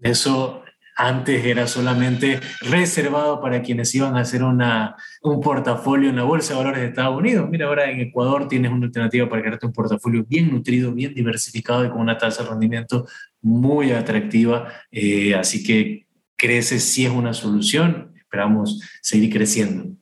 Eso 0.00 0.62
antes 0.98 1.44
era 1.44 1.68
solamente 1.68 2.40
reservado 2.60 3.40
para 3.40 3.62
quienes 3.62 3.94
iban 3.94 4.16
a 4.16 4.20
hacer 4.20 4.42
una, 4.42 4.96
un 5.22 5.40
portafolio 5.40 6.10
en 6.10 6.16
la 6.16 6.24
Bolsa 6.24 6.52
de 6.52 6.58
Valores 6.58 6.80
de 6.80 6.88
Estados 6.88 7.16
Unidos. 7.16 7.48
Mira, 7.48 7.66
ahora 7.66 7.88
en 7.88 8.00
Ecuador 8.00 8.48
tienes 8.48 8.72
una 8.72 8.86
alternativa 8.86 9.28
para 9.28 9.42
crearte 9.42 9.66
un 9.66 9.72
portafolio 9.72 10.24
bien 10.28 10.50
nutrido, 10.50 10.92
bien 10.92 11.14
diversificado 11.14 11.84
y 11.84 11.88
con 11.88 12.00
una 12.00 12.18
tasa 12.18 12.42
de 12.42 12.50
rendimiento 12.50 13.06
muy 13.40 13.92
atractiva. 13.92 14.72
Eh, 14.90 15.36
así 15.36 15.62
que 15.62 16.08
crece 16.36 16.80
si 16.80 17.06
es 17.06 17.12
una 17.12 17.32
solución. 17.32 18.12
Esperamos 18.16 18.82
seguir 19.00 19.32
creciendo. 19.32 19.96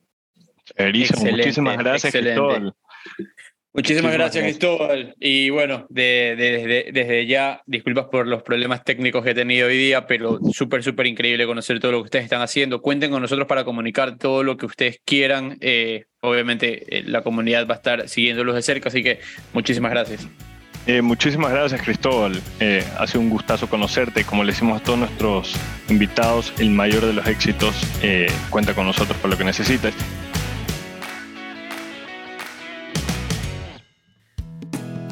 Muchísimas 1.31 1.77
gracias, 1.77 2.11
Cristóbal. 2.11 2.73
Muchísimas 3.77 4.11
gracias, 4.11 4.43
Cristóbal. 4.43 5.13
Y 5.19 5.51
bueno, 5.51 5.85
de, 5.89 6.89
desde 6.91 7.27
ya, 7.27 7.61
disculpas 7.67 8.05
por 8.05 8.25
los 8.25 8.41
problemas 8.41 8.83
técnicos 8.83 9.23
que 9.23 9.29
he 9.29 9.35
tenido 9.35 9.67
hoy 9.67 9.77
día, 9.77 10.07
pero 10.07 10.39
súper, 10.51 10.81
súper 10.81 11.05
increíble 11.05 11.45
conocer 11.45 11.79
todo 11.79 11.91
lo 11.91 11.99
que 11.99 12.05
ustedes 12.05 12.25
están 12.25 12.41
haciendo. 12.41 12.81
Cuenten 12.81 13.11
con 13.11 13.21
nosotros 13.21 13.47
para 13.47 13.63
comunicar 13.65 14.17
todo 14.17 14.41
lo 14.41 14.57
que 14.57 14.65
ustedes 14.65 14.99
quieran. 15.05 15.59
Eh, 15.61 16.05
obviamente, 16.21 16.97
eh, 16.97 17.03
la 17.05 17.21
comunidad 17.21 17.67
va 17.67 17.75
a 17.75 17.77
estar 17.77 18.09
siguiéndolos 18.09 18.55
de 18.55 18.63
cerca, 18.63 18.89
así 18.89 19.03
que 19.03 19.19
muchísimas 19.53 19.91
gracias. 19.91 20.27
Eh, 20.87 21.03
muchísimas 21.03 21.51
gracias, 21.51 21.79
Cristóbal. 21.79 22.41
ha 22.97 23.05
sido 23.05 23.21
un 23.21 23.29
gustazo 23.29 23.69
conocerte. 23.69 24.23
Como 24.23 24.43
le 24.43 24.53
decimos 24.53 24.81
a 24.81 24.83
todos 24.83 24.97
nuestros 24.97 25.53
invitados, 25.87 26.51
el 26.57 26.71
mayor 26.71 27.05
de 27.05 27.13
los 27.13 27.27
éxitos 27.27 27.75
cuenta 28.49 28.73
con 28.73 28.87
nosotros 28.87 29.15
para 29.19 29.33
lo 29.33 29.37
que 29.37 29.43
necesites. 29.43 29.93